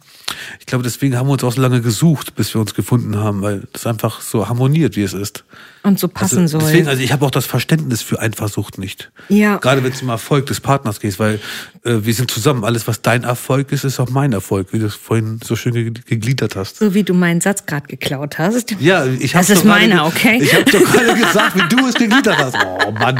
[0.59, 3.41] Ich glaube, deswegen haben wir uns auch so lange gesucht, bis wir uns gefunden haben,
[3.43, 5.43] weil das einfach so harmoniert, wie es ist.
[5.83, 6.67] Und so passen also, soll.
[6.67, 9.11] Deswegen, also ich habe auch das Verständnis für Eifersucht nicht.
[9.29, 9.57] Ja.
[9.57, 11.39] Gerade wenn es um Erfolg des Partners geht, weil
[11.83, 12.63] äh, wir sind zusammen.
[12.63, 15.73] Alles, was dein Erfolg ist, ist auch mein Erfolg, wie du es vorhin so schön
[15.73, 16.77] ge gegliedert hast.
[16.77, 18.75] so wie du meinen Satz gerade geklaut hast.
[18.79, 20.39] Ja, ich Das hab's ist meiner, okay?
[20.41, 22.55] Ich habe doch gerade gesagt, wie du es gegliedert hast.
[22.65, 23.19] Oh Mann.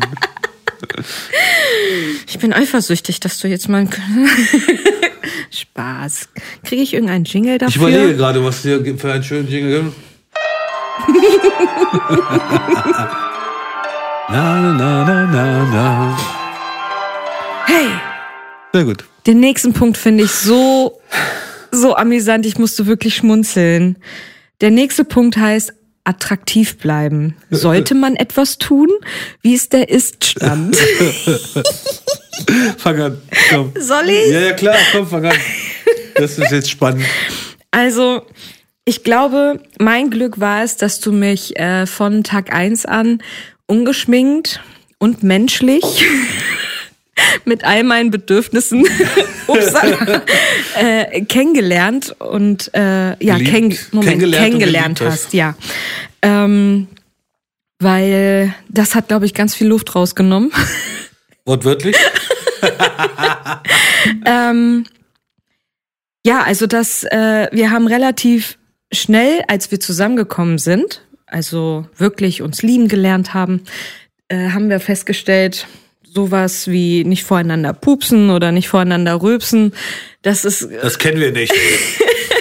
[2.28, 3.88] Ich bin eifersüchtig, dass du jetzt mal
[5.52, 6.30] Spaß.
[6.64, 7.70] Kriege ich irgendeinen Jingle dafür?
[7.70, 9.96] Ich überlege gerade, was dir für einen schönen Jingle gibt.
[14.30, 16.18] na, na, na, na, na.
[17.66, 17.88] Hey,
[18.74, 19.04] Sehr gut.
[19.28, 21.00] den nächsten Punkt finde ich so,
[21.72, 22.46] so amüsant.
[22.46, 23.98] Ich musste wirklich schmunzeln.
[24.62, 25.74] Der nächste Punkt heißt
[26.06, 27.36] attraktiv bleiben.
[27.50, 28.90] Sollte man etwas tun?
[29.42, 30.78] Wie ist der Ist-Stand?
[32.78, 33.22] Fang an.
[33.50, 33.74] Komm.
[33.78, 34.32] Soll ich?
[34.32, 35.38] Ja, ja, klar, komm, fang an.
[36.16, 37.06] Das ist jetzt spannend.
[37.72, 38.22] Also,
[38.86, 43.22] ich glaube, mein Glück war es, dass du mich äh, von Tag eins an
[43.68, 44.62] ungeschminkt
[45.00, 46.06] und menschlich
[47.46, 48.86] mit all meinen Bedürfnissen
[49.48, 50.22] upsala,
[50.78, 55.56] äh, kennengelernt und äh, ja, kenn, Moment, Kennengelernt kennengelernt hast, ja.
[56.22, 56.88] Ähm,
[57.80, 60.52] weil das hat, glaube ich, ganz viel Luft rausgenommen.
[61.46, 61.96] Wortwörtlich?
[64.26, 64.86] Ähm,
[66.26, 68.58] ja, also das, äh, wir haben relativ
[68.92, 73.62] schnell, als wir zusammengekommen sind, also wirklich uns lieben gelernt haben,
[74.28, 75.68] äh, haben wir festgestellt,
[76.16, 79.74] sowas wie nicht voreinander pupsen oder nicht voreinander rülpsen,
[80.22, 81.54] das ist, Das kennen wir nicht.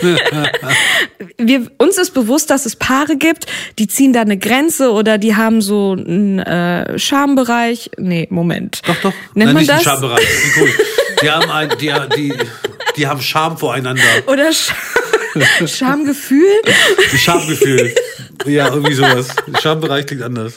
[1.38, 3.46] wir, uns ist bewusst, dass es Paare gibt,
[3.78, 7.90] die ziehen da eine Grenze oder die haben so einen äh, Schambereich.
[7.98, 8.80] Nee, Moment.
[8.86, 9.12] Doch, doch.
[9.34, 9.80] Nennt Nein, man nicht das?
[9.80, 10.24] im Schambereich.
[10.24, 10.70] Die, cool.
[11.22, 12.34] die haben ein, die, die,
[12.96, 14.02] die haben Scham voreinander.
[14.26, 14.72] Oder Sch
[15.66, 16.62] Schamgefühl.
[17.18, 17.92] Schamgefühl.
[18.46, 19.28] Ja, irgendwie sowas.
[19.60, 20.54] Schambereich klingt anders.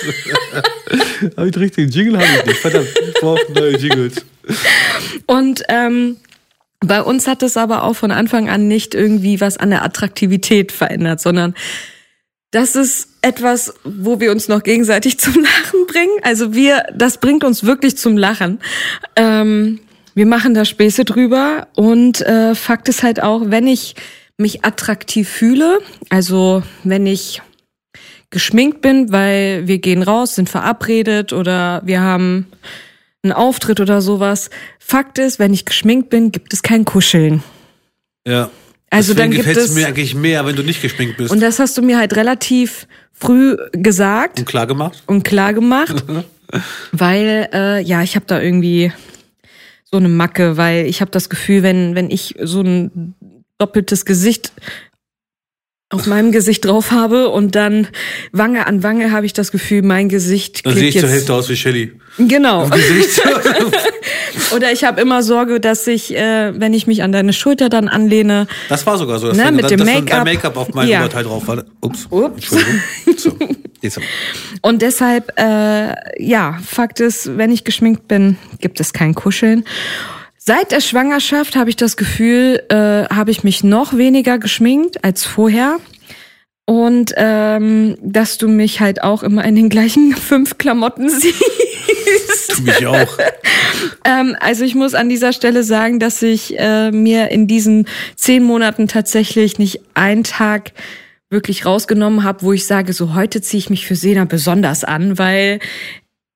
[1.36, 2.16] Habe ich den richtigen Jingle?
[2.18, 2.58] Habe ich nicht.
[2.58, 4.24] Verdammt, ich brauche neue Jingles.
[5.26, 6.16] Und ähm,
[6.80, 10.72] bei uns hat es aber auch von Anfang an nicht irgendwie was an der Attraktivität
[10.72, 11.54] verändert, sondern
[12.50, 16.18] das ist etwas, wo wir uns noch gegenseitig zum Lachen bringen.
[16.22, 18.60] Also wir, das bringt uns wirklich zum Lachen.
[19.16, 19.80] Ähm,
[20.14, 23.94] wir machen da Späße drüber und äh, Fakt ist halt auch, wenn ich
[24.36, 25.78] mich attraktiv fühle,
[26.08, 27.42] also wenn ich
[28.30, 32.46] geschminkt bin, weil wir gehen raus, sind verabredet oder wir haben
[33.22, 34.50] einen Auftritt oder sowas.
[34.78, 37.42] Fakt ist, wenn ich geschminkt bin, gibt es kein Kuscheln.
[38.26, 38.50] Ja.
[38.90, 41.30] Also dann gibt gefällt es es mir eigentlich mehr, wenn du nicht geschminkt bist.
[41.30, 45.04] und das hast du mir halt relativ früh gesagt Und klar gemacht?
[45.06, 46.04] und klar gemacht,
[46.92, 48.92] weil äh, ja, ich habe da irgendwie
[49.84, 53.14] so eine Macke, weil ich habe das Gefühl, wenn wenn ich so ein
[53.58, 54.52] doppeltes Gesicht
[55.92, 57.88] auf meinem Gesicht drauf habe und dann
[58.32, 61.34] Wange an Wange habe ich das Gefühl, mein Gesicht Dann sehe ich zur jetzt Hälfte
[61.34, 61.92] aus wie Shelly.
[62.16, 62.70] genau.
[64.54, 67.88] Oder ich habe immer Sorge, dass ich, äh, wenn ich mich an deine Schulter dann
[67.88, 69.28] anlehne, Das war sogar so.
[69.28, 70.24] Dass wenn- mit dem dann dein Make-up.
[70.24, 71.00] Make-up auf meinem Ja.
[71.00, 71.64] Oberteil drauf war.
[71.80, 72.06] Ups.
[72.10, 72.52] Ups.
[73.06, 73.56] Entschuldigung.
[73.88, 74.00] So.
[74.62, 79.64] Und deshalb, äh, ja, Fakt ist, wenn ich geschminkt bin, gibt es kein Kuscheln.
[80.52, 85.24] Seit der Schwangerschaft habe ich das Gefühl, äh, habe ich mich noch weniger geschminkt als
[85.24, 85.76] vorher.
[86.66, 92.56] Und ähm, dass du mich halt auch immer in den gleichen fünf Klamotten siehst.
[92.56, 93.18] Tu mich auch.
[94.04, 97.86] Ähm, also ich muss an dieser Stelle sagen, dass ich äh, mir in diesen
[98.16, 100.72] zehn Monaten tatsächlich nicht einen Tag
[101.30, 105.16] wirklich rausgenommen habe, wo ich sage, so heute ziehe ich mich für Sena besonders an,
[105.18, 105.60] weil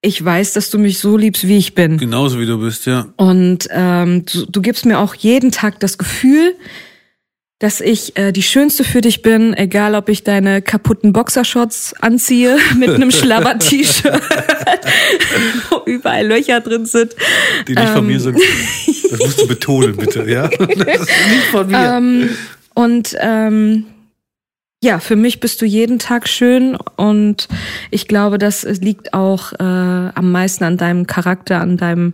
[0.04, 1.96] ich weiß, dass du mich so liebst, wie ich bin.
[1.96, 3.06] Genauso wie du bist, ja.
[3.16, 6.54] Und ähm, du, du gibst mir auch jeden Tag das Gefühl,
[7.58, 12.58] dass ich äh, die Schönste für dich bin, egal ob ich deine kaputten Boxershorts anziehe
[12.78, 14.20] mit einem Schlabber-T-Shirt,
[15.70, 17.14] wo überall Löcher drin sind.
[17.66, 18.06] Die nicht von Ähm.
[18.06, 18.38] mir sind.
[19.10, 20.48] Das musst du betonen, bitte, ja?
[20.58, 21.94] Das ist nicht von mir.
[21.96, 22.28] Ähm,
[22.74, 23.86] und ähm,
[24.84, 27.48] ja, für mich bist du jeden Tag schön und
[27.90, 32.12] ich glaube, das liegt auch äh, am meisten an deinem Charakter, an deinem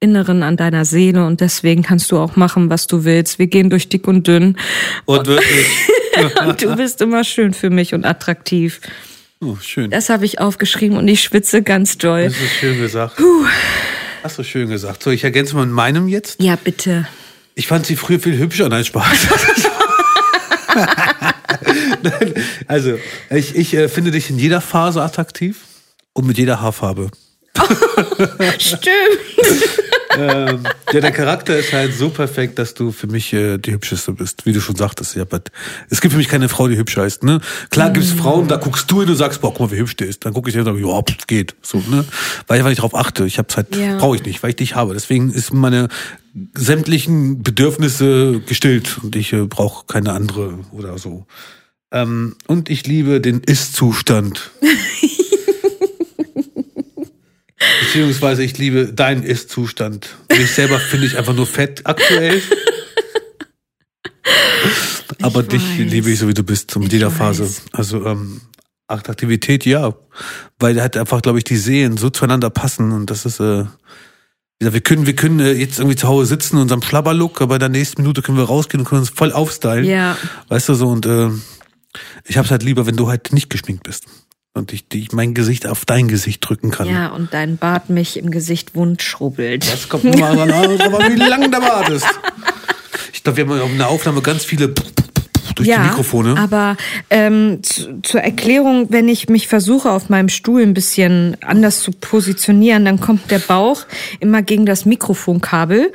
[0.00, 3.38] Inneren, an deiner Seele und deswegen kannst du auch machen, was du willst.
[3.38, 4.56] Wir gehen durch dick und dünn
[5.04, 5.66] Und wirklich.
[6.44, 8.80] und du bist immer schön für mich und attraktiv.
[9.40, 9.92] Oh, schön.
[9.92, 12.24] Das habe ich aufgeschrieben und ich schwitze ganz doll.
[12.24, 13.22] Das ist schön gesagt.
[14.24, 15.04] Hast du schön gesagt.
[15.04, 16.42] So, ich ergänze mal in meinem jetzt.
[16.42, 17.06] Ja, bitte.
[17.54, 18.68] Ich fand sie früher viel hübscher.
[18.68, 19.28] Nein, Spaß.
[22.02, 22.34] Nein,
[22.66, 22.98] also,
[23.30, 25.60] ich, ich äh, finde dich in jeder Phase attraktiv
[26.12, 27.10] und mit jeder Haarfarbe.
[28.58, 28.84] Stimmt.
[30.16, 34.12] ähm, ja, der Charakter ist halt so perfekt, dass du für mich äh, die hübscheste
[34.12, 35.16] bist, wie du schon sagtest.
[35.16, 35.50] Ja, but
[35.90, 37.22] es gibt für mich keine Frau, die hübscher ist.
[37.24, 37.40] Ne?
[37.70, 40.08] Klar gibt's Frauen, da guckst du hin und sagst, boah, guck mal, wie hübsch der
[40.08, 40.24] ist.
[40.24, 41.54] Dann gucke ich hin und sage, ja, pff, geht.
[41.62, 42.04] So, ne?
[42.46, 43.26] Weil ich einfach nicht drauf achte.
[43.26, 43.98] Ich hab's halt, Ja.
[43.98, 44.94] brauche ich nicht, weil ich dich habe.
[44.94, 45.88] Deswegen ist meine
[46.54, 51.26] sämtlichen Bedürfnisse gestillt und ich äh, brauche keine andere oder so.
[51.90, 54.50] Ähm, und ich liebe den Ist-Zustand.
[57.80, 60.16] Beziehungsweise ich liebe deinen Ist-Zustand.
[60.30, 62.42] Mich selber finde ich einfach nur fett aktuell.
[65.22, 65.78] Aber dich weiß.
[65.90, 67.44] liebe ich so, wie du bist, Ich jeder Phase.
[67.44, 67.62] weiß.
[67.72, 68.42] Also ähm,
[68.86, 69.94] Attraktivität, ja.
[70.58, 73.64] Weil halt einfach, glaube ich, die Seelen so zueinander passen und das ist, äh,
[74.58, 77.54] gesagt, wir können, wir können äh, jetzt irgendwie zu Hause sitzen in unserem Schlabberlook, aber
[77.56, 79.84] in der nächsten Minute können wir rausgehen und können uns voll aufstylen.
[79.84, 80.16] Ja.
[80.48, 81.30] Weißt du so, und äh,
[82.24, 84.06] ich hab's halt lieber, wenn du halt nicht geschminkt bist.
[84.54, 86.88] Und ich, ich mein Gesicht auf dein Gesicht drücken kann.
[86.88, 89.70] Ja, und dein Bart mich im Gesicht wund schrubbelt.
[89.70, 92.06] Das kommt nur mal dran an, aber wie lange da wartest.
[93.12, 94.74] Ich glaube, wir haben auf einer Aufnahme ganz viele
[95.58, 96.36] durch die Mikrofone.
[96.38, 96.76] Aber
[97.10, 101.92] ähm, zu, zur Erklärung, wenn ich mich versuche, auf meinem Stuhl ein bisschen anders zu
[101.92, 103.84] positionieren, dann kommt der Bauch
[104.20, 105.92] immer gegen das Mikrofonkabel.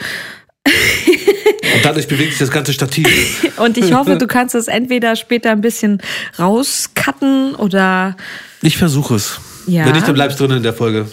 [1.63, 3.07] Und dadurch bewegt sich das ganze Stativ.
[3.57, 6.01] Und ich hoffe, du kannst es entweder später ein bisschen
[6.37, 8.17] rauscutten oder
[8.61, 9.39] Ich versuche es.
[9.67, 9.85] Ja.
[9.85, 11.07] Wenn nicht, dann bleibst du drin in der Folge.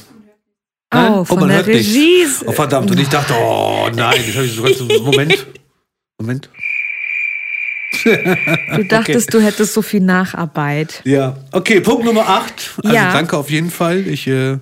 [0.92, 1.12] Nein?
[1.12, 1.88] oh, von man der hört nichts.
[1.94, 2.26] Regie.
[2.46, 2.90] Oh, verdammt.
[2.90, 5.46] Und ich dachte, oh nein, das habe ich so ganz Moment.
[6.18, 6.50] Moment.
[8.04, 11.02] Du dachtest, du hättest so viel Nacharbeit.
[11.04, 12.72] Ja, okay, Punkt Nummer 8.
[12.82, 13.12] Also Ja.
[13.12, 13.98] danke auf jeden Fall.
[14.06, 14.58] Ich äh,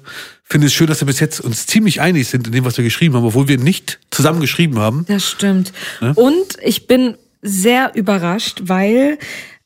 [0.48, 2.84] finde es schön, dass wir bis jetzt uns ziemlich einig sind in dem, was wir
[2.84, 5.04] geschrieben haben, obwohl wir nicht zusammen geschrieben haben.
[5.08, 5.72] Das stimmt.
[6.00, 6.12] Ne?
[6.14, 9.18] Und ich bin sehr überrascht, weil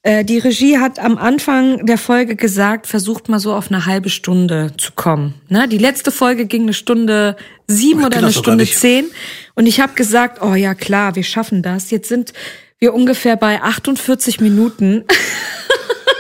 [0.03, 4.11] äh, die Regie hat am Anfang der Folge gesagt, versucht mal so auf eine halbe
[4.11, 5.35] Stunde zu kommen.
[5.49, 5.69] Ne?
[5.69, 7.37] Die letzte Folge ging eine Stunde
[7.69, 9.07] sieben oder eine Stunde zehn.
[9.55, 11.91] Und ich habe gesagt, oh ja klar, wir schaffen das.
[11.93, 12.33] Jetzt sind
[12.81, 15.05] wir ungefähr bei 48 Minuten.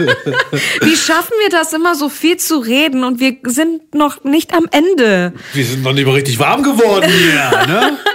[0.83, 4.67] Wie schaffen wir das immer so viel zu reden und wir sind noch nicht am
[4.71, 5.33] Ende?
[5.53, 7.99] Wir sind noch nicht mal richtig warm geworden hier, ne?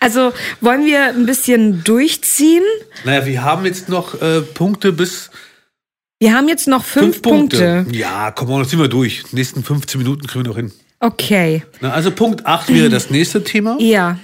[0.00, 2.62] Also wollen wir ein bisschen durchziehen?
[3.04, 5.30] Naja, wir haben jetzt noch äh, Punkte bis
[6.20, 7.82] Wir haben jetzt noch fünf, fünf Punkte.
[7.84, 7.98] Punkte.
[7.98, 9.24] Ja, komm mal, das ziehen wir durch.
[9.30, 10.72] Die nächsten 15 Minuten kriegen wir noch hin.
[11.00, 11.64] Okay.
[11.80, 13.76] Na, also Punkt 8 wäre das nächste Thema.
[13.80, 14.18] Ja.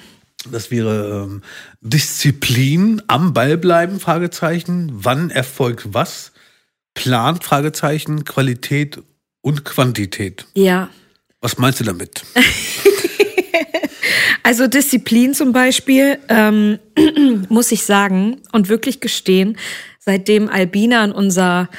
[0.51, 1.43] Das wäre ähm,
[1.81, 4.91] Disziplin, am Ball bleiben, Fragezeichen.
[4.93, 6.33] Wann erfolgt was?
[6.95, 8.99] Plant, Fragezeichen, Qualität
[9.41, 10.47] und Quantität.
[10.55, 10.89] Ja.
[11.41, 12.25] Was meinst du damit?
[14.47, 16.79] Also Disziplin zum Beispiel, ähm,
[17.49, 19.57] muss ich sagen und wirklich gestehen,
[19.99, 21.71] seitdem Albina in unser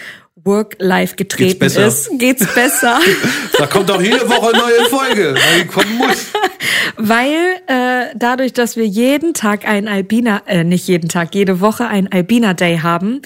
[0.43, 1.85] Work-Life getreten besser?
[1.87, 2.99] ist, geht's besser.
[3.57, 6.31] Da kommt auch jede Woche eine neue Folge, weil die kommen muss.
[6.97, 7.37] Weil
[7.67, 12.11] äh, dadurch, dass wir jeden Tag einen Albina, äh, nicht jeden Tag, jede Woche einen
[12.11, 13.21] Albina Day haben,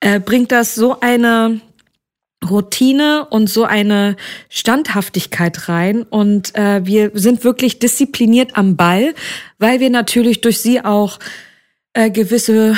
[0.00, 1.60] äh, bringt das so eine
[2.48, 4.16] Routine und so eine
[4.48, 6.02] Standhaftigkeit rein.
[6.02, 9.14] Und äh, wir sind wirklich diszipliniert am Ball,
[9.58, 11.18] weil wir natürlich durch sie auch
[11.94, 12.76] äh, gewisse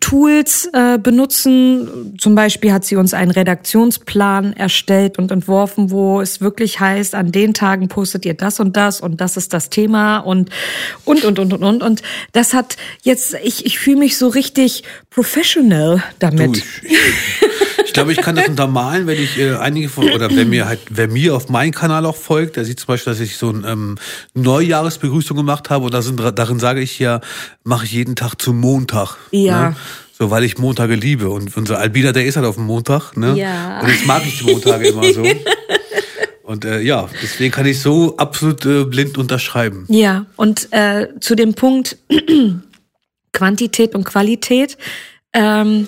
[0.00, 2.16] Tools äh, benutzen.
[2.18, 7.30] Zum Beispiel hat sie uns einen Redaktionsplan erstellt und entworfen, wo es wirklich heißt, an
[7.32, 10.50] den Tagen postet ihr das und das und das ist das Thema und
[11.04, 14.82] und und und und und und das hat jetzt ich ich fühle mich so richtig
[15.10, 16.56] professional damit.
[16.56, 16.96] Du, ich,
[17.90, 20.80] ich glaube, ich kann das untermalen, wenn ich äh, einige von, oder wer mir halt,
[20.90, 23.64] wer mir auf meinen Kanal auch folgt, der sieht zum Beispiel, dass ich so ein
[23.66, 23.98] ähm,
[24.34, 27.20] Neujahresbegrüßung gemacht habe und da sind, darin sage ich ja,
[27.64, 29.16] mache ich jeden Tag zum Montag.
[29.32, 29.70] Ja.
[29.70, 29.76] Ne?
[30.20, 31.30] So, weil ich Montage liebe.
[31.30, 33.34] Und unser Albina, der ist halt auf dem Montag, ne?
[33.38, 33.80] Ja.
[33.80, 35.24] Und jetzt mag ich die Montage immer so.
[36.42, 39.86] Und äh, ja, deswegen kann ich so absolut äh, blind unterschreiben.
[39.88, 41.96] Ja, und äh, zu dem Punkt
[43.32, 44.76] Quantität und Qualität.
[45.32, 45.86] Ähm,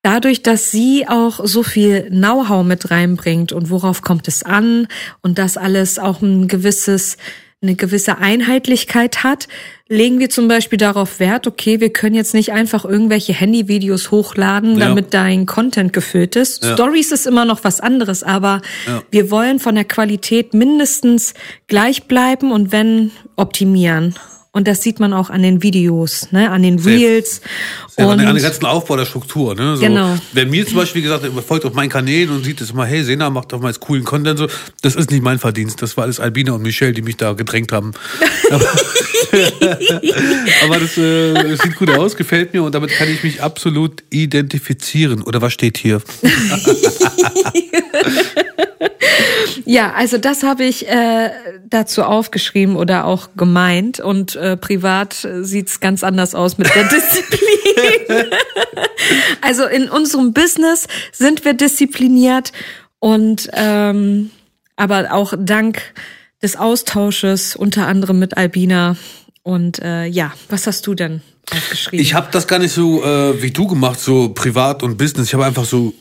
[0.00, 4.88] dadurch, dass sie auch so viel Know-how mit reinbringt und worauf kommt es an
[5.20, 7.18] und das alles auch ein gewisses
[7.62, 9.46] eine gewisse Einheitlichkeit hat,
[9.88, 14.78] legen wir zum Beispiel darauf Wert, okay, wir können jetzt nicht einfach irgendwelche Handyvideos hochladen,
[14.78, 14.88] Ja.
[14.88, 16.64] damit dein Content gefüllt ist.
[16.64, 16.74] Ja.
[16.74, 19.02] Stories ist immer noch was anderes, aber Ja.
[19.10, 21.34] wir wollen von der Qualität mindestens
[21.68, 24.14] gleich bleiben und wenn optimieren.
[24.54, 27.40] Und das sieht man auch an den Videos, ne, an den Reels.
[27.96, 29.54] Ja, an und den an den ganzen Aufbau der Struktur.
[29.54, 29.76] Ne?
[29.78, 30.18] So, Genau.
[30.32, 33.02] Wer mir zum Beispiel gesagt hat, folgt auf meinen Kanälen und sieht es immer, hey,
[33.02, 34.38] Sena macht doch mal jetzt coolen Content.
[34.38, 34.48] So,
[34.82, 35.80] das ist nicht mein Verdienst.
[35.80, 37.92] Das war alles Albina und Michelle, die mich da gedrängt haben.
[38.50, 38.66] Aber,
[40.64, 44.02] aber das, äh, das sieht gut aus, gefällt mir und damit kann ich mich absolut
[44.10, 45.22] identifizieren.
[45.22, 46.02] Oder was steht hier?
[49.64, 51.30] Ja, also das habe ich äh,
[51.68, 58.30] dazu aufgeschrieben oder auch gemeint und äh, privat sieht's ganz anders aus mit der Disziplin.
[59.40, 62.52] also in unserem Business sind wir diszipliniert
[62.98, 64.30] und ähm,
[64.76, 65.82] aber auch dank
[66.42, 68.96] des Austausches unter anderem mit Albina
[69.42, 72.00] und äh, ja, was hast du denn aufgeschrieben?
[72.00, 75.28] Ich habe das gar nicht so äh, wie du gemacht, so privat und Business.
[75.28, 75.94] Ich habe einfach so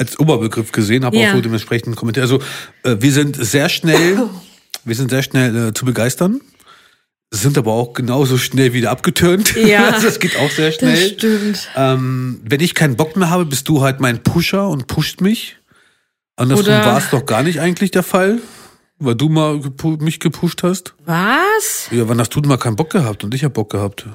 [0.00, 1.30] als Oberbegriff gesehen, habe Ja.
[1.30, 2.24] auch so dementsprechend kommentiert.
[2.24, 2.40] Also
[2.82, 4.18] äh, wir sind sehr schnell,
[4.84, 6.40] wir sind sehr schnell äh, zu begeistern,
[7.30, 9.54] sind aber auch genauso schnell wieder abgeturnt.
[9.54, 9.88] Ja.
[9.92, 11.08] also das geht auch sehr das schnell.
[11.14, 11.68] stimmt.
[11.76, 15.58] Ähm, wenn ich keinen Bock mehr habe, bist du halt mein Pusher und pusht mich.
[16.36, 18.38] Andersrum war es doch gar nicht eigentlich der Fall,
[18.98, 20.94] weil du mal gepu mich gepusht hast.
[21.04, 21.88] Was?
[21.90, 24.06] Ja, wann hast du denn mal keinen Bock gehabt und ich hab Bock gehabt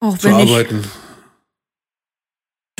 [0.00, 0.82] Auch zu wenn ich arbeiten?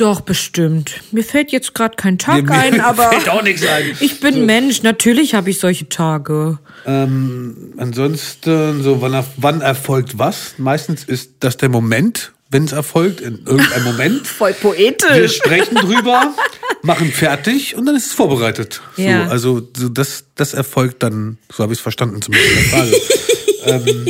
[0.01, 0.99] Doch, bestimmt.
[1.11, 3.95] Mir fällt jetzt gerade kein Tag Mir- ein, mir aber fällt auch nichts ein.
[3.99, 4.81] ich bin Mensch.
[4.81, 6.57] Natürlich habe ich solche Tage.
[6.87, 10.55] Ähm, ansonsten, so wann, wann erfolgt was?
[10.57, 14.25] Meistens ist das der Moment, wenn es erfolgt, in irgendeinem Moment.
[14.27, 15.35] Voll Wir poetisch.
[15.37, 16.33] sprechen drüber,
[16.81, 18.81] machen fertig und dann ist es vorbereitet.
[18.97, 19.25] Ja.
[19.25, 23.79] So, also so das, das erfolgt dann, so habe ich es verstanden zumindest in der
[23.79, 23.85] Frage.
[23.85, 24.07] ähm,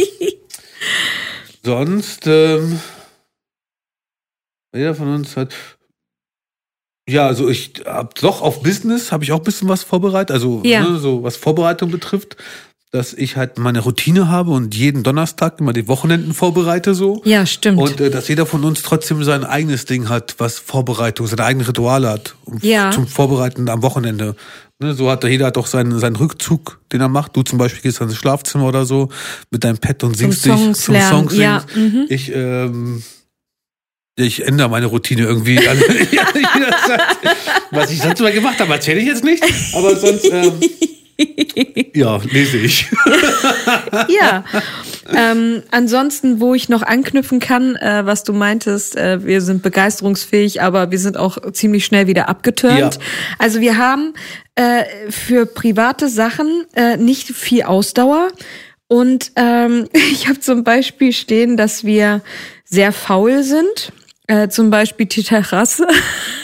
[1.65, 2.79] sonst, ähm,
[4.73, 5.53] jeder von uns hat.
[7.09, 10.61] Ja, also ich hab doch auf Business habe ich auch ein bisschen was vorbereitet, also
[10.63, 10.81] Ja.
[10.87, 12.37] ne, so was Vorbereitung betrifft,
[12.91, 17.21] dass ich halt meine Routine habe und jeden Donnerstag immer die Wochenenden vorbereite so.
[17.25, 17.79] Ja, stimmt.
[17.79, 21.65] Und äh, dass jeder von uns trotzdem sein eigenes Ding hat, was Vorbereitung, seine eigenen
[21.65, 22.91] Rituale hat um, Ja.
[22.91, 24.35] zum Vorbereiten am Wochenende.
[24.79, 27.35] Ne, so hat jeder hat doch seinen, seinen Rückzug, den er macht.
[27.35, 29.09] Du zum Beispiel gehst ins Schlafzimmer oder so
[29.51, 31.41] mit deinem Pad und singst dich Songs zum lernen, Song singen.
[31.43, 32.05] ja, mhm.
[32.09, 33.03] Ich, ähm,
[34.25, 35.59] ich ändere meine Routine irgendwie.
[35.71, 35.83] Also,
[37.71, 39.43] was ich sonst mal gemacht habe, erzähle ich jetzt nicht.
[39.73, 40.53] Aber sonst, ähm,
[41.93, 42.87] ja, lese ich.
[44.09, 44.43] ja.
[45.13, 50.61] ähm, ansonsten, wo ich noch anknüpfen kann, äh, was du meintest, äh, wir sind begeisterungsfähig,
[50.61, 52.79] aber wir sind auch ziemlich schnell wieder abgetürmt.
[52.79, 53.01] Ja.
[53.37, 54.13] Also wir haben
[54.55, 58.29] äh, für private Sachen äh, nicht viel Ausdauer.
[58.87, 62.21] Und ähm, ich habe zum Beispiel stehen, dass wir
[62.65, 63.91] sehr faul sind.
[64.31, 65.85] Äh, zum Beispiel die Terrasse.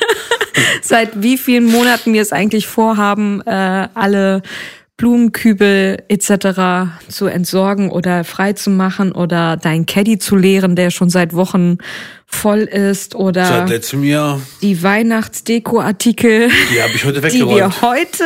[0.81, 4.41] Seit wie vielen Monaten wir es eigentlich vorhaben, äh, alle
[4.97, 6.91] Blumenkübel etc.
[7.07, 11.77] zu entsorgen oder frei zu machen oder dein Caddy zu leeren, der schon seit Wochen
[12.25, 17.81] voll ist oder Seit letztem Jahr, die Weihnachtsdeko-Artikel, die habe ich heute die wir weggeräumt.
[17.83, 18.23] heute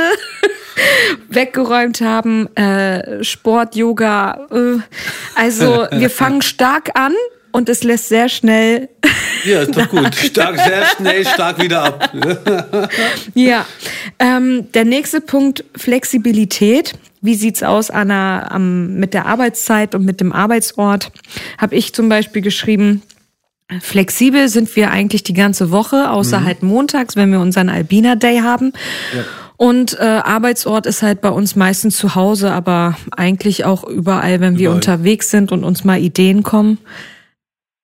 [1.29, 4.47] weggeräumt haben, äh, Sport, Yoga.
[4.49, 4.79] Äh,
[5.35, 7.13] also wir fangen stark an
[7.51, 8.89] und es lässt sehr schnell,
[9.45, 10.13] Ja, ist doch gut.
[10.15, 12.13] Stark, sehr schnell, stark wieder ab.
[13.33, 13.65] ja.
[14.19, 16.93] Ähm, der nächste Punkt, Flexibilität.
[17.21, 21.11] Wie sieht's aus, Anna, am, mit der Arbeitszeit und mit dem Arbeitsort?
[21.57, 23.03] Habe ich zum Beispiel geschrieben,
[23.79, 28.39] Flexibel sind wir eigentlich die ganze Woche, außer halt montags, wenn wir unseren Albina Day
[28.39, 28.73] haben.
[29.55, 34.57] Und äh, Arbeitsort ist halt bei uns meistens zu Hause, aber eigentlich auch überall, wenn
[34.57, 34.75] wir Überall.
[34.75, 36.79] unterwegs sind und uns mal Ideen kommen,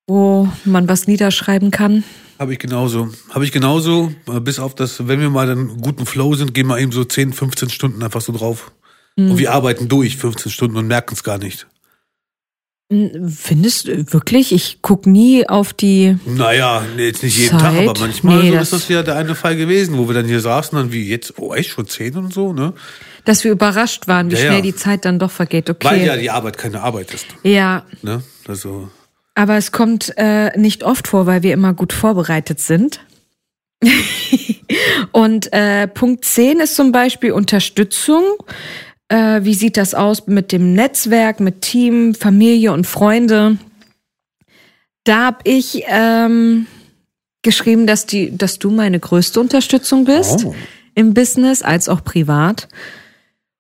[0.08, 2.04] wo man was niederschreiben kann.
[2.40, 3.10] Habe ich genauso.
[3.32, 4.12] Habe ich genauso.
[4.34, 6.92] äh, Bis auf das, wenn wir mal dann einen guten Flow sind, gehen wir eben
[6.92, 8.72] so 10, 15 Stunden einfach so drauf.
[9.16, 9.32] Mhm.
[9.32, 11.68] Und wir arbeiten durch 15 Stunden und merken es gar nicht.
[12.90, 14.54] Findest du wirklich?
[14.54, 16.18] Ich guck nie auf die.
[16.26, 17.60] Naja, nee, jetzt nicht jeden Zeit?
[17.60, 20.14] Tag, aber manchmal Nee, so das- ist das ja der eine Fall gewesen, wo wir
[20.16, 22.72] dann hier saßen, dann wie jetzt, oh echt, schon 10 und so, ne?
[23.26, 24.62] Dass wir überrascht waren, wie Ja, schnell ja.
[24.62, 25.70] die Zeit dann doch vergeht.
[25.70, 25.86] Okay.
[25.86, 28.24] Weil ja die Arbeit keine Arbeit ist, ja, ne?
[28.48, 28.90] Also,
[29.38, 33.02] aber es kommt äh, nicht oft vor, weil wir immer gut vorbereitet sind.
[35.12, 38.24] Und äh, Punkt 10 ist zum Beispiel Unterstützung.
[39.10, 43.58] Äh, wie sieht das aus mit dem Netzwerk, mit Team, Familie und Freunde?
[45.04, 46.66] Da habe ich ähm,
[47.44, 50.56] geschrieben, dass, die, dass du meine größte Unterstützung bist Oh.
[50.96, 52.68] im Business als auch privat.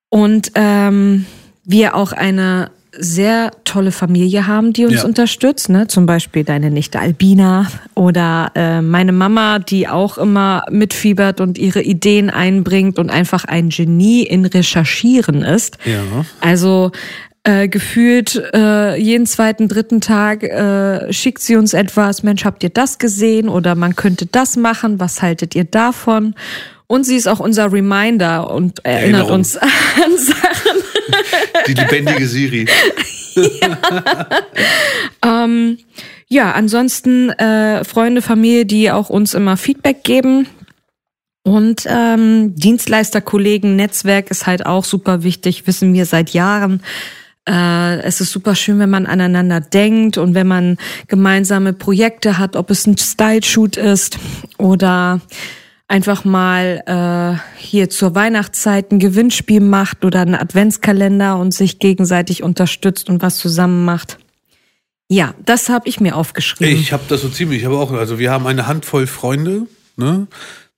[0.10, 1.28] Und ähm,
[1.64, 5.06] wir auch eine sehr tolle Familie haben, die uns Ja.
[5.06, 5.70] unterstützt.
[5.70, 5.88] Ne?
[5.88, 11.82] Zum Beispiel deine Nichte Albina oder äh, meine Mama, die auch immer mitfiebert und ihre
[11.82, 15.78] Ideen einbringt und einfach ein Genie in Recherchieren ist.
[15.86, 16.02] ja.
[16.42, 16.92] Also
[17.44, 22.70] äh, gefühlt äh, jeden zweiten, dritten Tag äh, schickt sie uns etwas, Mensch, habt ihr
[22.70, 26.36] das gesehen oder man könnte das machen, was haltet ihr davon?
[26.88, 29.32] Und sie ist auch unser Reminder und erinnert Erinnerung.
[29.40, 30.82] uns an Sachen.
[31.68, 32.68] Die lebendige Siri.
[36.30, 40.48] Ja, ansonsten äh, Freunde, Familie, die auch uns immer Feedback geben.
[41.44, 46.84] Und ähm, Dienstleister, Kollegen, Netzwerk ist halt auch super wichtig, wissen wir seit Jahren.
[47.48, 50.78] Äh, es ist super schön, wenn man aneinander denkt und wenn man
[51.08, 54.20] gemeinsame Projekte hat, ob es ein Style-Shoot ist
[54.58, 55.22] oder
[55.88, 62.44] einfach mal äh, hier zur Weihnachtszeit ein Gewinnspiel macht oder einen Adventskalender und sich gegenseitig
[62.44, 64.18] unterstützt und was zusammen macht.
[65.10, 66.78] Ja, das habe ich mir aufgeschrieben.
[66.78, 70.28] Ich habe das so ziemlich, ich habe auch, also wir haben eine Handvoll Freunde, ne?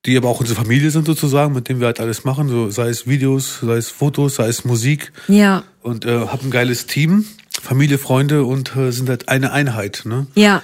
[0.05, 2.87] Die aber auch unsere Familie sind sozusagen, mit denen wir halt alles machen, so sei
[2.87, 7.25] es Videos, sei es Fotos, sei es Musik ja, und äh, haben ein geiles Team,
[7.61, 10.27] Familie, Freunde und äh, sind halt eine Einheit, ne?
[10.35, 10.63] ja,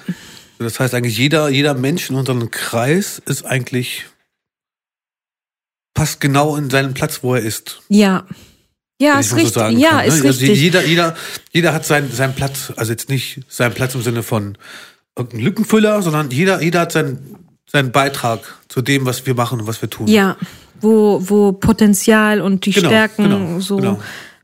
[0.57, 4.05] Das heißt eigentlich jeder jeder Mensch in unserem Kreis ist eigentlich
[5.95, 7.81] passt genau in seinen Platz, wo er ist.
[7.89, 8.25] ja.
[9.01, 9.53] Ja, ist so richtig.
[9.53, 10.05] sagen ja, kann, ne?
[10.05, 10.61] ist Also richtig.
[10.61, 11.15] Jeder, jeder,
[11.51, 14.57] jeder hat seinen, seinen Platz, also jetzt nicht seinen Platz im Sinne von
[15.17, 17.35] irgendein Lückenfüller, sondern jeder, jeder hat seinen,
[17.69, 18.39] seinen Beitrag
[18.69, 20.07] zu dem, was wir machen und was wir tun.
[20.07, 20.37] Ja,
[20.79, 23.99] wo, wo Potenzial und die Genau, Stärken genau, so genau.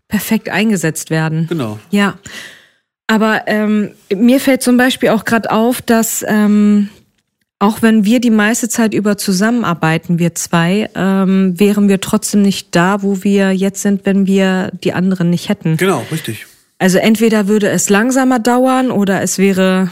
[0.10, 1.48] perfekt eingesetzt werden.
[1.48, 1.80] Genau.
[1.90, 2.18] Ja.
[3.08, 6.90] Aber ähm, mir fällt zum Beispiel auch gerade auf, dass ähm,
[7.62, 12.76] auch wenn wir die meiste Zeit über zusammenarbeiten, wir zwei, ähm, wären wir trotzdem nicht
[12.76, 15.78] da, wo wir jetzt sind, wenn wir die anderen nicht hätten.
[15.78, 16.48] Genau, richtig.
[16.80, 19.92] Also entweder würde es langsamer dauern oder es wäre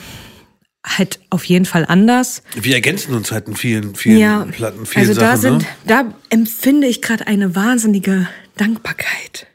[0.84, 2.42] halt auf jeden Fall anders.
[2.60, 5.60] Wir ergänzen uns halt in vielen, vielen Ja, Platten, vielen also da Sachen.
[5.60, 5.68] sind, ne?
[5.86, 9.46] da empfinde ich gerade eine wahnsinnige Dankbarkeit.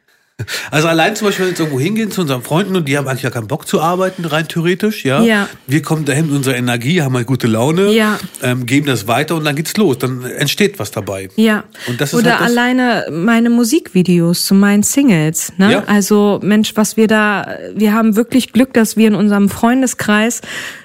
[0.70, 3.06] Also allein zum Beispiel, wenn wir jetzt irgendwo hingehen zu unseren Freunden und die haben
[3.08, 5.22] eigentlich ja keinen Bock zu arbeiten, rein theoretisch, ja.
[5.22, 5.48] Ja.
[5.66, 8.18] Wir kommen dahin mit unserer Energie, haben halt gute Laune, Ja.
[8.42, 9.98] ähm, geben das weiter und dann geht's los.
[9.98, 11.28] Dann entsteht was dabei.
[11.36, 11.64] Ja.
[11.86, 15.52] Und das ist Oder halt das- alleine meine Musikvideos zu meinen Singles.
[15.58, 15.72] Ne?
[15.72, 15.84] Ja.
[15.86, 20.40] Also Mensch, was wir da, wir haben wirklich Glück, dass wir in unserem Freundeskreis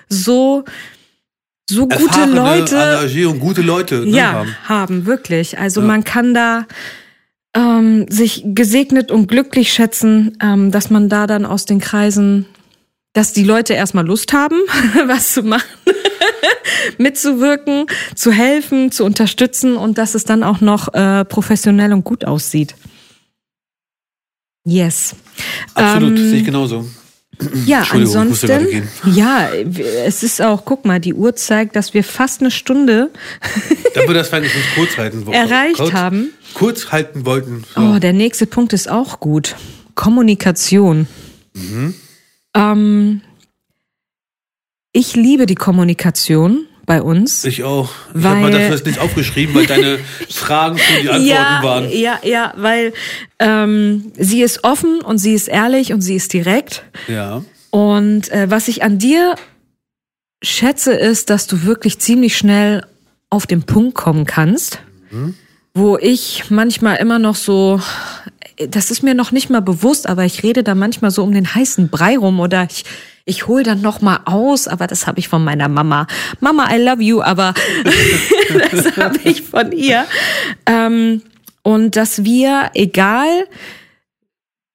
[0.10, 0.64] so
[1.70, 4.55] so gute Erfahrene, Leute Engagier und gute Leute ne, ja, haben.
[4.68, 5.05] haben.
[5.05, 5.60] wirklich.
[5.60, 5.88] Also Ja.
[5.88, 6.66] man kann da
[7.60, 12.45] ähm, sich gesegnet und glücklich schätzen, ähm, dass man da dann aus den Kreisen
[13.14, 14.55] dass die Leute erstmal Lust haben,
[15.07, 15.66] was zu machen,
[16.97, 22.26] mitzuwirken, zu helfen, zu unterstützen und dass es dann auch noch äh, professionell und gut
[22.26, 22.76] aussieht.
[24.66, 25.16] Yes.
[25.74, 26.86] Absolut, Ähm, sehe ich genauso.
[27.66, 29.50] Ja, ansonsten, ja,
[30.06, 33.12] es ist auch, guck mal, die Uhr zeigt, dass wir fast eine Stunde
[33.96, 35.50] Dann wir das wenigstens kurz halten wollten.
[35.50, 36.34] erreicht kurz, haben.
[36.54, 37.64] Kurz halten wollten.
[37.74, 37.82] So.
[37.82, 39.56] Oh, der nächste Punkt ist auch gut.
[39.96, 41.08] Kommunikation.
[42.54, 43.22] Ähm,
[44.92, 47.46] ich liebe die Kommunikation bei uns.
[47.46, 47.92] Ich auch.
[48.16, 50.00] Ich habe mal dafür das nicht aufgeschrieben, weil deine
[50.32, 51.90] Fragen schon die Antworten ja, waren.
[51.92, 52.94] ja, ja, weil
[53.38, 56.84] ähm, sie ist offen und sie ist ehrlich und sie ist direkt.
[57.08, 57.44] Ja.
[57.70, 59.36] Und äh, was ich an dir
[60.42, 62.84] schätze, ist, dass du wirklich ziemlich schnell
[63.30, 64.80] auf den Punkt kommen kannst,
[65.76, 67.80] wo ich manchmal immer noch so,
[68.68, 71.54] das ist mir noch nicht mal bewusst, aber ich rede da manchmal so um den
[71.54, 72.84] heißen Brei rum oder ich
[73.26, 76.08] ich hol dann noch mal aus, aber das habe ich von meiner Mama.
[76.40, 77.54] Mama, I love you, aber
[78.72, 80.06] das habe ich von ihr.
[80.66, 81.22] Ähm,
[81.62, 83.28] und dass wir, egal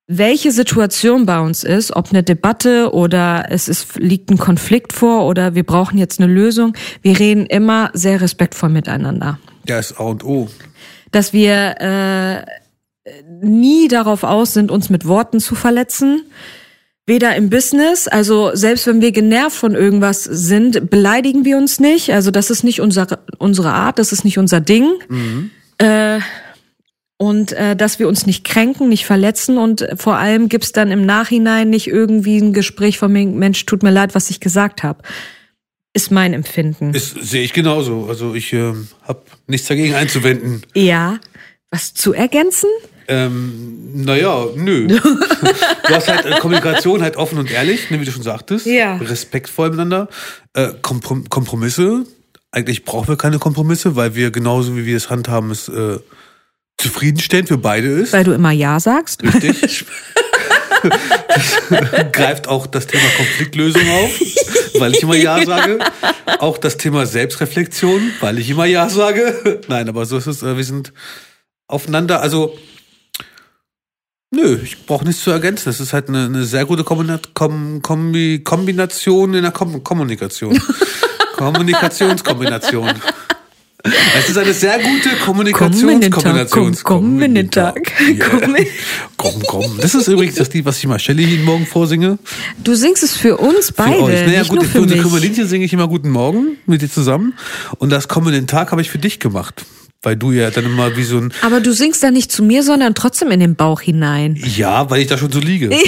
[0.07, 5.27] welche Situation bei uns ist, ob eine Debatte oder es ist, liegt ein Konflikt vor
[5.27, 9.39] oder wir brauchen jetzt eine Lösung, wir reden immer sehr respektvoll miteinander.
[9.67, 10.49] Ja, ist A und O.
[11.11, 12.45] Dass wir äh,
[13.41, 16.25] nie darauf aus sind, uns mit Worten zu verletzen.
[17.07, 22.11] Weder im Business, also selbst wenn wir genervt von irgendwas sind, beleidigen wir uns nicht.
[22.13, 24.91] Also das ist nicht unsere, unsere Art, das ist nicht unser Ding.
[25.79, 26.21] Äh,
[27.19, 30.91] und äh, dass wir uns nicht kränken, nicht verletzen und äh, vor allem gibt's dann
[30.91, 34.83] im Nachhinein nicht irgendwie ein Gespräch von mir, Mensch, tut mir leid, was ich gesagt
[34.83, 35.03] habe.
[35.93, 36.93] Ist mein Empfinden.
[36.93, 38.07] Ist, sehe ich genauso.
[38.09, 40.63] Also ich ähm, habe nichts dagegen einzuwenden.
[40.75, 41.19] ja.
[41.71, 42.69] Was zu ergänzen?
[43.09, 44.87] Ähm, naja, nö.
[45.89, 48.67] du hast halt äh, Kommunikation halt offen und ehrlich, ne, wie du schon sagtest.
[48.67, 48.97] Ja.
[48.97, 50.09] Respektvoll miteinander.
[50.55, 52.05] Äh, Komprom Kompromisse.
[52.51, 55.99] Eigentlich brauchen wir keine Kompromisse, weil wir genauso wie wir es handhaben, es äh,
[56.79, 58.13] zufriedenstellend für beide ist.
[58.13, 59.23] Weil du immer Ja sagst.
[59.23, 59.85] Richtig.
[61.31, 64.11] Das greift auch das Thema Konfliktlösung auf,
[64.79, 65.79] weil ich immer Ja sage.
[66.39, 69.61] Auch das Thema Selbstreflexion, weil ich immer Ja sage.
[69.69, 70.43] Nein, aber so ist es.
[70.43, 70.93] äh, Wir sind
[71.69, 72.21] aufeinander.
[72.21, 72.57] Also,
[74.35, 75.65] nö, ich brauche nichts zu ergänzen.
[75.67, 80.61] Das ist halt eine, eine sehr gute Kombina- Kom Kombi Kombination in der Kom Kommunikation.
[81.37, 82.91] Kommunikationskombination.
[84.17, 86.75] Es ist eine sehr gute Kommunikationskombination.
[86.83, 87.93] Komm, komm, Mittag.
[88.19, 88.57] Komm.
[89.19, 89.79] Komm, komm.
[89.79, 92.19] Das ist übrigens das Lied, was ich mal Shelly jeden Morgen vorsinge.
[92.63, 94.27] Du singst es für uns Für beide, euch.
[94.27, 95.07] Naja, nicht gut, nur für für unsere mich.
[95.07, 97.35] Kümmerlinchen singe ich immer Guten Morgen mit dir zusammen.
[97.79, 99.67] Und das kommenden Tag habe ich für dich gemacht.
[100.05, 102.63] Weil du ja dann immer wie so ein, Aber du singst da nicht zu mir,
[102.63, 104.37] sondern trotzdem in den Bauch hinein.
[104.57, 105.71] ja, weil ich da schon so liege.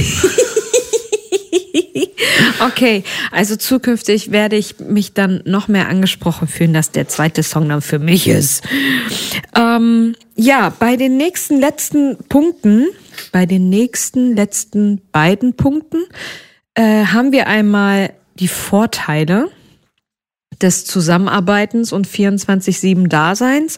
[2.61, 7.69] Okay, also zukünftig werde ich mich dann noch mehr angesprochen fühlen, dass der zweite Song
[7.69, 8.63] dann für mich ist.
[9.55, 12.87] Ähm, ja, bei den nächsten letzten Punkten,
[13.33, 16.05] bei den nächsten letzten beiden Punkten,
[16.75, 19.51] äh, haben wir einmal die Vorteile
[20.63, 23.77] des Zusammenarbeitens und 24-7 Daseins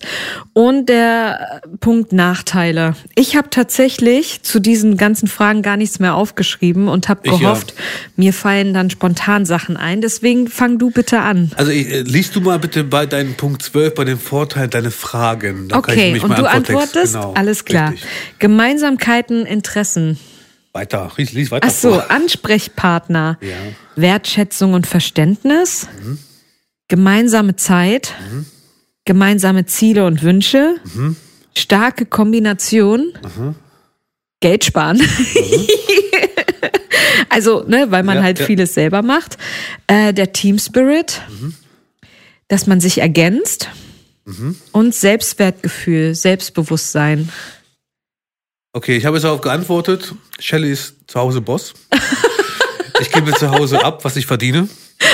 [0.53, 2.95] und der äh, Punkt Nachteile.
[3.15, 7.39] Ich habe tatsächlich zu diesen ganzen Fragen gar nichts mehr aufgeschrieben und habe Ich ja.
[7.39, 7.75] gehofft,
[8.17, 10.01] mir fallen dann spontan Sachen ein.
[10.01, 11.51] Deswegen fang du bitte an.
[11.57, 15.69] Also äh, liest du mal bitte bei deinem Punkt 12 bei den Vorteilen deine Fragen.
[15.69, 17.15] Dann ich Okay, und du antwortest?
[17.15, 17.93] Genau, Alles klar.
[17.93, 18.09] richtig.
[18.39, 20.19] Gemeinsamkeiten, Interessen.
[20.73, 22.01] Weiter, lies, lies weiter Ach so.
[22.01, 23.39] Ansprechpartner.
[23.41, 23.57] Ja.
[23.97, 25.89] Wertschätzung und Verständnis.
[26.89, 28.15] Gemeinsame Zeit.
[29.05, 30.77] Gemeinsame Ziele und Wünsche.
[31.57, 33.13] Starke Kombination.
[34.41, 35.01] Geld sparen.
[37.29, 38.47] also, ne, weil man Ja, halt ja.
[38.47, 39.37] vieles selber macht.
[39.87, 41.21] Äh, der Team Spirit.
[42.49, 43.69] Dass man sich ergänzt.
[44.73, 47.31] Und Selbstwertgefühl, Selbstbewusstsein.
[48.75, 50.15] Okay, ich habe jetzt darauf geantwortet.
[50.39, 51.73] Shelly ist zu Hause Boss.
[53.01, 54.69] Ich gebe zu Hause ab, was ich verdiene.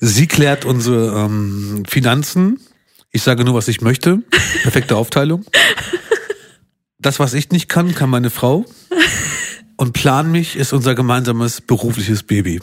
[0.00, 2.60] Sie klärt unsere ähm, Finanzen.
[3.10, 4.22] Ich sage nur, was ich möchte.
[4.62, 5.44] Perfekte Aufteilung.
[6.98, 8.64] Das, was ich nicht kann, kann meine Frau.
[9.76, 12.60] Und Plan mich ist unser gemeinsames berufliches Baby.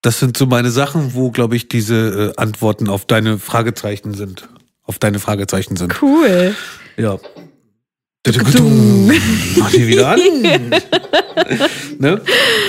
[0.00, 4.48] Das sind so meine Sachen, wo, glaube ich, diese äh, Antworten auf deine Fragezeichen sind.
[4.82, 6.02] Auf deine Fragezeichen sind.
[6.02, 6.56] Cool.
[6.96, 7.18] Ja.
[9.56, 10.20] Mach die wieder an.
[11.98, 12.20] ne?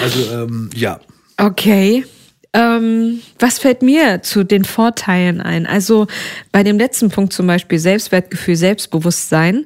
[0.02, 1.00] Also, ähm, ja.
[1.38, 2.06] Okay.
[2.54, 5.66] Ähm, was fällt mir zu den Vorteilen ein?
[5.66, 6.08] Also
[6.52, 9.66] bei dem letzten Punkt zum Beispiel Selbstwertgefühl, Selbstbewusstsein,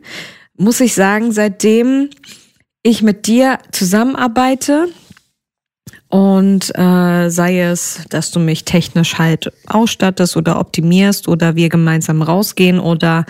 [0.57, 2.09] muss ich sagen, seitdem
[2.83, 4.87] ich mit dir zusammenarbeite
[6.09, 12.21] und äh, sei es, dass du mich technisch halt ausstattest oder optimierst oder wir gemeinsam
[12.21, 13.25] rausgehen oder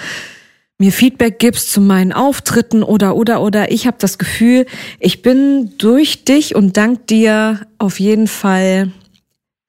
[0.78, 4.68] mir Feedback gibst zu meinen Auftritten oder oder oder ich habe das Gefühl,
[5.00, 8.92] ich bin durch dich und dank dir auf jeden Fall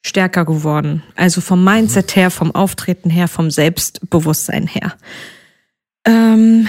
[0.05, 1.03] stärker geworden.
[1.17, 4.95] Also vom Mindset her, vom Auftreten her, vom Selbstbewusstsein her.
[6.07, 6.69] Ähm,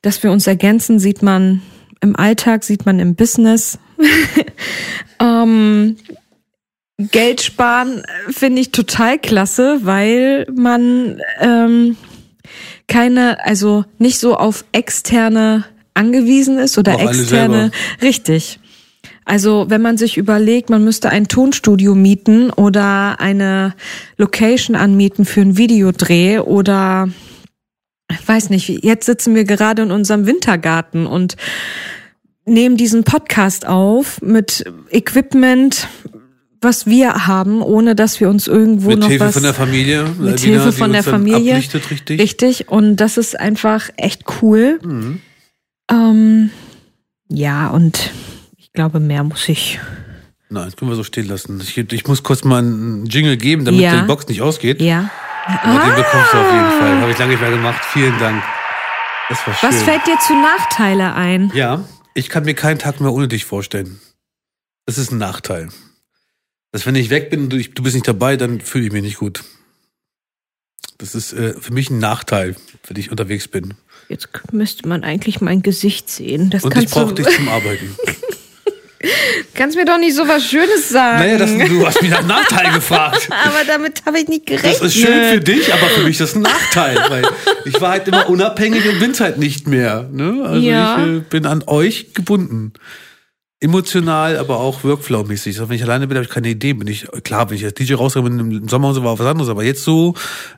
[0.00, 1.62] dass wir uns ergänzen, sieht man
[2.00, 3.78] im Alltag, sieht man im Business.
[5.20, 5.96] ähm,
[6.98, 11.96] Geld sparen finde ich total klasse, weil man ähm,
[12.88, 15.64] keine, also nicht so auf externe
[15.94, 17.70] angewiesen ist oder Auch externe.
[18.00, 18.60] Richtig.
[19.24, 23.74] Also wenn man sich überlegt, man müsste ein Tonstudio mieten oder eine
[24.16, 27.08] Location anmieten für einen Videodreh oder
[28.10, 31.36] ich weiß nicht, jetzt sitzen wir gerade in unserem Wintergarten und
[32.44, 35.88] nehmen diesen Podcast auf mit Equipment,
[36.60, 40.04] was wir haben, ohne dass wir uns irgendwo Mit noch Hilfe was von der Familie.
[40.18, 41.56] mit Albina, Hilfe von der Familie.
[41.56, 42.18] Richtig.
[42.18, 42.68] Richtig.
[42.68, 44.78] Und das ist einfach echt cool.
[44.82, 45.20] Mhm.
[45.90, 46.50] Ähm,
[47.28, 48.10] ja, und
[48.72, 49.78] ich glaube, mehr muss ich.
[50.48, 51.60] Nein, das können wir so stehen lassen.
[51.60, 54.00] Ich, ich muss kurz mal einen Jingle geben, damit Ja.
[54.00, 54.80] die Box nicht ausgeht.
[54.80, 55.10] Ja.
[55.46, 57.00] Aber den bekommst du auf jeden Fall.
[57.02, 57.84] Habe ich lange nicht mehr gemacht.
[57.92, 58.42] Vielen Dank.
[59.28, 59.68] Das war schön.
[59.68, 61.52] Was fällt dir zu Nachteile ein?
[61.54, 64.00] Ja, ich kann mir keinen Tag mehr ohne dich vorstellen.
[64.86, 65.68] Das ist ein Nachteil.
[66.70, 69.02] Dass wenn ich weg bin und du, du bist nicht dabei, dann fühle ich mich
[69.02, 69.44] nicht gut.
[70.96, 72.56] Das ist äh, für mich ein Nachteil,
[72.86, 73.74] wenn ich unterwegs bin.
[74.08, 76.48] Jetzt müsste man eigentlich mein Gesicht sehen.
[76.48, 77.94] Das Und ich brauche dich zum Arbeiten.
[79.54, 81.18] Kannst mir doch nicht so was Schönes sagen.
[81.20, 83.28] Naja, das, du hast mich nach Nachteil gefragt.
[83.44, 84.74] aber damit habe ich nicht gerechnet.
[84.74, 87.24] Das ist schön für dich, aber für mich ist das ein Nachteil, weil
[87.64, 90.08] ich war halt immer unabhängig und bin's halt nicht mehr.
[90.12, 90.44] Ne?
[90.44, 91.04] Also Ja.
[91.04, 92.72] ich äh, bin an euch gebunden.
[93.60, 95.54] Emotional, aber auch Workflow-mäßig.
[95.56, 96.72] Also wenn ich alleine bin, habe ich keine Idee.
[96.72, 99.48] Bin ich klar, wenn ich als DJ bin im Sommer und so war was anderes,
[99.48, 100.14] aber jetzt so,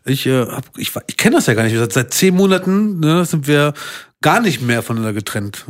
[0.07, 1.77] ich äh, hab, ich, ich kenne das ja gar nicht.
[1.77, 3.75] Seit, seit zehn Monaten ne, sind wir
[4.23, 5.67] gar nicht mehr voneinander getrennt.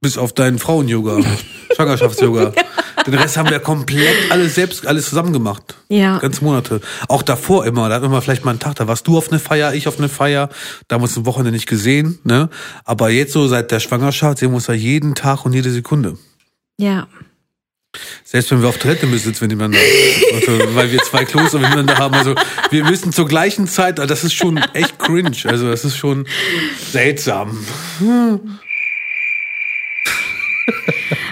[0.00, 1.20] Bis auf deinen Frauen-Yoga,
[1.76, 2.52] Schwangerschafts-Yoga.
[3.06, 5.76] Den Rest haben wir komplett alles selbst, alles zusammen gemacht.
[5.88, 6.18] Ja.
[6.18, 6.80] Ganz Monate.
[7.08, 7.88] Auch davor immer.
[7.88, 9.88] Da hatten wir mal vielleicht mal einen Tag, da warst du auf eine Feier, ich
[9.88, 10.50] auf eine Feier.
[10.86, 12.50] Da haben wir uns ein Wochenende nicht gesehen, ne?
[12.84, 16.18] Aber jetzt so seit der Schwangerschaft sehen wir uns ja jeden Tag und jede Sekunde.
[16.78, 17.08] Ja.
[18.24, 19.78] Selbst wenn wir auf Toilette müssen, sitzen wir nebeneinander.
[20.34, 22.14] Also, weil wir zwei Klos miteinander haben.
[22.14, 22.34] Also
[22.70, 25.36] wir müssen zur gleichen Zeit, das ist schon echt cringe.
[25.44, 26.26] Also das ist schon
[26.92, 27.58] seltsam.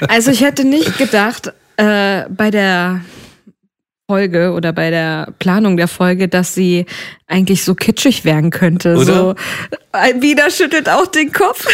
[0.09, 3.01] Also ich hätte nicht gedacht, äh, bei der
[4.09, 6.87] Folge oder bei der Planung der Folge, dass sie
[7.27, 8.95] eigentlich so kitschig werden könnte.
[8.95, 9.05] Oder?
[9.05, 9.35] So,
[9.93, 11.67] Albina schüttelt auch den Kopf.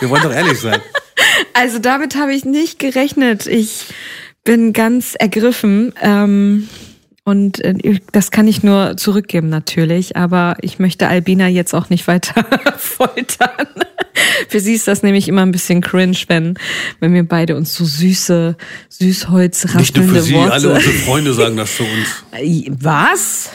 [0.00, 0.80] Wir wollen doch ehrlich sein.
[1.54, 3.46] Also damit habe ich nicht gerechnet.
[3.46, 3.86] Ich
[4.44, 5.94] bin ganz ergriffen.
[6.02, 6.68] Ähm,
[7.24, 12.06] und äh, das kann ich nur zurückgeben natürlich, aber ich möchte Albina jetzt auch nicht
[12.06, 12.44] weiter
[12.76, 13.66] foltern.
[14.48, 16.54] Für sie ist das nämlich immer ein bisschen cringe, wenn,
[17.00, 18.56] wenn wir beide uns so süße,
[18.88, 20.52] süßholz Nicht nur für sie, Worte.
[20.52, 22.24] alle unsere Freunde sagen das zu uns.
[22.32, 23.50] Äh, Was?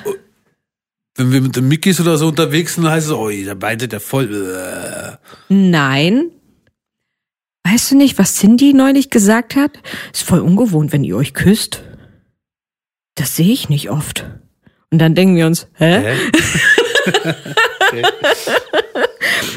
[1.15, 3.91] Wenn wir mit den Mickeys oder so unterwegs sind, dann heißt es, oh, da beitet
[3.91, 4.29] der voll.
[4.33, 5.17] Äh.
[5.49, 6.31] Nein.
[7.63, 9.71] Weißt du nicht, was Cindy neulich gesagt hat?
[10.13, 11.83] Ist voll ungewohnt, wenn ihr euch küsst.
[13.15, 14.25] Das sehe ich nicht oft.
[14.91, 16.15] Und dann denken wir uns, hä?
[17.91, 18.03] Hä?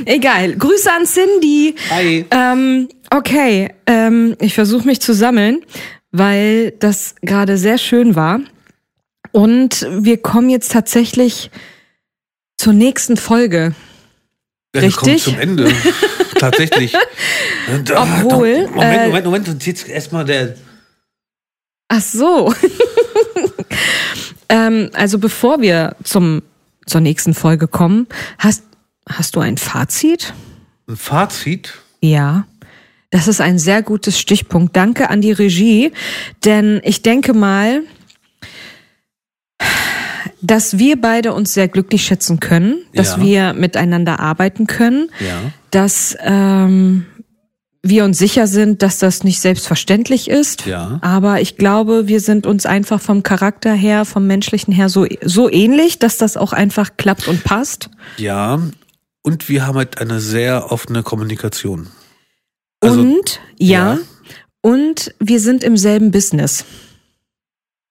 [0.05, 0.57] Egal.
[0.57, 1.75] Grüße an Cindy.
[1.91, 2.27] Hi.
[2.31, 5.65] Ähm, okay, ähm, ich versuche mich zu sammeln,
[6.11, 8.41] weil das gerade sehr schön war.
[9.33, 11.51] Und wir kommen jetzt tatsächlich
[12.57, 13.75] zur nächsten Folge.
[14.75, 15.25] Ja, Richtig?
[15.25, 15.73] zum Ende.
[16.39, 16.95] Tatsächlich.
[17.95, 19.49] Obwohl, Moment, äh, Moment, Moment.
[19.49, 20.57] Und jetzt erstmal der.
[21.89, 22.53] Ach so.
[24.49, 26.43] ähm, also bevor wir zum
[26.87, 28.09] zur nächsten Folge kommen,
[28.39, 28.65] hast
[29.09, 30.35] hast du ein Fazit?
[30.89, 31.75] Ein Fazit.
[32.01, 32.47] Ja.
[33.11, 34.75] Das ist ein sehr gutes Stichpunkt.
[34.77, 35.93] Danke an die Regie,
[36.45, 37.83] denn ich denke mal,
[40.41, 43.23] dass wir beide uns sehr glücklich schätzen können, dass Ja.
[43.23, 45.41] wir miteinander arbeiten können, Ja.
[45.71, 47.07] dass ähm,
[47.83, 50.67] wir uns sicher sind, dass das nicht selbstverständlich ist.
[50.67, 50.99] Ja.
[51.03, 55.51] Aber ich glaube, wir sind uns einfach vom Charakter her, vom menschlichen her so, so
[55.51, 57.91] ähnlich, dass das auch einfach klappt und passt.
[58.17, 58.61] Ja.
[59.23, 61.89] Und wir haben halt eine sehr offene Kommunikation.
[62.81, 63.99] Also, und ja, ja.
[64.63, 66.65] und wir sind im selben Business.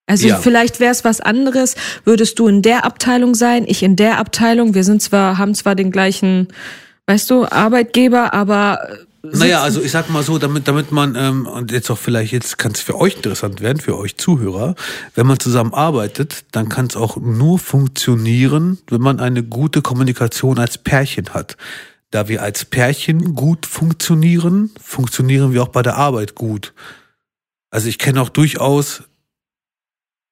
[0.08, 0.38] Also Ja.
[0.38, 4.74] vielleicht wäre es was anderes, würdest du in der Abteilung sein, ich in der Abteilung.
[4.74, 6.50] Wir sind zwar, haben zwar den gleichen,
[7.06, 8.90] weißt du, Arbeitgeber, aber
[9.24, 12.58] Naja, also ich sag mal so, damit, damit man, ähm, und jetzt auch vielleicht, jetzt
[12.58, 14.74] kann es für euch interessant werden, für euch Zuhörer,
[15.14, 20.58] wenn man zusammen arbeitet, dann kann es auch nur funktionieren, wenn man eine gute Kommunikation
[20.58, 21.56] als Pärchen hat.
[22.10, 26.74] Da wir als Pärchen gut funktionieren, funktionieren wir auch bei der Arbeit gut.
[27.70, 29.04] Also ich kenne auch durchaus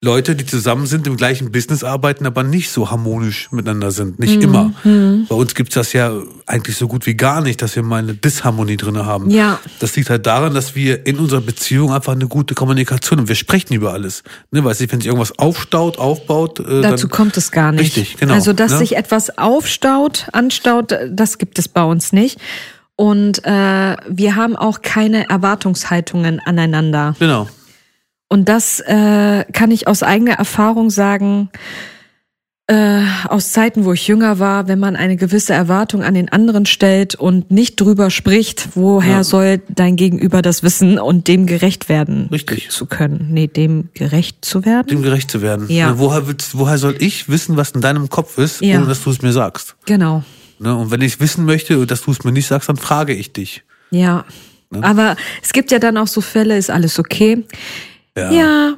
[0.01, 4.17] Leute, die zusammen sind, im gleichen Business arbeiten, aber nicht so harmonisch miteinander sind.
[4.17, 4.41] Nicht Mhm.
[4.41, 5.25] immer.
[5.27, 6.13] Bei uns gibt's das ja
[6.45, 9.29] eigentlich so gut wie gar nicht, dass wir mal eine Disharmonie drinne haben.
[9.29, 9.59] Ja.
[9.79, 13.27] Das liegt halt daran, dass wir in unserer Beziehung einfach eine gute Kommunikation haben.
[13.27, 14.23] Wir sprechen über alles.
[14.51, 17.97] Ne, weiß ich, wenn sich irgendwas aufstaut, aufbaut, äh, Dazu kommt es gar nicht.
[17.97, 18.77] Richtig, genau, Also, dass ne?
[18.77, 22.39] sich etwas aufstaut, anstaut, das gibt es bei uns nicht.
[22.95, 27.15] Und äh, wir haben auch keine Erwartungshaltungen aneinander.
[27.19, 27.49] Genau.
[28.29, 31.49] Und das äh, kann ich aus eigener Erfahrung sagen,
[32.67, 36.67] äh, aus Zeiten, wo ich jünger war, wenn man eine gewisse Erwartung an den anderen
[36.67, 39.23] stellt und nicht drüber spricht, woher Ja.
[39.23, 42.69] soll dein Gegenüber das wissen und dem gerecht werden Richtig.
[42.69, 43.29] zu können.
[43.31, 44.85] Nee, dem gerecht zu werden.
[44.85, 45.65] Dem gerecht zu werden.
[45.67, 45.89] Ja.
[45.89, 48.77] Ne, woher, willst, woher soll ich wissen, was in deinem Kopf ist, Ja.
[48.77, 49.75] ohne dass du es mir sagst?
[49.87, 50.23] Genau.
[50.59, 50.75] Ne?
[50.75, 53.63] Und wenn ich wissen möchte dass du es mir nicht sagst, dann frage ich dich.
[53.89, 54.25] Ja.
[54.69, 54.83] Ne?
[54.83, 57.45] Aber es gibt ja dann auch so Fälle, ist alles okay?
[58.17, 58.31] Ja.
[58.31, 58.73] Ja.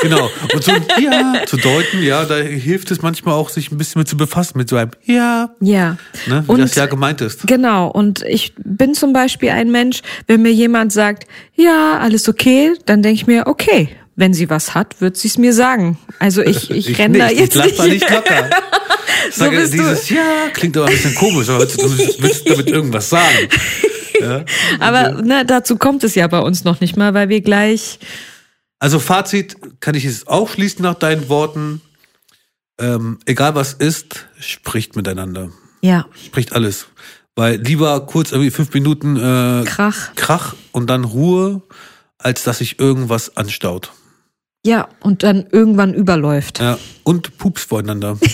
[0.00, 0.30] Genau.
[0.54, 3.98] Und so ein Ja zu deuten, ja, da hilft es manchmal auch, sich ein bisschen
[3.98, 5.96] mit zu befassen, mit so einem Ja, Ja.
[6.26, 7.46] ne, wie Und- das ja gemeint ist.
[7.46, 11.26] Genau, und ich bin zum Beispiel ein Mensch, wenn mir jemand sagt,
[11.56, 15.36] ja, alles okay, dann denke ich mir, okay, wenn sie was hat, wird sie es
[15.38, 15.98] mir sagen.
[16.18, 17.92] Also ich, ich, renn da nicht, jetzt ich lass da nicht.
[17.94, 18.50] nicht locker.
[19.28, 19.78] Ich So sage, bist du.
[19.78, 20.22] dieses Ja
[20.54, 23.48] klingt aber ein bisschen komisch, aber du willst damit irgendwas sagen?
[24.20, 24.44] Ja?
[24.80, 27.98] Aber ne, dazu kommt es ja bei uns noch nicht mal, weil wir gleich,
[28.80, 31.80] Also Fazit kann ich es aufschließen nach deinen Worten.
[32.80, 35.50] Ähm, egal was ist, spricht miteinander.
[35.82, 36.86] ja, Spricht alles.
[37.36, 40.14] Weil lieber kurz irgendwie fünf Minuten äh, Krach.
[40.16, 41.62] Krach und dann Ruhe,
[42.18, 43.92] als dass sich irgendwas anstaut.
[44.64, 46.58] Ja, und dann irgendwann überläuft.
[46.60, 46.78] Ja.
[47.04, 48.18] Und Pups voreinander.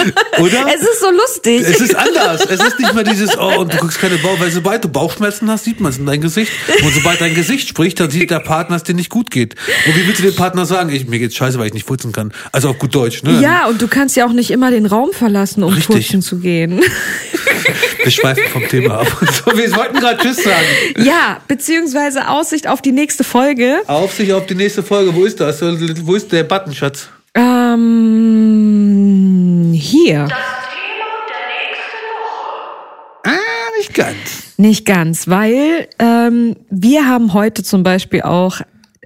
[0.38, 0.66] Oder?
[0.74, 1.62] es ist so lustig.
[1.62, 2.44] Es ist anders.
[2.48, 5.50] Es ist nicht mehr dieses, oh, und du kriegst keine Bauch, weil sobald du Bauchschmerzen
[5.50, 6.52] hast, sieht man es in deinem Gesicht.
[6.82, 9.54] Und sobald dein Gesicht spricht, dann sieht der Partner, dass dir nicht gut geht.
[9.86, 12.12] Und wie willst du dem Partner sagen, ich, mir geht's scheiße, weil ich nicht furzen
[12.12, 12.32] kann?
[12.52, 13.40] Also auf gut Deutsch, ne?
[13.40, 16.06] ja, und du kannst ja auch nicht immer den Raum verlassen, um Richtig.
[16.06, 16.80] furzen zu gehen.
[18.02, 19.06] Wir schweifen vom Thema ab.
[19.30, 20.66] So, wir wollten gerade Tschüss sagen.
[20.98, 23.80] ja, beziehungsweise Aussicht auf die nächste Folge.
[23.86, 25.14] Auf sich auf die nächste Folge.
[25.14, 25.60] Wo ist das?
[25.62, 27.08] Wo ist der Button, Schatz?
[27.34, 28.50] Ähm,
[29.72, 30.28] hier.
[33.24, 33.30] Ah,
[33.78, 34.54] nicht ganz.
[34.56, 38.60] Nicht ganz, weil ähm, wir haben heute zum Beispiel auch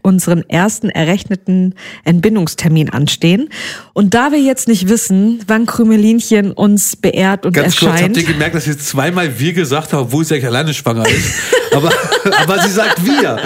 [0.05, 1.75] unseren ersten errechneten
[2.05, 3.49] Entbindungstermin anstehen.
[3.95, 8.17] Und da wir jetzt nicht wissen, wann Krümelinchen uns beehrt und Ganz kurz, habt erscheint.
[8.19, 11.35] ihr gemerkt, dass jetzt zweimal wir gesagt haben, obwohl sie eigentlich alleine schwanger ist?
[11.73, 11.91] aber,
[12.43, 13.39] aber sie sagt wir.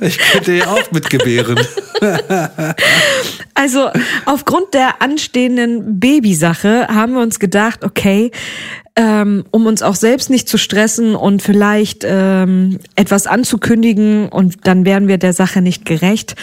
[0.00, 1.60] Ich könnte ja auch mitgebären.
[3.54, 3.90] Also
[4.24, 8.30] aufgrund der anstehenden Babysache haben wir uns gedacht, okay,
[8.96, 14.84] ähm, um uns auch selbst nicht zu stressen und vielleicht ähm, etwas anzukündigen und dann
[14.84, 16.34] wären wir der Sache nicht gerecht,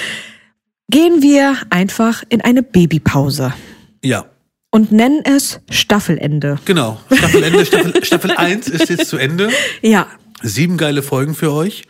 [0.89, 3.53] gehen wir einfach in eine Babypause
[4.03, 4.25] Ja,
[4.71, 6.57] und nennen es Staffelende.
[6.65, 6.99] genau.
[7.11, 9.49] Staffelende, Staffel, Staffel 1 ist jetzt zu Ende.
[9.81, 10.07] Ja,
[10.41, 11.83] Sieben geile Folgen für euch.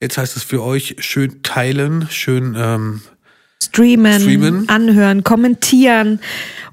[0.00, 3.00] Jetzt heißt es für euch schön teilen, schön ähm,
[3.62, 4.68] streamen, Streamen.
[4.68, 6.20] anhören, kommentieren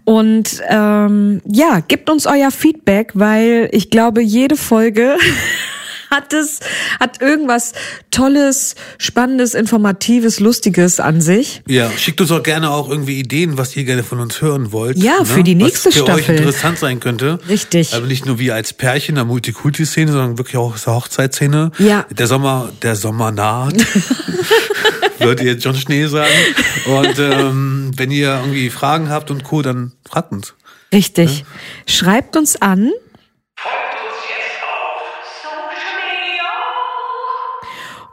[0.06, 5.16] und ähm, ja, gebt uns euer Feedback, weil ich glaube, jede Folge
[6.12, 6.60] hat es
[7.00, 7.72] hat irgendwas
[8.12, 11.64] Tolles, Spannendes, Informatives, Lustiges an sich.
[11.68, 14.98] Ja, schickt uns auch gerne auch irgendwie Ideen, was ihr gerne von uns hören wollt.
[14.98, 15.06] ne?
[15.06, 16.22] Ja, für die nächste was für Staffel.
[16.22, 17.40] euch interessant sein könnte.
[17.48, 17.96] Richtig.
[17.96, 21.72] Aber nicht nur wir als Pärchen der Multikulti-Szene, sondern wirklich auch aus der Hochzeitsszene.
[21.80, 22.06] Ja.
[22.12, 23.74] Der Sommer, der Sommer naht.
[25.24, 26.34] Würde jetzt John Schnee sagen.
[26.86, 30.54] Und ähm, wenn ihr irgendwie Fragen habt und Co., dann fragt uns.
[30.94, 31.46] Richtig.
[31.88, 32.92] Schreibt uns an.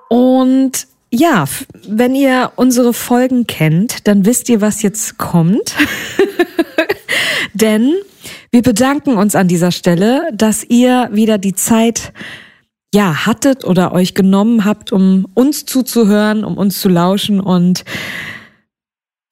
[0.09, 1.45] Und ja,
[1.87, 5.77] wenn ihr unsere Folgen kennt, dann wisst ihr, was jetzt kommt.
[7.55, 7.95] Denn
[8.51, 12.13] wir bedanken uns an dieser Stelle, dass ihr wieder die Zeit
[12.95, 17.85] ja, hattet oder euch genommen habt, um uns zuzuhören, um uns zu lauschen und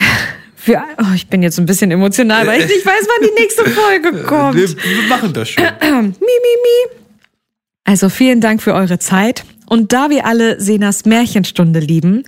[0.55, 3.71] für, oh, ich bin jetzt ein bisschen emotional, weil ich nicht weiß, wann die nächste
[3.71, 4.57] Folge kommt.
[4.57, 5.65] Wir, machen das schon.
[5.81, 6.99] Mi, mi, mi.
[7.85, 9.45] Also vielen Dank für eure Zeit.
[9.67, 12.25] Und da wir alle Senas Märchenstunde lieben,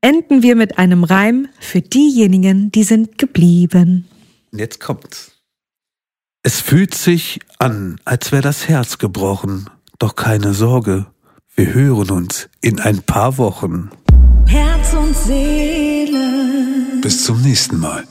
[0.00, 4.06] enden wir mit einem Reim für diejenigen, die sind geblieben.
[4.52, 5.32] Jetzt kommt's.
[6.42, 9.68] Es fühlt sich an, als wäre das Herz gebrochen.
[9.98, 11.06] Doch keine Sorge,
[11.54, 13.90] wir hören uns in ein paar Wochen.
[14.46, 17.00] Herz und Seele.
[17.00, 18.04] Bis zum nächsten Mal.